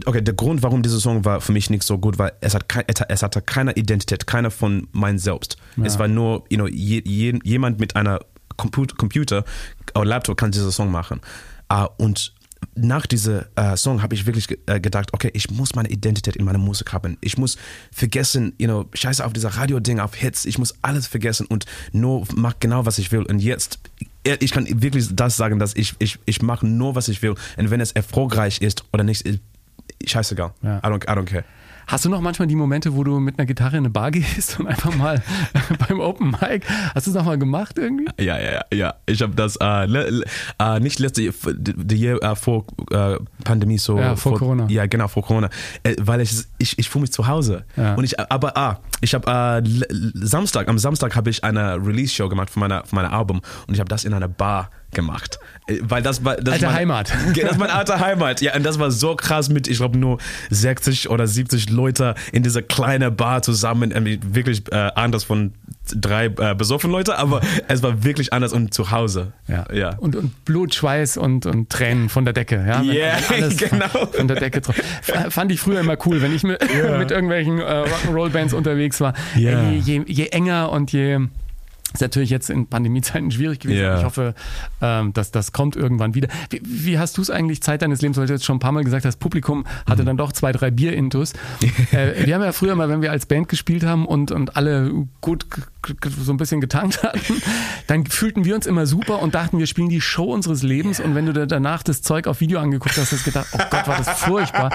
okay, 0.06 0.22
der 0.22 0.34
Grund, 0.34 0.62
warum 0.62 0.84
dieser 0.84 1.00
Song 1.00 1.24
war 1.26 1.40
für 1.42 1.54
mich 1.54 1.70
nicht 1.70 1.84
so 1.84 1.98
gut, 1.98 2.18
war, 2.20 2.34
es, 2.42 2.54
hat 2.54 2.68
kein, 2.68 2.84
es 2.88 3.00
hat- 3.00 3.10
es 3.10 3.24
hatte 3.24 3.42
keine 3.42 3.74
Identität, 3.74 4.28
keiner 4.28 4.52
von 4.52 4.88
mein 4.92 5.18
Selbst. 5.20 5.58
Es 5.82 5.98
war 6.00 6.08
nur, 6.08 6.44
you 6.50 6.58
know, 6.58 6.68
je, 6.68 7.02
je, 7.06 7.40
jemand 7.44 7.80
mit 7.80 7.96
einer 7.96 8.20
Computer, 8.58 8.96
Computer 8.96 9.46
oder 9.96 10.06
Laptop 10.06 10.38
kann 10.38 10.52
diesen 10.52 10.72
Song 10.72 10.92
machen. 10.92 11.22
Ah, 11.70 11.86
und 11.98 12.34
nach 12.76 13.06
diesem 13.06 13.44
äh, 13.56 13.76
Song 13.78 14.02
habe 14.02 14.16
ich 14.16 14.26
wirklich 14.26 14.48
äh, 14.66 14.80
gedacht, 14.80 15.14
okay, 15.14 15.30
ich 15.34 15.50
muss 15.52 15.76
meine 15.76 15.90
Identität 15.90 16.36
in 16.36 16.46
meiner 16.46 16.58
Musik 16.58 16.94
haben. 16.94 17.18
Ich 17.22 17.38
muss 17.38 17.58
vergessen, 17.92 18.54
you 18.58 18.68
know, 18.68 18.86
scheiße 18.94 19.26
auf 19.26 19.34
dieser 19.34 19.50
Radio-Ding, 19.50 20.00
auf 20.00 20.16
Hits. 20.16 20.46
Ich 20.46 20.58
muss 20.58 20.76
alles 20.82 21.08
vergessen 21.08 21.46
und 21.48 21.66
nur 21.92 22.26
mach 22.36 22.56
genau, 22.60 22.86
was 22.86 22.98
ich 22.98 23.12
will. 23.12 23.24
Und 23.24 23.40
jetzt, 23.40 23.80
äh, 24.26 24.38
ich 24.40 24.52
kann 24.52 24.68
wirklich 24.82 25.08
das 25.12 25.38
sagen, 25.38 25.60
dass 25.60 25.76
ich, 25.76 25.96
ich, 26.00 26.20
ich 26.26 26.42
mache 26.42 26.66
nur, 26.66 26.96
was 26.96 27.08
ich 27.08 27.22
will. 27.22 27.36
Und 27.58 27.72
wenn 27.72 27.82
es 27.82 27.92
erfolgreich 27.92 28.62
ist 28.62 28.84
oder 28.94 29.04
nicht, 29.04 29.24
scheißegal. 30.06 30.54
Ja. 30.62 30.78
I, 30.80 30.88
don't, 30.88 31.04
I 31.04 31.18
don't 31.18 31.26
care. 31.26 31.46
Hast 31.88 32.06
du 32.06 32.10
noch 32.10 32.22
manchmal 32.22 32.48
die 32.48 32.56
Momente, 32.56 32.96
wo 32.96 33.04
du 33.04 33.20
mit 33.20 33.38
einer 33.38 33.46
Gitarre 33.46 33.78
in 33.78 33.84
eine 33.84 33.90
Bar 33.90 34.12
gehst 34.12 34.60
und 34.60 34.68
einfach 34.68 34.96
mal 34.96 35.22
beim 35.88 36.00
Open 36.00 36.32
Mic, 36.32 36.66
hast 36.96 37.08
du 37.08 37.12
es 37.12 37.16
nochmal 37.16 37.38
gemacht 37.38 37.78
irgendwie? 37.78 38.08
Ja, 38.20 38.40
ja, 38.40 38.52
ja, 38.52 38.64
ja. 38.74 38.94
Ich 39.06 39.22
habe 39.22 39.36
das 39.36 39.56
äh, 39.58 39.86
le, 39.86 40.24
äh, 40.60 40.80
nicht 40.80 41.00
letzte 41.00 41.24
Jahr, 41.24 41.34
die 41.46 41.96
Jahr 41.96 42.22
äh, 42.22 42.36
vor 42.36 42.66
äh, 42.92 43.18
Pandemie 43.44 43.78
so. 43.78 43.98
Ja, 43.98 44.16
vor 44.16 44.38
Corona. 44.38 44.68
Ja, 44.70 44.86
genau, 44.86 45.08
vor 45.08 45.24
Corona. 45.24 45.50
Äh, 45.84 45.96
weil 46.00 46.22
ich, 46.22 46.34
ich, 46.58 46.78
ich 46.78 46.90
fühle 46.90 47.04
mich 47.04 47.12
zu 47.12 47.28
Hause. 47.28 47.66
Ja. 47.76 47.96
Und 47.96 48.04
ich, 48.04 48.20
aber 48.20 48.58
ah, 48.58 48.80
ich 49.02 49.14
habe 49.14 49.30
äh, 49.64 49.86
Samstag, 50.14 50.68
am 50.68 50.80
Samstag 50.80 51.16
habe 51.16 51.30
ich 51.30 51.44
eine 51.44 51.76
Release-Show 51.76 52.30
gemacht 52.30 52.50
von 52.50 52.62
meiner, 52.62 52.86
von 52.86 52.98
meiner 52.98 53.14
Album 53.14 53.42
und 53.68 53.74
ich 53.74 53.80
habe 53.80 53.90
das 53.90 54.06
in 54.06 54.14
einer 54.14 54.28
Bar 54.28 54.70
gemacht. 54.94 55.40
Äh, 55.68 55.78
Weil 55.82 56.02
das 56.04 56.24
war. 56.26 56.36
Das 56.38 56.54
Alte 56.56 56.66
war- 56.68 56.74
Heimat. 56.74 57.14
Ja, 57.36 57.48
das 57.48 57.58
meine 57.58 57.74
alte 57.74 58.00
Heimat. 58.00 58.42
Ja, 58.42 58.56
und 58.56 58.64
das 58.64 58.80
war 58.80 58.92
so 58.92 59.16
krass 59.16 59.50
mit, 59.50 59.68
ich 59.68 59.78
glaube, 59.78 59.98
nur 59.98 60.18
60 60.50 61.10
oder 61.10 61.28
70 61.28 61.70
Leute 61.70 62.16
in 62.32 62.44
dieser 62.44 62.62
kleinen 62.62 63.16
Bar 63.16 63.42
zusammen. 63.42 63.92
Irgendwie 63.92 64.20
Wirklich 64.24 64.64
äh, 64.72 64.92
anders 64.96 65.24
von 65.24 65.54
drei 65.94 66.26
äh, 66.28 66.56
besoffenen 66.56 66.92
Leute, 66.94 67.18
aber 67.18 67.42
es 67.68 67.84
war 67.84 68.04
wirklich 68.06 68.32
anders 68.32 68.54
und 68.54 68.74
zu 68.74 68.92
Hause. 68.92 69.34
ja. 69.48 69.96
Und, 69.98 70.16
und 70.16 70.46
Blut, 70.46 70.74
Schweiß 70.74 71.18
und, 71.18 71.46
und 71.46 71.70
Tränen 71.70 72.08
von 72.10 72.24
der 72.24 72.34
Decke. 72.34 72.64
Ja, 72.66 72.82
Yeah, 72.82 73.18
alles 73.30 73.58
genau. 73.70 73.88
Von 74.12 74.28
der 74.30 74.38
Decke 74.40 74.62
drauf. 74.62 74.76
F- 74.78 75.34
Fand 75.34 75.52
ich 75.52 75.60
früher 75.60 75.82
immer 75.82 75.98
cool, 76.06 76.22
wenn 76.22 76.34
ich 76.34 76.44
mit, 76.44 76.62
mit 77.00 77.12
irgendwelchen 77.12 77.60
äh, 77.60 77.64
Rock'n'Roll-Bands 77.64 78.54
unterwegs 78.54 79.02
war. 79.02 79.14
Ja. 79.36 79.52
Äh, 79.72 79.74
Je, 79.80 79.98
je, 79.98 80.04
je 80.08 80.26
enger 80.28 80.72
und 80.72 80.92
je. 80.94 81.20
Ist 81.94 82.02
natürlich 82.02 82.30
jetzt 82.30 82.50
in 82.50 82.68
Pandemiezeiten 82.68 83.30
schwierig 83.32 83.60
gewesen. 83.60 83.86
Aber 83.86 83.98
Ich 84.00 84.04
hoffe, 84.06 84.36
ähm, 84.82 85.14
dass 85.14 85.32
das 85.32 85.52
kommt 85.52 85.76
irgendwann 85.76 86.16
wieder. 86.16 86.28
Wie, 86.50 86.62
wie 86.64 87.00
hast 87.00 87.18
du 87.18 87.22
es 87.22 87.30
eigentlich 87.30 87.62
Zeit 87.62 87.82
deines 87.84 88.02
Lebens, 88.02 88.18
weil 88.18 88.28
du 88.28 88.34
jetzt 88.34 88.46
schon 88.46 88.58
ein 88.58 88.60
paar 88.60 88.72
Mal 88.72 88.84
gesagt 88.84 89.06
hast, 89.06 89.18
Publikum 89.18 89.66
hatte 89.88 90.02
Mhm. 90.02 90.08
dann 90.08 90.18
doch 90.18 90.32
zwei, 90.32 90.52
drei 90.52 90.72
Bier-Intus. 90.72 91.34
äh, 91.92 92.26
wir 92.26 92.34
haben 92.36 92.42
ja 92.44 92.52
früher 92.52 92.76
mal, 92.76 92.90
wenn 92.90 93.02
wir 93.02 93.12
als 93.12 93.26
Band 93.26 93.48
gespielt 93.48 93.84
haben 93.86 94.06
und, 94.06 94.32
und 94.32 94.56
alle 94.58 94.92
gut 95.22 95.46
so 96.24 96.32
ein 96.32 96.38
bisschen 96.38 96.62
getankt 96.62 97.04
hatten, 97.04 97.42
dann 97.88 98.06
fühlten 98.06 98.46
wir 98.46 98.56
uns 98.56 98.66
immer 98.66 98.86
super 98.86 99.22
und 99.22 99.36
dachten, 99.36 99.60
wir 99.60 99.68
spielen 99.68 99.90
die 99.90 100.02
Show 100.02 100.34
unseres 100.34 100.64
Lebens. 100.64 101.00
Und 101.00 101.14
wenn 101.16 101.26
du 101.26 101.34
dir 101.34 101.46
danach 101.46 101.84
das 101.84 102.02
Zeug 102.02 102.26
auf 102.28 102.40
Video 102.42 102.60
angeguckt 102.60 102.98
hast, 102.98 103.12
hast 103.12 103.22
du 103.26 103.32
gedacht, 103.32 103.48
oh 103.54 103.58
Gott, 103.70 103.88
war 103.88 103.98
das 103.98 104.10
furchtbar. 104.22 104.72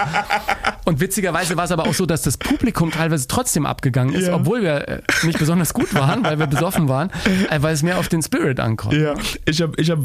Und 0.85 0.99
witzigerweise 1.01 1.57
war 1.57 1.65
es 1.65 1.71
aber 1.71 1.83
auch 1.87 1.93
so, 1.93 2.05
dass 2.05 2.21
das 2.21 2.37
Publikum 2.37 2.91
teilweise 2.91 3.27
trotzdem 3.27 3.65
abgegangen 3.65 4.13
ist, 4.15 4.27
Ja. 4.27 4.35
obwohl 4.35 4.61
wir 4.61 4.87
äh, 4.87 5.01
nicht 5.23 5.37
besonders 5.39 5.73
gut 5.73 5.93
waren, 5.93 6.23
weil 6.23 6.39
wir 6.39 6.47
besoffen 6.47 6.87
waren. 6.87 7.08
Fahren, 7.09 7.47
äh, 7.49 7.61
weil 7.61 7.73
es 7.73 7.83
mehr 7.83 7.97
auf 7.97 8.07
den 8.07 8.21
Spirit 8.21 8.59
ankommt. 8.59 8.93
Ja, 8.93 9.15
ich 9.45 9.61
habe, 9.61 9.73
ich 9.77 9.89
hab, 9.89 9.99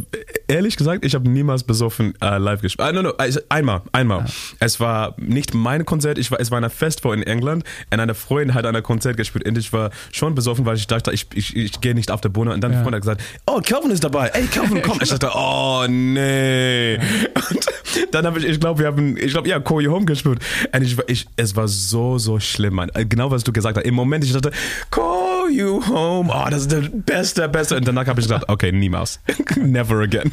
ehrlich 0.49 0.77
gesagt, 0.77 1.05
ich 1.05 1.15
habe 1.15 1.29
niemals 1.29 1.65
besoffen 1.65 2.15
äh, 2.21 2.39
live 2.39 2.61
gespielt. 2.61 2.89
Ah, 2.89 2.93
no, 2.93 3.03
no, 3.03 3.11
also 3.19 3.41
einmal, 3.49 3.83
einmal. 3.93 4.27
Es 4.61 4.81
war 4.81 5.15
nicht 5.19 5.55
mein 5.55 5.85
Konzert, 5.85 6.19
ich 6.19 6.31
war, 6.31 6.41
es 6.41 6.51
war 6.51 6.61
ein 6.61 6.71
Festival 6.71 7.17
in 7.17 7.23
England 7.23 7.65
und 7.91 8.01
eine 8.01 8.15
Freundin 8.15 8.55
hat 8.55 8.67
ein 8.67 8.83
Konzert 8.83 9.17
gespielt 9.17 9.47
und 9.47 9.57
ich 9.59 9.73
war 9.73 9.91
schon 10.13 10.35
besoffen, 10.35 10.67
weil 10.67 10.77
ich 10.77 10.87
dachte, 10.87 11.13
ich, 11.13 11.27
ich, 11.35 11.57
ich 11.57 11.81
gehe 11.81 11.95
nicht 11.95 12.11
auf 12.11 12.21
der 12.21 12.29
Bühne 12.29 12.53
und 12.53 12.61
dann 12.61 12.73
Ja. 12.73 12.79
ja. 12.79 12.83
Freund 12.83 12.95
hat 12.97 13.03
gesagt, 13.03 13.23
oh, 13.47 13.61
Calvin 13.61 13.91
ist 13.91 14.05
dabei, 14.05 14.29
ey, 14.29 14.47
Calvin, 14.47 14.83
komm. 14.83 14.99
Ich 15.03 15.09
dachte, 15.11 15.31
oh, 15.35 15.85
nee. 15.89 16.97
Und 16.97 17.69
dann 18.13 18.27
habe 18.27 18.39
ich, 18.39 18.45
ich 18.47 18.61
glaube, 18.61 18.81
wir 18.81 18.87
haben, 18.87 19.17
ich 19.17 19.33
glaube, 19.33 19.49
ja, 19.49 19.61
Call 19.61 19.83
You 19.83 19.93
Home 19.93 20.05
gespielt 20.05 20.41
und 20.73 20.83
ich, 20.83 20.97
ich, 21.07 21.27
es 21.37 21.55
war 21.57 21.69
so, 21.69 22.19
so 22.19 22.41
schlimm, 22.41 22.75
Mann. 22.75 22.91
Genau, 23.09 23.31
was 23.31 23.45
du 23.45 23.53
gesagt 23.53 23.77
hast. 23.77 23.85
Im 23.85 23.95
Moment, 23.95 24.25
ich 24.25 24.33
dachte, 24.33 24.51
Call 24.91 25.24
You 25.49 25.87
Home, 25.89 26.33
oh, 26.33 26.51
das 26.51 26.63
ist 26.63 26.73
der 26.73 26.83
beste, 26.83 27.49
beste. 27.49 27.77
Und 27.77 27.87
danach 27.87 28.07
habe 28.07 28.21
ich 28.21 28.27
gesagt, 28.27 28.49
okay, 28.49 28.73
niemals. 28.73 29.21
Never 29.57 30.01
again. 30.01 30.33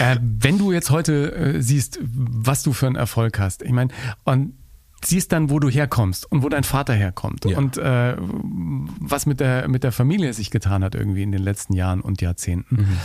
Äh, 0.00 0.16
wenn 0.20 0.58
du 0.58 0.72
jetzt 0.72 0.90
heute 0.90 1.32
äh, 1.34 1.62
siehst, 1.62 1.98
was 2.02 2.62
du 2.62 2.72
für 2.72 2.86
einen 2.86 2.96
Erfolg 2.96 3.38
hast, 3.38 3.62
ich 3.62 3.72
meine, 3.72 3.90
und 4.24 4.54
siehst 5.04 5.32
dann, 5.32 5.50
wo 5.50 5.58
du 5.58 5.68
herkommst 5.68 6.30
und 6.30 6.42
wo 6.42 6.48
dein 6.48 6.64
Vater 6.64 6.92
herkommt 6.94 7.44
Ja. 7.44 7.58
und 7.58 7.76
äh, 7.78 8.16
was 9.00 9.26
mit 9.26 9.40
der, 9.40 9.68
mit 9.68 9.84
der 9.84 9.92
Familie 9.92 10.32
sich 10.32 10.50
getan 10.50 10.84
hat 10.84 10.94
irgendwie 10.94 11.22
in 11.22 11.32
den 11.32 11.42
letzten 11.42 11.74
Jahren 11.74 12.00
und 12.00 12.20
Jahrzehnten. 12.22 12.76
Mhm. 12.76 12.96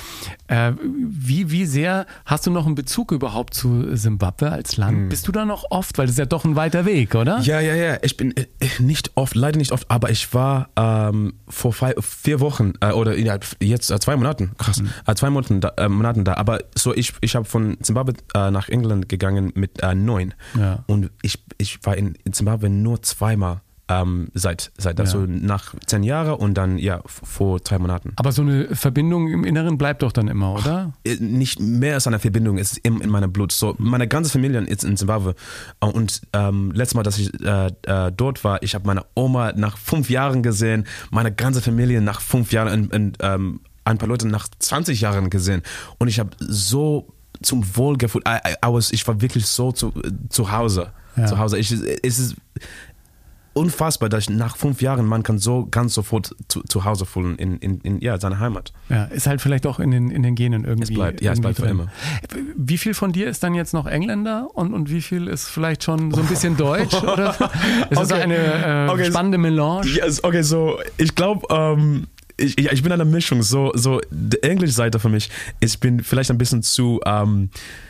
Äh, 0.47 0.73
wie, 0.81 1.51
wie 1.51 1.65
sehr 1.65 2.05
hast 2.25 2.45
du 2.47 2.51
noch 2.51 2.65
einen 2.65 2.75
Bezug 2.75 3.11
überhaupt 3.11 3.53
zu 3.53 3.95
Simbabwe 3.95 4.51
als 4.51 4.77
Land? 4.77 4.97
Mhm. 4.97 5.09
Bist 5.09 5.27
du 5.27 5.31
da 5.31 5.45
noch 5.45 5.65
oft? 5.69 5.97
Weil 5.97 6.05
das 6.05 6.13
ist 6.13 6.19
ja 6.19 6.25
doch 6.25 6.45
ein 6.45 6.55
weiter 6.55 6.85
Weg, 6.85 7.15
oder? 7.15 7.39
Ja, 7.39 7.59
ja, 7.59 7.75
ja. 7.75 7.97
Ich 8.01 8.17
bin 8.17 8.35
äh, 8.35 8.45
nicht 8.79 9.11
oft, 9.15 9.35
leider 9.35 9.57
nicht 9.57 9.71
oft, 9.71 9.89
aber 9.89 10.09
ich 10.09 10.33
war 10.33 10.69
ähm, 10.75 11.33
vor 11.47 11.73
vier 11.73 12.39
Wochen 12.39 12.73
äh, 12.81 12.91
oder 12.91 13.17
ja, 13.17 13.37
jetzt 13.59 13.89
äh, 13.91 13.99
zwei 13.99 14.15
Monaten, 14.15 14.51
krass, 14.57 14.81
äh, 15.05 15.15
zwei 15.15 15.29
Monaten 15.29 15.61
da, 15.61 15.89
Monaten 15.89 16.23
da. 16.23 16.35
Aber 16.35 16.59
so 16.75 16.93
ich, 16.95 17.13
ich 17.21 17.35
habe 17.35 17.45
von 17.45 17.77
Zimbabwe 17.81 18.13
nach 18.33 18.69
England 18.69 19.09
gegangen 19.09 19.51
mit 19.55 19.81
neun 19.95 20.33
Ja. 20.57 20.83
und 20.87 21.09
ich, 21.21 21.43
ich 21.57 21.79
war 21.87 21.97
in, 21.97 22.15
Zimbabwe 22.31 22.69
nur 22.69 23.01
zweimal 23.01 23.61
ähm, 23.89 24.27
seit 24.33 24.73
seit 24.77 24.99
also 24.99 25.19
nach 25.25 25.73
zehn 25.85 26.03
Jahren 26.03 26.33
und 26.33 26.55
dann 26.55 26.77
ja 26.77 27.01
vor 27.05 27.61
drei 27.61 27.79
Monaten. 27.79 28.11
Aber 28.17 28.33
so 28.33 28.41
eine 28.41 28.75
Verbindung 28.75 29.29
im 29.29 29.45
Inneren 29.45 29.77
bleibt 29.77 30.03
doch 30.03 30.11
dann 30.11 30.27
immer, 30.27 30.55
oder? 30.55 30.93
Äh, 31.05 31.15
nicht 31.21 31.61
mehr 31.61 31.93
als 31.93 32.05
eine 32.05 32.19
Verbindung, 32.19 32.57
ist 32.57 32.77
in, 32.79 32.99
in 32.99 33.09
meinem 33.09 33.31
Blut. 33.31 33.53
So, 33.53 33.75
meine 33.77 34.07
ganze 34.09 34.29
Familie 34.29 34.59
ist 34.61 34.83
in 34.83 34.97
Zimbabwe. 34.97 35.35
Und 35.79 36.21
ähm, 36.33 36.71
letztes 36.73 36.95
Mal, 36.95 37.03
dass 37.03 37.17
ich 37.17 37.33
äh, 37.41 37.67
äh, 37.83 38.11
dort 38.11 38.43
war, 38.43 38.61
ich 38.61 38.75
habe 38.75 38.85
meine 38.85 39.05
Oma 39.15 39.53
nach 39.53 39.77
fünf 39.77 40.09
Jahren 40.09 40.43
gesehen, 40.43 40.85
meine 41.09 41.33
ganze 41.33 41.61
Familie 41.61 42.01
nach 42.01 42.19
fünf 42.19 42.51
Jahren 42.51 42.73
und, 42.73 42.93
und 42.93 43.17
ähm, 43.21 43.61
ein 43.85 43.97
paar 43.97 44.09
Leute 44.09 44.27
nach 44.27 44.49
20 44.59 44.99
Jahren 44.99 45.29
gesehen. 45.29 45.61
Und 45.97 46.09
ich 46.09 46.19
habe 46.19 46.31
so 46.39 47.13
zum 47.41 47.63
Wohl 47.77 47.97
gefühlt. 47.97 48.27
I, 48.27 48.49
I, 48.49 48.51
I 48.65 48.73
was, 48.73 48.91
ich 48.91 49.07
war 49.07 49.21
wirklich 49.21 49.45
so 49.47 49.71
zu, 49.71 49.93
zu 50.27 50.51
Hause. 50.51 50.91
Ja. 51.17 51.25
Zu 51.25 51.37
Hause. 51.39 51.57
Ich, 51.57 51.71
es 51.71 52.19
ist 52.19 52.35
unfassbar, 53.53 54.07
dass 54.07 54.29
nach 54.29 54.55
fünf 54.55 54.83
Jahren 54.83 55.07
man 55.07 55.23
kann 55.23 55.39
so 55.39 55.65
ganz 55.71 55.95
sofort 55.95 56.35
zu, 56.47 56.61
zu 56.61 56.85
Hause 56.85 57.07
fühlen 57.07 57.37
in, 57.37 57.57
in, 57.57 57.81
in 57.81 57.99
ja, 58.01 58.19
seiner 58.19 58.39
Heimat. 58.39 58.71
Ja, 58.89 59.05
ist 59.05 59.25
halt 59.25 59.41
vielleicht 59.41 59.65
auch 59.65 59.79
in 59.79 59.89
den, 59.89 60.11
in 60.11 60.21
den 60.21 60.35
Genen 60.35 60.63
irgendwie. 60.63 60.83
Es 60.83 60.93
bleibt- 60.93 61.21
ja, 61.21 61.31
es 61.31 61.41
bleibt 61.41 61.55
für 61.55 61.63
drin. 61.63 61.89
Wie 62.55 62.77
viel 62.77 62.93
von 62.93 63.13
dir 63.13 63.27
ist 63.27 63.41
dann 63.41 63.55
jetzt 63.55 63.73
noch 63.73 63.87
Engländer 63.87 64.47
und, 64.53 64.73
und 64.75 64.91
wie 64.91 65.01
viel 65.01 65.27
ist 65.27 65.47
vielleicht 65.47 65.83
schon 65.83 66.11
so 66.11 66.21
ein 66.21 66.27
bisschen 66.27 66.55
Deutsch? 66.55 66.93
Oder 67.01 67.31
ist 67.89 67.99
das 67.99 68.11
Okay. 68.11 68.21
eine 68.21 68.35
äh, 68.87 68.89
Okay. 68.91 69.05
spannende 69.05 69.39
Melange? 69.39 69.87
Yes, 69.87 70.23
okay, 70.23 70.43
so, 70.43 70.77
ich 70.97 71.15
glaube, 71.15 71.47
ähm, 71.49 72.05
ich, 72.39 72.59
ich 72.59 72.83
bin 72.83 72.91
eine 72.91 73.05
Mischung. 73.05 73.41
So, 73.41 73.71
so 73.73 74.01
die 74.11 74.43
Englisch-Seite 74.43 74.99
für 74.99 75.09
mich, 75.09 75.31
ich 75.59 75.79
bin 75.79 76.03
vielleicht 76.03 76.29
ein 76.29 76.37
bisschen 76.37 76.61
zu 76.61 76.99
ähm, 77.07 77.49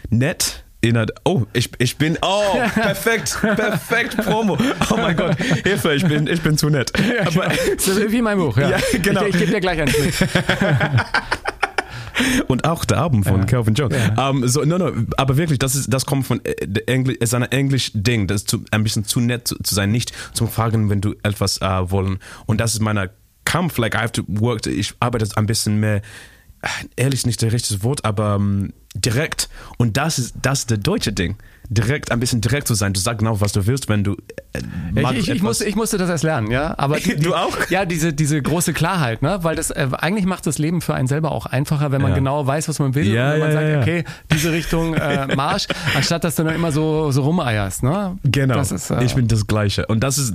nett. 0.09 0.63
In 0.81 0.93
der, 0.93 1.07
oh, 1.23 1.45
ich, 1.53 1.71
ich 1.79 1.97
bin, 1.97 2.17
oh, 2.21 2.59
perfekt, 2.73 3.37
perfekt 3.41 4.17
Promo. 4.17 4.57
Oh 4.91 4.97
mein 4.97 5.15
Gott, 5.15 5.35
Hilfe, 5.63 5.95
ich 5.95 6.05
bin, 6.05 6.27
ich 6.27 6.41
bin 6.41 6.57
zu 6.57 6.69
nett. 6.69 6.91
Aber, 7.25 7.51
So 7.77 8.11
wie 8.11 8.21
mein 8.21 8.37
Buch, 8.37 8.57
ja. 8.57 8.69
Ja, 8.69 8.77
genau. 9.01 9.23
Ich, 9.23 9.29
ich 9.29 9.39
gebe 9.39 9.51
dir 9.53 9.59
gleich 9.59 9.81
eins 9.81 9.97
mit. 9.97 10.13
und 12.47 12.65
auch 12.65 12.85
der 12.85 13.01
Album 13.01 13.23
von 13.23 13.45
Calvin 13.45 13.73
Jones. 13.73 13.95
Ähm, 14.17 14.47
so, 14.47 14.63
no, 14.63 14.77
no, 14.77 14.91
aber 15.17 15.37
wirklich, 15.37 15.59
das, 15.59 15.75
ist, 15.75 15.93
das 15.93 16.05
kommt 16.05 16.27
von 16.27 16.43
äh, 16.45 16.67
der 16.67 16.87
Englisch, 16.89 17.17
ist 17.17 17.33
ein 17.33 17.43
Englisch-Ding, 17.43 18.27
das 18.27 18.41
ist 18.41 18.49
zu, 18.49 18.63
ein 18.71 18.83
bisschen 18.83 19.05
zu 19.05 19.19
nett 19.19 19.47
zu, 19.47 19.55
zu 19.61 19.75
sein, 19.75 19.91
nicht 19.91 20.11
zum 20.33 20.47
Fragen, 20.47 20.89
wenn 20.89 21.01
du 21.01 21.15
etwas 21.23 21.61
äh, 21.61 21.91
wollen. 21.91 22.19
Und 22.45 22.61
das 22.61 22.73
ist 22.73 22.81
mein 22.81 23.09
Kampf, 23.45 23.77
like 23.77 23.95
I 23.95 23.99
have 23.99 24.11
to 24.11 24.23
work, 24.27 24.65
ich 24.67 24.93
arbeite 24.99 25.27
ein 25.35 25.45
bisschen 25.45 25.79
mehr, 25.79 26.01
äh, 26.61 26.67
ehrlich 26.95 27.25
nicht 27.25 27.41
das 27.41 27.51
richtige 27.51 27.83
Wort, 27.83 28.05
aber 28.05 28.35
ähm, 28.35 28.73
direkt. 29.01 29.49
Und 29.77 29.97
das 29.97 30.19
ist 30.19 30.35
das 30.41 30.59
ist 30.59 30.69
der 30.69 30.77
deutsche 30.77 31.13
Ding. 31.13 31.37
Direkt, 31.69 32.11
ein 32.11 32.19
bisschen 32.19 32.39
direkt 32.39 32.67
zu 32.67 32.75
sein. 32.75 32.93
Du 32.93 32.99
sagst 32.99 33.19
genau, 33.19 33.41
was 33.41 33.51
du 33.51 33.65
willst, 33.67 33.89
wenn 33.89 34.03
du 34.03 34.15
ich, 34.95 35.11
ich, 35.17 35.29
ich, 35.29 35.41
musste, 35.41 35.65
ich 35.65 35.75
musste 35.75 35.97
das 35.97 36.09
erst 36.09 36.23
lernen, 36.23 36.51
ja. 36.51 36.73
Aber 36.77 36.97
die, 36.99 37.15
Du 37.15 37.33
auch? 37.35 37.57
Ja, 37.69 37.85
diese, 37.85 38.13
diese 38.13 38.41
große 38.41 38.73
Klarheit, 38.73 39.21
ne? 39.21 39.39
Weil 39.41 39.55
das 39.55 39.71
äh, 39.71 39.87
eigentlich 39.97 40.25
macht 40.25 40.45
das 40.47 40.57
Leben 40.57 40.81
für 40.81 40.93
einen 40.93 41.07
selber 41.07 41.31
auch 41.31 41.45
einfacher, 41.45 41.91
wenn 41.91 42.01
man 42.01 42.11
Ja. 42.11 42.17
genau 42.17 42.45
weiß, 42.45 42.67
was 42.69 42.79
man 42.79 42.95
will. 42.95 43.07
Ja, 43.07 43.27
und 43.27 43.33
wenn 43.33 43.39
man 43.39 43.51
ja, 43.51 43.71
sagt, 43.73 43.81
okay, 43.81 44.03
diese 44.33 44.51
Richtung 44.51 44.93
äh, 44.93 45.27
Marsch, 45.35 45.67
anstatt 45.95 46.23
dass 46.23 46.35
du 46.35 46.43
dann 46.43 46.55
immer 46.55 46.71
so, 46.71 47.11
so 47.11 47.23
rumeierst, 47.23 47.83
ne? 47.83 48.17
Genau. 48.23 48.59
Ist, 48.59 48.89
äh, 48.89 49.03
ich 49.03 49.15
bin 49.15 49.27
das 49.27 49.47
Gleiche. 49.47 49.85
Und 49.87 50.01
das 50.03 50.17
ist, 50.17 50.33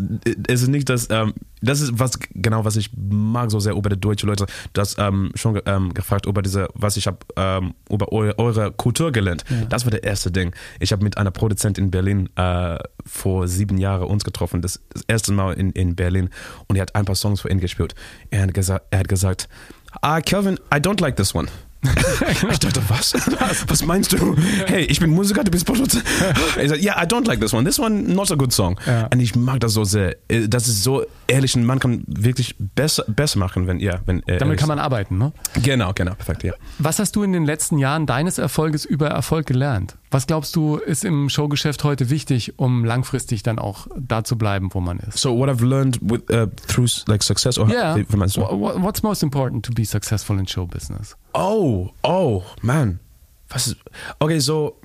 es 0.49 0.63
ist 0.63 0.69
nicht 0.69 0.89
das, 0.89 1.09
ähm, 1.11 1.35
das 1.61 1.81
ist 1.81 1.99
was, 1.99 2.19
genau, 2.35 2.65
was 2.65 2.77
ich 2.77 2.91
mag 2.97 3.51
so 3.51 3.61
sehr 3.61 3.75
über 3.75 3.89
die 3.91 4.01
deutschen 4.01 4.29
Leute. 4.29 4.47
Das 4.73 4.97
ähm, 4.99 5.31
schon 5.35 5.61
ähm, 5.67 5.95
gefragt 5.95 6.27
über 6.27 6.43
diese, 6.43 6.69
was 6.75 6.97
ich 6.97 7.07
habe 7.07 7.19
ähm, 7.37 7.75
über 7.91 8.13
eure, 8.13 8.39
eure 8.39 8.73
Kultur 8.73 9.13
gelernt. 9.13 9.45
Das 9.69 9.85
war 9.85 9.91
der 9.91 10.03
erste 10.05 10.31
Ding. 10.31 10.55
Ich 10.81 10.93
habe 10.93 11.05
mit 11.05 11.19
einer 11.19 11.31
Produzentin 11.31 11.85
in 11.85 11.91
Berlin 11.91 12.29
äh, 12.37 12.79
vor 13.07 13.49
sieben 13.49 13.79
Jahren 13.79 14.05
uns 14.13 14.25
getroffen. 14.25 14.63
Das, 14.63 14.81
das 14.93 15.03
erste 15.09 15.33
Mal 15.33 15.55
in, 15.55 15.71
in 15.73 15.97
Berlin. 15.97 16.31
Und 16.69 16.77
er 16.77 16.83
hat 16.83 16.95
ein 16.95 17.05
paar 17.05 17.17
Songs 17.17 17.41
für 17.41 17.51
ihn 17.51 17.61
gespielt. 17.61 17.95
Er 18.31 18.43
hat 18.43 18.55
gesagt, 18.55 18.87
er 18.91 19.01
hat 19.01 19.09
gesagt, 19.09 19.49
ah, 20.01 20.21
Calvin, 20.21 20.59
I 20.73 20.77
don't 20.77 21.01
like 21.01 21.17
this 21.17 21.35
one. 21.35 21.49
ich 22.53 22.59
dachte, 22.61 22.81
was? 22.89 23.13
Was 23.67 23.85
meinst 23.85 24.13
du? 24.13 24.37
Hey, 24.67 24.85
ich 24.85 25.01
bin 25.01 25.11
Musiker, 25.11 25.43
du 25.43 25.51
bist 25.51 25.67
Produzent. 25.67 26.05
Er 26.57 26.69
sagt, 26.69 26.81
yeah, 26.81 26.97
I 27.03 27.07
don't 27.07 27.27
like 27.27 27.41
this 27.41 27.53
one. 27.53 27.65
This 27.65 27.81
one, 27.81 28.15
not 28.15 28.31
a 28.31 28.37
good 28.37 28.53
song. 28.53 28.79
Ja. 28.87 29.09
Und 29.13 29.19
ich 29.19 29.35
mag 29.35 29.59
das 29.59 29.73
so 29.73 29.83
sehr. 29.83 30.17
Äh, 30.29 30.49
Das 30.49 30.69
ist 30.69 30.85
so 30.85 31.05
ehrlich 31.33 31.57
und 31.57 31.65
man 31.65 31.79
kann 31.79 32.05
wirklich 32.07 32.55
besser, 32.59 33.05
besser 33.09 33.39
machen, 33.39 33.67
wenn, 33.67 33.81
ja, 33.81 34.01
wenn 34.07 34.23
äh, 34.29 34.39
damit 34.39 34.59
kann 34.59 34.69
man 34.69 34.79
arbeiten, 34.79 35.19
ne? 35.19 35.33
Genau, 35.63 35.93
genau, 35.95 36.15
perfekt, 36.15 36.45
ja. 36.45 36.53
Was 36.79 36.99
hast 36.99 37.17
du 37.17 37.23
in 37.23 37.33
den 37.33 37.45
letzten 37.45 37.79
Jahren 37.79 38.07
deines 38.07 38.39
Erfolges 38.39 38.85
über 38.85 39.09
Erfolg 39.09 39.47
gelernt? 39.47 39.97
Was 40.11 40.27
glaubst 40.27 40.55
du, 40.55 40.77
ist 40.77 41.05
im 41.05 41.31
Showgeschäft 41.31 41.85
heute 41.85 42.11
wichtig, 42.11 42.59
um 42.59 42.85
langfristig 42.85 43.43
dann 43.43 43.59
auch 43.59 43.87
da 43.99 44.25
zu 44.25 44.37
bleiben, 44.37 44.69
wo 44.73 44.81
man 44.81 44.99
ist? 44.99 45.19
So 45.19 45.37
what 45.37 45.49
I've 45.49 45.65
learned 45.65 45.99
with, 46.03 46.23
uh, 46.31 46.47
through 46.69 46.89
like 47.07 47.23
success 47.23 47.59
or 47.59 47.69
Yeah. 47.69 47.97
What's 47.97 49.03
most 49.03 49.23
important 49.23 49.65
to 49.65 49.73
be 49.73 49.85
successful 49.85 50.39
in 50.39 50.47
show 50.47 50.67
business? 50.67 51.17
Oh, 51.33 51.91
oh, 52.03 52.43
man. 52.61 53.01
Was 53.49 53.69
ist, 53.69 53.77
okay, 54.19 54.39
so, 54.39 54.79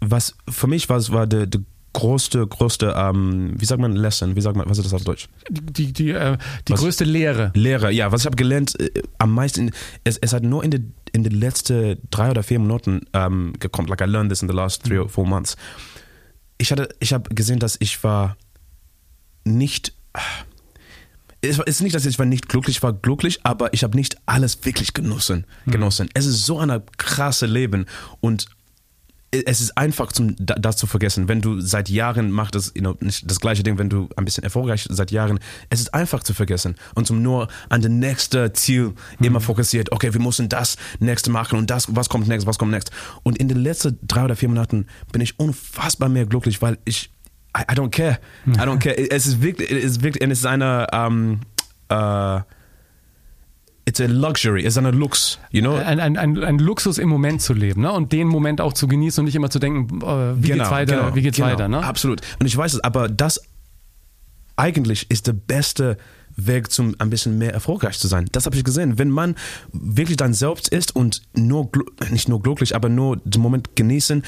was 0.00 0.36
für 0.48 0.68
mich 0.68 0.88
was 0.88 1.10
war 1.10 1.26
der, 1.26 1.46
der 1.46 1.62
größte, 1.92 2.46
größte, 2.46 2.94
ähm, 2.96 3.54
wie 3.56 3.64
sagt 3.64 3.80
man, 3.80 3.96
Lesson, 3.96 4.36
wie 4.36 4.40
sagt 4.40 4.56
man, 4.56 4.68
was 4.68 4.78
ist 4.78 4.84
das 4.84 4.94
auf 4.94 5.04
Deutsch? 5.04 5.28
Die, 5.50 5.92
die, 5.92 6.10
äh, 6.10 6.36
die 6.66 6.72
Was? 6.72 6.80
größte 6.80 7.04
Lehre. 7.04 7.50
Lehre, 7.54 7.90
ja, 7.90 8.12
was 8.12 8.22
ich 8.22 8.26
habe 8.26 8.36
gelernt, 8.36 8.78
äh, 8.80 9.02
am 9.18 9.32
meisten, 9.32 9.70
es, 10.04 10.18
es 10.18 10.32
hat 10.32 10.42
nur 10.42 10.64
in 10.64 10.70
den 10.70 10.94
in 11.12 11.24
den 11.24 11.32
letzten 11.32 11.98
drei 12.10 12.30
oder 12.30 12.42
vier 12.42 12.58
Monaten 12.58 13.00
ähm, 13.12 13.54
gekommen, 13.58 13.88
like 13.88 14.00
I 14.00 14.04
learned 14.04 14.30
this 14.30 14.42
in 14.42 14.48
the 14.48 14.54
last 14.54 14.84
three 14.84 14.98
or 14.98 15.08
four 15.08 15.26
months. 15.26 15.56
Ich 16.58 16.70
hatte, 16.72 16.88
ich 17.00 17.12
habe 17.12 17.34
gesehen, 17.34 17.58
dass 17.58 17.76
ich 17.80 18.02
war 18.04 18.36
nicht, 19.44 19.94
es 21.40 21.58
ist 21.58 21.82
nicht, 21.82 21.94
dass 21.94 22.04
ich 22.04 22.18
war 22.18 22.26
nicht 22.26 22.48
glücklich, 22.48 22.76
ich 22.76 22.82
war 22.82 22.92
glücklich, 22.92 23.40
aber 23.44 23.72
ich 23.72 23.84
habe 23.84 23.96
nicht 23.96 24.16
alles 24.26 24.64
wirklich 24.64 24.92
genossen. 24.92 25.46
genossen. 25.66 26.08
Es 26.14 26.26
ist 26.26 26.44
so 26.44 26.58
ein 26.58 26.82
krasse 26.96 27.46
Leben 27.46 27.86
und 28.20 28.48
es 29.30 29.60
ist 29.60 29.76
einfach, 29.76 30.10
zum, 30.12 30.34
da- 30.38 30.54
das 30.54 30.76
zu 30.78 30.86
vergessen. 30.86 31.28
Wenn 31.28 31.40
du 31.42 31.60
seit 31.60 31.88
Jahren 31.90 32.30
machst, 32.30 32.54
das 32.54 32.72
you 32.74 32.80
know, 32.80 32.96
nicht 33.00 33.30
das 33.30 33.40
gleiche 33.40 33.62
Ding, 33.62 33.76
wenn 33.78 33.90
du 33.90 34.08
ein 34.16 34.24
bisschen 34.24 34.42
erfolgreich 34.44 34.86
seit 34.88 35.10
Jahren, 35.10 35.38
es 35.68 35.80
ist 35.80 35.92
einfach 35.92 36.22
zu 36.22 36.32
vergessen 36.32 36.76
und 36.94 37.06
zum 37.06 37.20
nur 37.22 37.48
an 37.68 37.82
das 37.82 37.90
nächste 37.90 38.52
Ziel 38.54 38.94
immer 39.20 39.40
fokussiert. 39.40 39.92
Okay, 39.92 40.14
wir 40.14 40.20
müssen 40.20 40.48
das 40.48 40.76
nächste 40.98 41.30
machen 41.30 41.58
und 41.58 41.68
das, 41.68 41.94
was 41.94 42.08
kommt 42.08 42.26
next, 42.26 42.46
was 42.46 42.58
kommt 42.58 42.70
next. 42.70 42.90
Und 43.22 43.36
in 43.38 43.48
den 43.48 43.58
letzten 43.58 43.98
drei 44.02 44.24
oder 44.24 44.36
vier 44.36 44.48
Monaten 44.48 44.86
bin 45.12 45.20
ich 45.20 45.38
unfassbar 45.38 46.08
mehr 46.08 46.24
glücklich, 46.24 46.62
weil 46.62 46.78
ich, 46.86 47.10
I, 47.56 47.62
I 47.70 47.74
don't 47.74 47.90
care. 47.90 48.18
I 48.46 48.50
don't 48.52 48.78
care. 48.78 48.96
Es 49.10 49.26
ist 49.26 49.42
wirklich, 49.42 49.70
es 49.70 49.84
ist 49.92 50.02
wirklich, 50.02 50.22
es 50.30 50.38
ist 50.38 50.46
eine, 50.46 50.86
ähm, 50.92 51.40
äh, 51.90 52.40
it's 53.88 54.00
a 54.00 54.06
luxury, 54.06 54.60
es 54.60 54.74
ist 54.74 54.78
eine 54.78 54.90
Lux, 54.90 55.38
you 55.50 55.62
know? 55.62 55.74
Ein, 55.74 55.98
ein, 55.98 56.16
ein, 56.18 56.44
ein 56.44 56.58
Luxus 56.58 56.98
im 56.98 57.08
Moment 57.08 57.40
zu 57.40 57.54
leben 57.54 57.82
ne? 57.82 57.92
und 57.92 58.12
den 58.12 58.28
Moment 58.28 58.60
auch 58.60 58.74
zu 58.74 58.86
genießen 58.86 59.22
und 59.22 59.24
nicht 59.24 59.34
immer 59.34 59.48
zu 59.48 59.58
denken, 59.58 60.02
äh, 60.02 60.42
wie 60.42 60.52
geht's 60.52 60.70
weiter, 60.70 61.14
wie 61.14 61.22
geht's 61.22 61.38
genau, 61.38 61.48
weiter. 61.48 61.68
Ne? 61.68 61.82
Absolut. 61.82 62.20
Und 62.38 62.46
ich 62.46 62.56
weiß 62.56 62.74
es, 62.74 62.80
aber 62.84 63.08
das 63.08 63.40
eigentlich 64.56 65.10
ist 65.10 65.26
der 65.26 65.32
beste 65.32 65.96
Weg 66.36 66.70
zum 66.70 66.94
ein 66.98 67.10
bisschen 67.10 67.38
mehr 67.38 67.52
erfolgreich 67.52 67.98
zu 67.98 68.06
sein. 68.06 68.28
Das 68.30 68.46
habe 68.46 68.54
ich 68.56 68.62
gesehen. 68.62 68.98
Wenn 68.98 69.10
man 69.10 69.34
wirklich 69.72 70.16
dann 70.16 70.34
selbst 70.34 70.68
ist 70.68 70.94
und 70.94 71.22
nur 71.34 71.70
nicht 72.10 72.28
nur 72.28 72.42
glücklich, 72.42 72.76
aber 72.76 72.88
nur 72.88 73.16
den 73.24 73.40
Moment 73.42 73.74
genießen, 73.74 74.22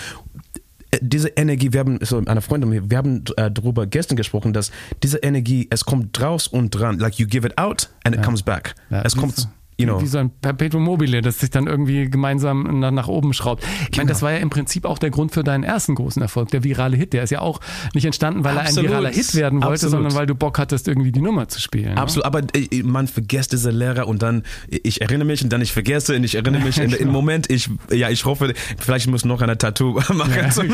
diese 1.01 1.29
Energie, 1.29 1.73
wir 1.73 1.81
haben, 1.81 1.99
so 2.03 2.23
eine 2.25 2.41
Freundin, 2.41 2.91
wir 2.91 2.99
haben 2.99 3.25
äh, 3.37 3.51
darüber 3.51 3.87
gestern 3.87 4.17
gesprochen, 4.17 4.53
dass 4.53 4.73
diese 5.03 5.19
Energie, 5.19 5.69
es 5.71 5.85
kommt 5.85 6.19
draus 6.19 6.47
und 6.47 6.71
dran, 6.71 6.99
like 6.99 7.19
you 7.19 7.27
give 7.27 7.47
it 7.47 7.57
out 7.59 7.91
and 8.05 8.17
it 8.17 8.23
comes 8.23 8.43
back. 8.43 8.75
Ja, 8.91 9.03
es 9.03 9.17
kommt, 9.17 9.49
know. 9.85 10.01
Wie 10.01 10.07
so 10.07 10.19
ein 10.19 10.31
Perpetuum 10.31 10.83
mobile, 10.83 11.21
das 11.23 11.39
sich 11.41 11.51
dann 11.51 11.67
irgendwie 11.67 12.09
gemeinsam 12.11 12.81
nach, 12.81 12.91
nach 12.91 13.09
oben 13.09 13.33
schraubt. 13.33 13.65
Ich 13.91 13.99
meine, 13.99 14.09
das 14.09 14.23
war 14.23 14.33
ja 14.33 14.39
im 14.39 14.51
Prinzip 14.51 14.85
auch 14.85 14.99
der 14.99 15.11
Grund 15.11 15.33
für 15.33 15.45
deinen 15.45 15.65
ersten 15.65 15.95
großen 15.95 16.21
Erfolg, 16.23 16.51
der 16.51 16.65
virale 16.65 16.97
Hit. 16.97 17.13
Der 17.13 17.23
ist 17.23 17.31
ja 17.31 17.41
auch 17.41 17.61
nicht 17.95 18.05
entstanden, 18.05 18.45
weil 18.45 18.57
Absolut. 18.59 18.77
er 18.77 18.83
ein 18.83 18.91
viraler 19.05 19.11
Hit 19.15 19.35
werden 19.35 19.59
wollte, 19.63 19.73
Absolut. 19.87 19.91
sondern 19.93 20.15
weil 20.15 20.27
du 20.27 20.35
Bock 20.35 20.59
hattest, 20.59 20.89
irgendwie 20.89 21.13
die 21.13 21.21
Nummer 21.21 21.49
zu 21.49 21.61
spielen. 21.61 21.95
ne? 21.95 22.01
Absolut, 22.01 22.25
aber 22.27 22.41
äh, 22.55 22.83
man 22.83 23.07
vergisst 23.09 23.53
diese 23.53 23.71
Lehrer 23.71 24.07
und 24.09 24.23
dann 24.23 24.43
ich 24.69 25.01
erinnere 25.01 25.27
mich 25.27 25.43
und 25.43 25.53
dann 25.53 25.61
ich 25.63 25.73
vergesse 25.73 26.17
und 26.17 26.25
ich 26.25 26.35
erinnere 26.35 26.63
mich 26.63 26.79
in, 26.81 26.91
im 26.93 27.09
Moment 27.09 27.51
ich 27.51 27.69
ja 27.91 28.09
ich 28.11 28.25
hoffe 28.25 28.55
vielleicht 28.79 29.09
muss 29.09 29.25
noch 29.25 29.41
eine 29.43 29.59
Tattoo 29.59 29.93
machen. 30.15 30.51
zum- 30.51 30.71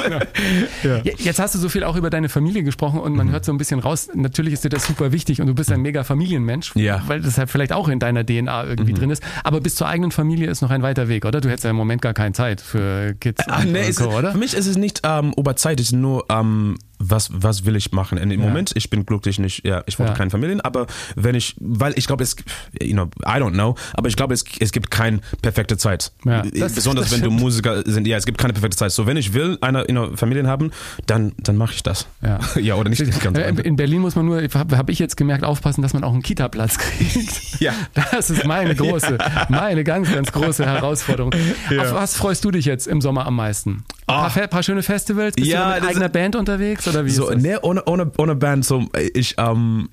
Ja, 0.83 1.01
Jetzt 1.19 1.39
hast 1.39 1.55
du 1.55 1.59
so 1.59 1.69
viel 1.69 1.85
auch 1.85 1.97
über 1.97 2.11
deine 2.11 2.29
Familie 2.29 2.63
gesprochen 2.63 3.01
und 3.01 3.13
Mhm. 3.13 3.17
man 3.19 3.31
hört 3.31 3.45
so 3.45 3.53
ein 3.53 3.59
bisschen 3.59 3.81
raus, 3.81 4.09
natürlich 4.15 4.53
ist 4.53 4.65
dir 4.65 4.69
das 4.69 4.87
super 4.87 5.13
wichtig 5.13 5.41
und 5.41 5.47
du 5.47 5.55
bist 5.55 5.71
ein 5.73 5.81
mega 5.81 6.05
Familienmensch, 6.05 6.73
Ja. 6.77 6.99
Mhm. 6.99 7.03
weil 7.09 7.21
das 7.21 7.39
halt 7.39 7.51
vielleicht 7.51 7.73
auch 7.73 7.89
in 7.89 7.99
deiner 7.99 8.25
DNA 8.25 8.65
irgendwie 8.65 8.93
drin 8.97 9.11
ist. 9.11 9.23
Aber 9.45 9.61
bis 9.61 9.75
zur 9.75 9.89
eigenen 9.89 10.11
Familie 10.11 10.49
ist 10.51 10.63
noch 10.63 10.71
ein 10.71 10.83
weiter 10.83 11.09
Weg, 11.09 11.25
oder? 11.25 11.41
Du 11.41 11.49
hättest 11.49 11.65
ja 11.65 11.71
im 11.71 11.77
Moment 11.77 12.03
gar 12.03 12.15
keine 12.15 12.33
Zeit 12.33 12.61
für 12.61 13.15
Kids 13.15 13.45
und, 13.47 13.73
nee, 13.73 13.89
es, 13.89 13.97
so, 13.97 14.11
oder? 14.11 14.33
Für 14.33 14.39
mich 14.39 14.55
ist 14.55 14.67
es 14.67 14.77
nicht 14.77 15.03
ähm, 15.05 15.33
über 15.37 15.57
Zeit, 15.57 15.81
es 15.81 15.87
ist 15.87 15.93
nur 15.93 16.27
ähm, 16.31 16.79
was 16.99 17.31
was 17.33 17.65
will 17.65 17.77
ich 17.77 17.93
machen. 17.93 18.19
Und 18.19 18.31
Im 18.31 18.41
Ja. 18.41 18.47
Moment 18.47 18.73
ich 18.75 18.91
bin 18.91 19.05
glücklich 19.07 19.39
nicht, 19.39 19.65
ja 19.67 19.83
ich 19.87 19.99
wollte 19.99 20.13
Ja. 20.13 20.19
keine 20.19 20.31
Familien, 20.31 20.61
aber 20.61 20.87
wenn 21.15 21.35
ich 21.35 21.55
weil 21.61 21.93
ich 21.99 22.07
glaube 22.07 22.23
es 22.25 22.37
you 22.81 22.93
know 22.93 23.05
I 23.25 23.39
don't 23.41 23.53
know, 23.53 23.75
aber 23.95 24.09
ich 24.09 24.17
glaube 24.17 24.35
es 24.35 24.45
es 24.61 24.73
gibt 24.73 24.91
keine 24.91 25.21
perfekte 25.43 25.77
Zeit. 25.77 26.13
Ja, 26.25 26.43
Äh, 26.43 26.51
das- 26.59 26.75
Besonders 26.75 27.11
das 27.11 27.15
wenn 27.15 27.23
du. 27.23 27.31
Musiker 27.31 27.83
sind, 27.85 28.07
ja 28.07 28.17
es 28.17 28.25
gibt 28.27 28.39
keine 28.39 28.53
perfekte 28.53 28.77
Zeit. 28.77 28.93
So 28.93 29.07
wenn 29.07 29.17
ich 29.17 29.33
will 29.35 29.59
eine 29.61 29.81
you 29.81 29.87
know, 29.93 30.17
Familien 30.17 30.47
haben, 30.47 30.71
dann 31.07 31.33
dann 31.39 31.57
mache 31.57 31.75
ich 31.75 31.83
das. 31.83 32.07
Ja. 32.23 32.39
ja 32.61 32.75
oder 32.77 32.89
nicht 32.91 33.01
ganz 33.23 33.39
Äh, 33.39 33.49
In 33.63 33.77
Berlin 33.77 34.01
muss 34.01 34.15
man 34.17 34.27
nur, 34.27 34.43
habe 34.43 34.77
hab 34.77 34.89
ich 34.91 34.99
jetzt 34.99 35.17
gemerkt, 35.17 35.45
aufpassen, 35.45 35.83
dass 35.83 35.93
man 35.93 36.03
auch 36.05 36.13
einen 36.13 36.23
Kita-Platz 36.23 36.79
kriegt. 36.79 37.61
Ja. 37.61 37.73
Das 37.95 38.31
ist 38.31 38.45
meine 38.47 38.75
große, 38.75 39.19
meine 39.49 39.85
ganz, 39.85 40.13
ganz 40.13 40.33
große 40.33 40.65
Herausforderung. 40.65 41.33
Auf 41.79 41.93
was 41.95 42.17
freust 42.17 42.45
du 42.45 42.51
dich 42.51 42.65
jetzt 42.65 42.87
im 42.87 43.01
Sommer 43.01 43.27
am 43.27 43.37
meisten? 43.37 43.85
Ein 44.09 44.15
paar, 44.15 44.25
Ah. 44.27 44.31
Fe- 44.31 44.49
paar 44.49 44.63
schöne 44.63 44.83
Festivals? 44.83 45.35
Bist 45.37 45.49
Ja, 45.49 45.75
du 45.75 45.81
mit 45.81 45.91
eigener 45.91 46.09
Band 46.09 46.37
unterwegs 46.37 46.86
oder 46.89 47.05
wie 47.05 47.11
so, 47.11 47.31
nee, 47.31 47.57
ohne, 47.63 47.85
ohne, 47.85 48.11
ohne 48.19 48.35
Band, 48.35 48.65
so, 48.65 48.87
ich, 49.15 49.35
ähm, 49.39 49.89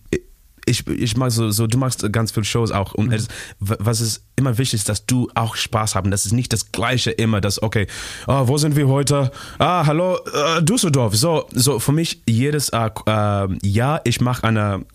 ich, 0.65 0.87
ich 0.87 1.17
mag 1.17 1.31
so, 1.31 1.51
so, 1.51 1.67
du 1.67 1.77
machst 1.77 2.11
ganz 2.11 2.31
viele 2.31 2.45
Shows 2.45 2.71
auch 2.71 2.93
und 2.93 3.11
es, 3.11 3.27
was 3.59 4.01
ist 4.01 4.25
immer 4.35 4.57
wichtig 4.57 4.81
ist, 4.81 4.89
dass 4.89 5.05
du 5.05 5.29
auch 5.35 5.55
Spaß 5.55 5.95
haben. 5.95 6.11
Das 6.11 6.25
ist 6.25 6.31
nicht 6.31 6.53
das 6.53 6.71
Gleiche 6.71 7.11
immer, 7.11 7.41
das, 7.41 7.61
okay, 7.61 7.87
ah, 8.27 8.47
wo 8.47 8.57
sind 8.57 8.75
wir 8.75 8.87
heute? 8.87 9.31
Ah, 9.59 9.85
hallo, 9.85 10.17
äh, 10.17 10.63
Düsseldorf. 10.63 11.15
So, 11.15 11.47
so, 11.51 11.79
für 11.79 11.91
mich 11.91 12.21
jedes 12.27 12.69
äh, 12.69 12.89
äh, 13.07 13.47
Jahr, 13.63 14.01
ich 14.05 14.21
mache 14.21 14.47
eine 14.47 14.85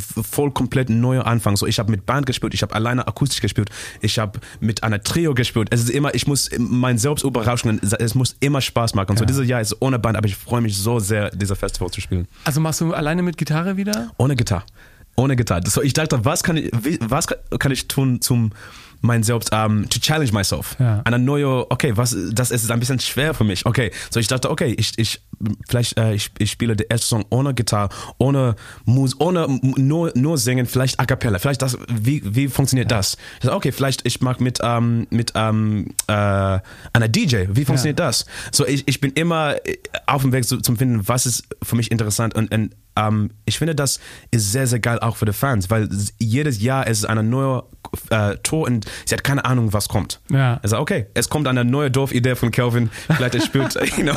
voll 0.00 0.50
komplett 0.50 0.88
neuer 0.88 1.26
Anfang. 1.26 1.56
So, 1.56 1.66
ich 1.66 1.78
habe 1.78 1.90
mit 1.90 2.06
Band 2.06 2.26
gespielt, 2.26 2.54
ich 2.54 2.62
habe 2.62 2.74
alleine 2.74 3.06
akustisch 3.06 3.40
gespielt, 3.40 3.70
ich 4.00 4.18
habe 4.18 4.40
mit 4.60 4.82
einer 4.82 5.02
Trio 5.02 5.34
gespielt. 5.34 5.68
Es 5.70 5.80
ist 5.80 5.90
immer, 5.90 6.14
ich 6.14 6.26
muss 6.26 6.50
mein 6.58 6.98
Selbst 6.98 7.24
überraschen. 7.24 7.80
Es 7.98 8.14
muss 8.14 8.36
immer 8.40 8.60
Spaß 8.60 8.94
machen. 8.94 9.10
Und 9.10 9.18
so 9.18 9.24
dieses 9.24 9.46
Jahr 9.46 9.60
ist 9.60 9.76
ohne 9.80 9.98
Band, 9.98 10.16
aber 10.16 10.26
ich 10.26 10.36
freue 10.36 10.60
mich 10.60 10.76
so 10.76 10.98
sehr, 10.98 11.30
dieser 11.30 11.56
Festival 11.56 11.90
zu 11.90 12.00
spielen. 12.00 12.26
Also 12.44 12.60
machst 12.60 12.80
du 12.80 12.92
alleine 12.92 13.22
mit 13.22 13.36
Gitarre 13.36 13.76
wieder? 13.76 14.10
Ohne 14.18 14.36
Gitarre. 14.36 14.64
Ohne 15.16 15.36
Gitarre. 15.36 15.62
So, 15.68 15.82
ich 15.82 15.94
dachte, 15.94 16.24
was 16.24 16.42
kann 16.42 16.58
ich, 16.58 16.70
was 17.00 17.26
kann, 17.26 17.38
kann 17.58 17.72
ich 17.72 17.88
tun, 17.88 18.20
zum 18.20 18.52
mein 19.00 19.22
Selbst, 19.22 19.52
um, 19.52 19.88
to 19.88 19.98
challenge 19.98 20.32
myself. 20.32 20.76
Ja. 20.78 21.02
Eine 21.04 21.18
neue, 21.18 21.70
okay, 21.70 21.92
was, 21.96 22.16
das 22.32 22.50
ist 22.50 22.70
ein 22.70 22.80
bisschen 22.80 23.00
schwer 23.00 23.34
für 23.34 23.44
mich. 23.44 23.64
Okay, 23.64 23.90
so 24.10 24.20
ich 24.20 24.26
dachte, 24.26 24.50
okay, 24.50 24.74
ich, 24.76 24.92
ich, 24.96 25.20
vielleicht, 25.68 25.98
äh, 25.98 26.14
ich, 26.14 26.30
ich 26.38 26.50
spiele 26.50 26.76
den 26.76 26.88
ersten 26.90 27.06
Song 27.06 27.24
ohne 27.30 27.54
Gitarre, 27.54 27.88
ohne 28.18 28.56
Mus, 28.84 29.18
ohne 29.20 29.46
nur, 29.76 30.12
nur 30.14 30.38
singen, 30.38 30.66
vielleicht 30.66 31.00
a 31.00 31.06
cappella, 31.06 31.38
vielleicht 31.38 31.62
das, 31.62 31.76
wie, 31.88 32.22
wie 32.24 32.48
funktioniert 32.48 32.90
das? 32.90 33.16
Ich 33.34 33.40
dachte, 33.40 33.56
okay, 33.56 33.72
vielleicht 33.72 34.06
ich 34.06 34.20
mag 34.20 34.40
mit, 34.40 34.60
ähm, 34.62 35.06
mit, 35.10 35.32
ähm, 35.34 35.94
äh, 36.06 36.12
einer 36.12 37.08
DJ, 37.08 37.46
wie 37.50 37.64
funktioniert 37.64 37.98
das? 37.98 38.26
So, 38.52 38.66
ich, 38.66 38.86
ich 38.86 39.00
bin 39.00 39.12
immer 39.12 39.56
äh, 39.66 39.76
auf 40.06 40.22
dem 40.22 40.32
Weg 40.32 40.44
zu, 40.44 40.58
zum 40.58 40.76
Finden, 40.76 41.06
was 41.08 41.26
ist 41.26 41.44
für 41.62 41.76
mich 41.76 41.90
interessant 41.90 42.34
und, 42.34 42.52
und 42.52 42.74
ähm, 42.96 43.30
ich 43.44 43.58
finde, 43.58 43.74
das 43.74 44.00
ist 44.30 44.52
sehr, 44.52 44.66
sehr 44.66 44.80
geil 44.80 44.98
auch 45.00 45.16
für 45.16 45.26
die 45.26 45.32
Fans, 45.32 45.70
weil 45.70 45.88
jedes 46.18 46.60
Jahr 46.60 46.86
ist 46.86 47.04
eine 47.04 47.22
neue 47.22 47.64
äh, 48.10 48.36
Tour 48.42 48.66
und 48.66 48.86
sie 49.04 49.14
hat 49.14 49.24
keine 49.24 49.44
Ahnung, 49.44 49.72
was 49.72 49.88
kommt. 49.88 50.20
Ja. 50.30 50.58
Also 50.62 50.78
okay, 50.78 51.06
es 51.14 51.28
kommt 51.28 51.48
eine 51.48 51.64
neue 51.64 51.90
Dorfidee 51.90 52.34
von 52.36 52.50
Calvin, 52.50 52.90
vielleicht 53.08 53.34
er 53.34 53.40
spielt, 53.40 53.74
you 53.96 54.02
know, 54.04 54.14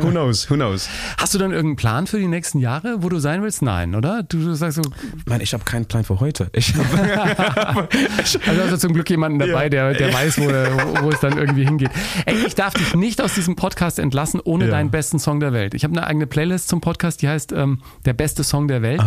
who 0.00 0.10
knows, 0.10 0.48
who 0.50 0.54
knows. 0.54 0.88
Hast 1.18 1.34
du 1.34 1.38
dann 1.38 1.50
irgendeinen 1.52 1.76
Plan 1.76 2.06
für 2.06 2.18
die 2.18 2.26
nächsten 2.28 2.58
Jahre, 2.58 3.02
wo 3.02 3.08
du 3.08 3.18
sein 3.18 3.42
willst? 3.42 3.62
Nein, 3.62 3.94
oder? 3.94 4.22
Du, 4.22 4.38
du 4.38 4.54
sagst 4.54 4.76
so, 4.82 4.90
Mann, 5.26 5.40
ich 5.40 5.52
habe 5.54 5.64
keinen 5.64 5.86
Plan 5.86 6.04
für 6.04 6.20
heute. 6.20 6.48
Ich 6.52 6.74
hab, 6.74 6.84
also 7.88 8.62
hast 8.62 8.72
du 8.72 8.78
zum 8.78 8.92
Glück 8.92 9.08
jemanden 9.10 9.38
dabei, 9.38 9.64
Ja. 9.64 9.68
der, 9.68 9.94
der 9.94 10.12
weiß, 10.14 10.38
wo, 10.40 10.48
der, 10.48 11.02
wo 11.02 11.10
es 11.10 11.20
dann 11.20 11.36
irgendwie 11.38 11.64
hingeht. 11.64 11.90
Ey, 12.26 12.34
ich 12.46 12.54
darf 12.54 12.74
dich 12.74 12.94
nicht 12.94 13.20
aus 13.20 13.34
diesem 13.34 13.56
Podcast 13.56 13.98
entlassen 13.98 14.40
ohne 14.42 14.66
Ja. 14.66 14.70
deinen 14.72 14.90
besten 14.90 15.18
Song 15.18 15.40
der 15.40 15.52
Welt. 15.52 15.74
Ich 15.74 15.84
habe 15.84 15.92
eine 15.96 16.06
eigene 16.06 16.26
Playlist 16.26 16.68
zum 16.68 16.80
Podcast, 16.80 17.22
die 17.22 17.28
heißt 17.28 17.52
ähm, 17.52 17.80
Der 18.04 18.12
beste 18.12 18.44
Song 18.44 18.68
der 18.68 18.82
Welt. 18.82 19.02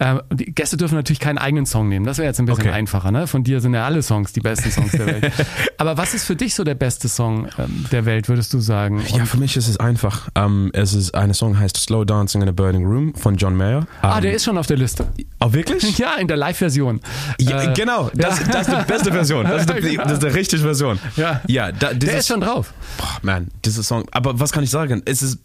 Ähm, 0.00 0.20
die 0.32 0.46
Gäste 0.54 0.76
dürfen 0.76 0.94
natürlich 0.94 1.20
keinen 1.20 1.38
eigenen 1.38 1.66
Song 1.66 1.88
nehmen. 1.88 2.06
Das 2.06 2.18
wäre 2.18 2.28
jetzt 2.28 2.38
ein 2.40 2.46
bisschen 2.46 2.62
Okay. 2.66 2.70
einfacher. 2.70 3.10
Ne? 3.10 3.26
Von 3.26 3.44
dir 3.44 3.51
sind 3.60 3.74
ja 3.74 3.84
alle 3.84 4.02
Songs 4.02 4.32
die 4.32 4.40
besten 4.40 4.70
Songs 4.70 4.92
der 4.92 5.06
Welt. 5.06 5.32
Aber 5.78 5.96
was 5.96 6.14
ist 6.14 6.24
für 6.24 6.36
dich 6.36 6.54
so 6.54 6.64
der 6.64 6.74
beste 6.74 7.08
Song 7.08 7.48
ähm, 7.58 7.86
der 7.92 8.04
Welt, 8.04 8.28
würdest 8.28 8.52
du 8.54 8.60
sagen? 8.60 9.02
ja, 9.14 9.24
für 9.24 9.36
mich 9.36 9.56
ist 9.56 9.68
es 9.68 9.78
einfach. 9.78 10.28
Ähm, 10.34 10.70
es 10.72 10.94
ist 10.94 11.14
eine 11.14 11.34
Song 11.34 11.58
heißt 11.58 11.76
Slow 11.76 12.04
Dancing 12.04 12.42
in 12.42 12.48
a 12.48 12.52
Burning 12.52 12.84
Room 12.86 13.14
von 13.14 13.36
John 13.36 13.56
Mayer. 13.56 13.86
ah, 14.00 14.16
Ähm, 14.16 14.22
der 14.22 14.32
ist 14.34 14.44
schon 14.44 14.56
auf 14.58 14.66
der 14.66 14.76
Liste. 14.76 15.06
Oh, 15.40 15.52
wirklich? 15.52 15.98
Ja, 16.02 16.14
in 16.16 16.26
der 16.28 16.36
Live-Version. 16.36 17.00
Ja, 17.40 17.62
Äh, 17.62 17.72
genau, 17.74 18.10
das, 18.14 18.40
ja. 18.40 18.46
das 18.46 18.68
ist 18.68 18.76
die 18.80 18.84
beste 18.92 19.12
Version. 19.12 19.44
Das 19.44 19.66
ist 19.66 19.70
die, 19.84 19.96
das 20.02 20.12
ist 20.12 20.22
die 20.22 20.26
richtige 20.28 20.62
Version. 20.62 20.98
Ja. 21.16 21.40
ja 21.46 21.70
da, 21.72 21.88
Der 21.88 21.94
dieses- 21.94 22.14
ist 22.20 22.28
schon 22.28 22.40
drauf. 22.40 22.72
Boah, 22.98 23.18
man, 23.22 23.48
dieser 23.64 23.82
Song. 23.82 24.04
Aber 24.12 24.38
was 24.40 24.52
kann 24.52 24.64
ich 24.64 24.70
sagen? 24.70 25.02
Es 25.04 25.22
ist, 25.22 25.38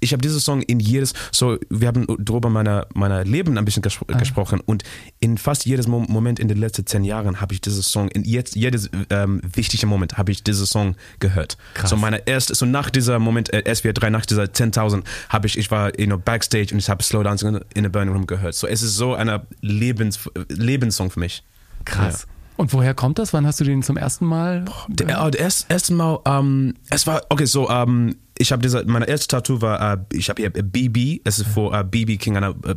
ich 0.00 0.12
habe 0.12 0.20
diesen 0.22 0.40
Song 0.40 0.62
in 0.62 0.80
jedes, 0.80 1.12
so, 1.32 1.56
wir 1.70 1.88
haben 1.88 2.06
darüber 2.18 2.50
meiner, 2.50 2.86
meiner 2.94 3.24
Leben 3.24 3.56
ein 3.58 3.64
bisschen 3.64 3.82
ges 3.82 3.96
Ah. 4.08 4.16
gesprochen 4.18 4.60
und 4.64 4.84
in 5.20 5.38
fast 5.38 5.64
jedes 5.66 5.86
Mo 5.88 6.04
Moment 6.08 6.38
in 6.38 6.48
den 6.48 6.58
letzten 6.58 6.86
zehn 6.86 7.02
Jahren 7.04 7.35
habe 7.40 7.54
ich 7.54 7.60
diesen 7.60 7.82
Song, 7.82 8.08
in 8.08 8.24
jetzt, 8.24 8.56
jedes 8.56 8.90
ähm, 9.10 9.40
wichtige 9.42 9.86
Moment 9.86 10.18
habe 10.18 10.32
ich 10.32 10.42
diesen 10.42 10.66
Song 10.66 10.96
gehört. 11.20 11.56
Krass. 11.74 11.90
So 11.90 11.96
meine 11.96 12.26
erste, 12.26 12.54
so 12.54 12.66
nach 12.66 12.90
dieser 12.90 13.18
Moment, 13.18 13.52
äh, 13.52 13.62
SWR3, 13.66 14.10
nach 14.10 14.26
dieser 14.26 14.44
10.000, 14.44 15.02
habe 15.28 15.46
ich, 15.46 15.58
ich 15.58 15.70
war 15.70 15.98
you 15.98 16.06
know, 16.06 16.18
backstage 16.18 16.72
und 16.72 16.78
ich 16.78 16.88
habe 16.88 17.02
Slow 17.02 17.22
Dancing 17.22 17.60
in 17.74 17.86
a 17.86 17.88
Burning 17.88 18.12
Room 18.12 18.26
gehört. 18.26 18.54
So, 18.54 18.66
es 18.66 18.82
ist 18.82 18.96
so 18.96 19.14
ein 19.14 19.40
Lebens, 19.60 20.28
Lebenssong 20.48 21.10
für 21.10 21.20
mich. 21.20 21.42
Krass. 21.84 22.26
Und 22.56 22.72
woher 22.72 22.94
kommt 22.94 23.18
das? 23.18 23.32
Wann 23.32 23.46
hast 23.46 23.60
du 23.60 23.64
den 23.64 23.82
zum 23.82 23.96
ersten 23.96 24.24
Mal? 24.24 24.64
Der, 24.88 25.08
äh, 25.08 25.30
der 25.30 25.40
erste, 25.40 25.72
erste 25.72 25.94
Mal, 25.94 26.18
ähm, 26.24 26.74
es 26.90 27.06
war, 27.06 27.22
okay, 27.28 27.44
so, 27.44 27.68
ähm, 27.68 28.16
ich 28.38 28.52
habe 28.52 28.62
diese, 28.62 28.84
meine 28.86 29.06
erste 29.06 29.28
Tattoo 29.28 29.60
war, 29.60 29.94
äh, 29.94 29.98
ich 30.12 30.28
habe 30.28 30.42
hier 30.42 30.54
äh, 30.54 30.62
BB, 30.62 31.20
es 31.24 31.38
ist 31.38 31.48
vor 31.48 31.78
äh, 31.78 31.84
BB 31.84 32.18
King, 32.18 32.36
einer, 32.36 32.54
äh, 32.64 32.74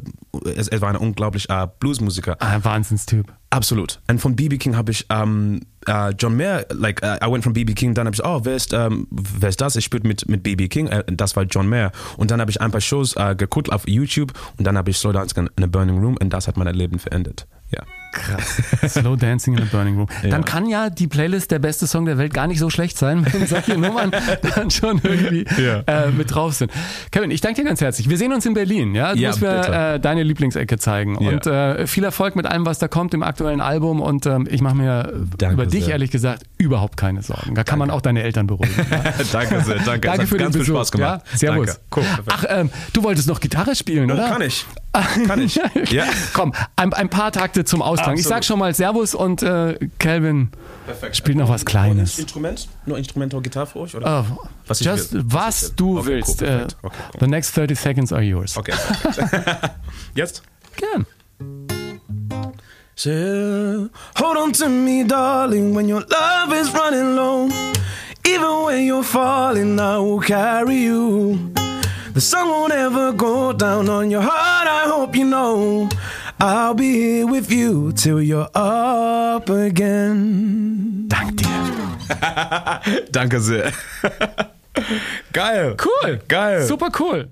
es, 0.56 0.68
es 0.68 0.82
war 0.82 0.90
ein 0.90 0.98
unglaublich 0.98 1.50
äh, 1.50 1.68
Bluesmusiker. 1.80 2.38
Ah, 2.40 2.60
Wahnsinnstyp. 2.62 3.34
Absolut. 3.52 4.00
Und 4.08 4.22
von 4.22 4.36
BB 4.36 4.60
King 4.60 4.76
habe 4.76 4.92
ich 4.92 5.08
ähm, 5.10 5.62
äh, 5.88 6.12
John 6.12 6.38
Mayer, 6.38 6.66
like, 6.70 7.02
uh, 7.04 7.26
I 7.26 7.32
went 7.32 7.44
from 7.44 7.54
BB 7.54 7.74
King, 7.74 7.96
dann 7.96 8.06
habe 8.06 8.14
ich, 8.14 8.24
oh, 8.24 8.42
wer 8.44 8.56
ist, 8.56 8.74
ähm, 8.74 9.08
wer 9.10 9.50
ist 9.50 9.60
das? 9.60 9.76
Ich 9.76 9.86
spiele 9.86 10.08
mit, 10.08 10.30
mit 10.30 10.44
BB 10.44 10.70
King, 10.70 10.88
äh, 10.88 11.04
das 11.08 11.36
war 11.36 11.44
John 11.44 11.68
Mayer. 11.68 11.92
Und 12.18 12.30
dann 12.30 12.42
habe 12.42 12.52
ich 12.52 12.62
ein 12.62 12.70
paar 12.70 12.82
Shows 12.82 13.16
äh, 13.16 13.36
geguckt 13.36 13.72
auf 13.72 13.88
YouTube 13.88 14.34
und 14.58 14.66
dann 14.66 14.78
habe 14.78 14.92
ich 14.92 14.98
Slow 14.98 15.14
Dancing 15.14 15.50
in 15.56 15.64
a 15.64 15.68
Burning 15.68 15.98
Room 15.98 16.18
und 16.22 16.30
das 16.30 16.48
hat 16.48 16.58
mein 16.58 16.74
Leben 16.76 17.00
verändert. 17.00 17.48
Ja. 17.72 17.82
Krass. 18.12 18.62
Slow 18.94 19.16
Dancing 19.16 19.56
in 19.56 19.64
a 19.64 19.68
Burning 19.72 19.96
Room. 19.98 20.08
Dann 20.24 20.32
Ja. 20.32 20.40
kann 20.40 20.66
ja 20.68 20.90
die 20.90 21.08
Playlist 21.08 21.52
der 21.52 21.60
beste 21.60 21.86
Song 21.88 22.06
der 22.06 22.18
Welt 22.18 22.34
gar 22.34 22.48
nicht 22.48 22.60
so 22.60 22.70
schlecht 22.70 22.98
sein, 22.98 23.26
wenn 23.32 23.46
solche 23.48 23.78
Nummern 23.78 24.12
dann 24.56 24.72
schon 24.72 25.00
irgendwie 25.04 25.46
Ja. 25.62 25.82
äh, 25.88 26.10
mit 26.12 26.34
drauf 26.34 26.54
sind. 26.54 26.72
Kevin, 27.12 27.32
ich 27.32 27.42
danke 27.42 27.62
dir 27.62 27.68
ganz 27.68 27.82
herzlich. 27.82 28.10
Wir 28.10 28.18
sehen 28.18 28.34
uns 28.34 28.46
in 28.46 28.54
Berlin. 28.54 28.96
Ja, 28.96 29.14
du 29.14 29.20
Ja, 29.20 29.30
musst 29.30 29.42
mir 29.42 29.94
äh, 29.96 30.00
deine 30.00 30.24
Lieblingsecke 30.24 30.78
zeigen. 30.78 31.18
Und 31.18 31.46
äh, 31.48 31.86
viel 31.88 32.04
Erfolg 32.04 32.36
mit 32.36 32.46
allem, 32.46 32.66
was 32.66 32.80
da 32.80 32.88
kommt 32.88 33.14
im 33.14 33.24
aktuellen 33.24 33.62
Album. 33.62 34.02
Und 34.02 34.26
ähm, 34.26 34.48
ich 34.50 34.62
mache 34.62 34.76
mir 34.76 35.14
Danke 35.38 35.54
über 35.54 35.66
dich 35.66 35.86
sehr. 35.86 35.94
ehrlich 35.94 36.12
gesagt 36.12 36.44
überhaupt 36.58 36.98
keine 36.98 37.22
Sorgen. 37.22 37.54
Da 37.56 37.64
kann 37.64 37.80
man 37.80 37.90
auch 37.92 38.02
deine 38.02 38.24
Eltern 38.24 38.48
beruhigen. 38.48 38.74
Danke 39.32 39.62
sehr, 39.62 39.76
danke. 39.86 40.08
Danke 40.08 40.28
für 40.28 40.38
den 40.38 40.44
ganz 40.46 40.56
viel 40.56 40.62
Besuch. 40.64 40.76
Spaß 40.76 40.92
gemacht. 40.92 41.22
Servus. 41.36 41.68
Danke. 41.68 41.82
Cool. 41.96 42.24
Ach, 42.28 42.44
ähm, 42.50 42.70
du 42.94 43.04
wolltest 43.04 43.28
noch 43.28 43.40
Gitarre 43.40 43.76
spielen, 43.76 44.10
oder? 44.12 44.28
Kann 44.30 44.42
ich. 44.42 44.66
Kann 44.92 45.42
ich. 45.42 45.60
Ja. 45.92 46.06
Komm, 46.34 46.54
ein, 46.76 46.92
ein 46.94 47.10
paar 47.10 47.32
Takte 47.32 47.64
zum 47.66 47.82
Ausklang. 47.82 48.18
Ich 48.18 48.24
sag 48.26 48.44
schon 48.44 48.60
mal 48.60 48.74
Servus 48.74 49.14
und 49.16 49.42
äh, 49.44 49.78
Calvin 50.00 50.50
spielt 51.14 51.38
noch 51.38 51.50
was 51.50 51.64
Kleines. 51.66 52.18
Instrument? 52.20 52.68
Nur 52.86 52.98
Instrumental 52.98 53.42
Gitarre 53.42 53.68
für 53.68 53.80
euch? 53.82 53.96
Oder? 53.96 54.26
Oh, 54.30 54.38
Was 54.68 54.82
ich 54.82 54.88
just 54.88 55.14
will. 55.14 55.24
was 55.28 55.62
will. 55.64 55.72
du 55.76 56.00
Okay, 56.00 56.08
willst. 56.08 56.42
cool, 56.42 56.48
Äh, 56.48 56.52
perfekt. 56.52 56.78
Okay, 56.82 56.96
cool. 57.14 57.20
The 57.20 57.28
next 57.28 57.54
30 57.56 57.80
seconds 57.80 58.14
are 58.14 58.22
yours. 58.24 58.58
Okay. 58.58 58.74
Jetzt? 60.16 60.42
Gern. 60.76 61.06
Say, 62.96 63.12
hold 64.18 64.38
on 64.38 64.52
to 64.54 64.68
me, 64.70 65.04
darling, 65.06 65.74
when 65.74 65.88
your 65.88 66.02
love 66.02 66.54
is 66.54 66.70
running 66.74 67.16
low. 67.16 67.48
Even 68.26 68.66
when 68.66 68.86
you're 68.86 69.04
falling, 69.04 69.80
I 69.80 69.98
will 70.00 70.20
carry 70.20 70.84
you. 70.84 71.52
The 72.14 72.22
sun 72.22 72.50
won't 72.50 72.74
ever 72.74 73.14
go 73.14 73.54
down 73.54 73.88
on 73.88 74.10
your 74.10 74.22
heart, 74.24 74.68
I 74.68 74.90
hope 74.90 75.16
you 75.16 75.26
know. 75.26 75.90
I'll 76.40 76.74
be 76.74 76.94
here 76.94 77.28
with 77.28 77.52
you 77.52 77.92
till 77.92 78.22
you're 78.22 78.50
up 78.56 79.50
again. 79.50 81.08
Dank 81.08 81.38
dir. 81.38 81.50
Danke 83.12 83.40
sehr. 83.40 83.72
Geil. 85.34 85.76
Cool. 85.78 86.20
Geil. 86.28 86.66
Super 86.66 86.90
cool. 87.00 87.30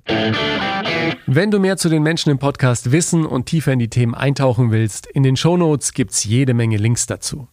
Wenn 1.25 1.49
du 1.51 1.59
mehr 1.59 1.78
zu 1.78 1.89
den 1.89 2.03
Menschen 2.03 2.30
im 2.30 2.38
Podcast 2.38 2.91
wissen 2.91 3.25
und 3.25 3.45
tiefer 3.45 3.71
in 3.73 3.80
die 3.80 3.89
Themen 3.89 4.13
eintauchen 4.13 4.71
willst, 4.71 5.07
in 5.07 5.23
den 5.23 5.38
Shownotes 5.38 5.93
gibt's 5.93 6.23
jede 6.23 6.53
Menge 6.53 6.78
Links 6.78 7.05
dazu. 7.07 7.47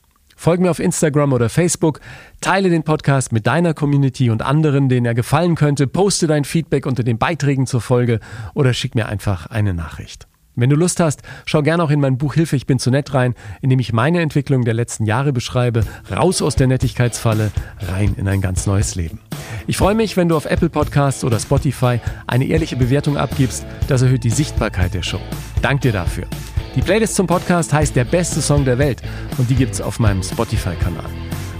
Folge 0.44 0.62
mir 0.62 0.70
auf 0.70 0.78
Instagram 0.78 1.32
oder 1.32 1.48
Facebook, 1.48 2.00
teile 2.42 2.68
den 2.68 2.82
Podcast 2.82 3.32
mit 3.32 3.46
deiner 3.46 3.72
Community 3.72 4.28
und 4.28 4.42
anderen, 4.42 4.90
denen 4.90 5.06
er 5.06 5.14
gefallen 5.14 5.54
könnte, 5.54 5.86
poste 5.86 6.26
dein 6.26 6.44
Feedback 6.44 6.84
unter 6.84 7.02
den 7.02 7.16
Beiträgen 7.16 7.66
zur 7.66 7.80
Folge 7.80 8.20
oder 8.52 8.74
schick 8.74 8.94
mir 8.94 9.08
einfach 9.08 9.46
eine 9.46 9.72
Nachricht. 9.72 10.26
Wenn 10.54 10.68
du 10.68 10.76
Lust 10.76 11.00
hast, 11.00 11.22
schau 11.46 11.62
gerne 11.62 11.82
auch 11.82 11.88
in 11.88 11.98
mein 11.98 12.18
Buch 12.18 12.34
Hilfe, 12.34 12.56
ich 12.56 12.66
bin 12.66 12.78
zu 12.78 12.90
nett 12.90 13.14
rein, 13.14 13.34
in 13.62 13.70
dem 13.70 13.78
ich 13.78 13.94
meine 13.94 14.20
Entwicklung 14.20 14.66
der 14.66 14.74
letzten 14.74 15.06
Jahre 15.06 15.32
beschreibe, 15.32 15.86
raus 16.14 16.42
aus 16.42 16.56
der 16.56 16.66
Nettigkeitsfalle, 16.66 17.50
rein 17.80 18.14
in 18.18 18.28
ein 18.28 18.42
ganz 18.42 18.66
neues 18.66 18.96
Leben. 18.96 19.20
Ich 19.66 19.78
freue 19.78 19.94
mich, 19.94 20.14
wenn 20.18 20.28
du 20.28 20.36
auf 20.36 20.44
Apple 20.44 20.68
Podcasts 20.68 21.24
oder 21.24 21.40
Spotify 21.40 22.00
eine 22.26 22.44
ehrliche 22.44 22.76
Bewertung 22.76 23.16
abgibst, 23.16 23.64
das 23.88 24.02
erhöht 24.02 24.24
die 24.24 24.30
Sichtbarkeit 24.30 24.92
der 24.92 25.02
Show. 25.02 25.20
Dank 25.62 25.80
dir 25.80 25.92
dafür. 25.92 26.26
Die 26.74 26.82
Playlist 26.82 27.14
zum 27.14 27.26
Podcast 27.28 27.72
heißt 27.72 27.94
Der 27.94 28.04
beste 28.04 28.42
Song 28.42 28.64
der 28.64 28.78
Welt 28.78 29.00
und 29.38 29.48
die 29.48 29.54
gibt's 29.54 29.80
auf 29.80 30.00
meinem 30.00 30.22
Spotify-Kanal. 30.22 31.08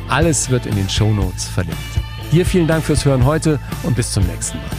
Alles 0.09 0.51
wird 0.51 0.67
in 0.67 0.75
den 0.75 0.89
Show 0.89 1.13
Notes 1.13 1.45
verlinkt. 1.45 1.79
Dir 2.33 2.45
vielen 2.45 2.67
Dank 2.67 2.85
fürs 2.85 3.05
Hören 3.05 3.25
heute 3.25 3.61
und 3.85 3.95
bis 3.95 4.13
zum 4.13 4.27
nächsten 4.27 4.59
Mal. 4.59 4.71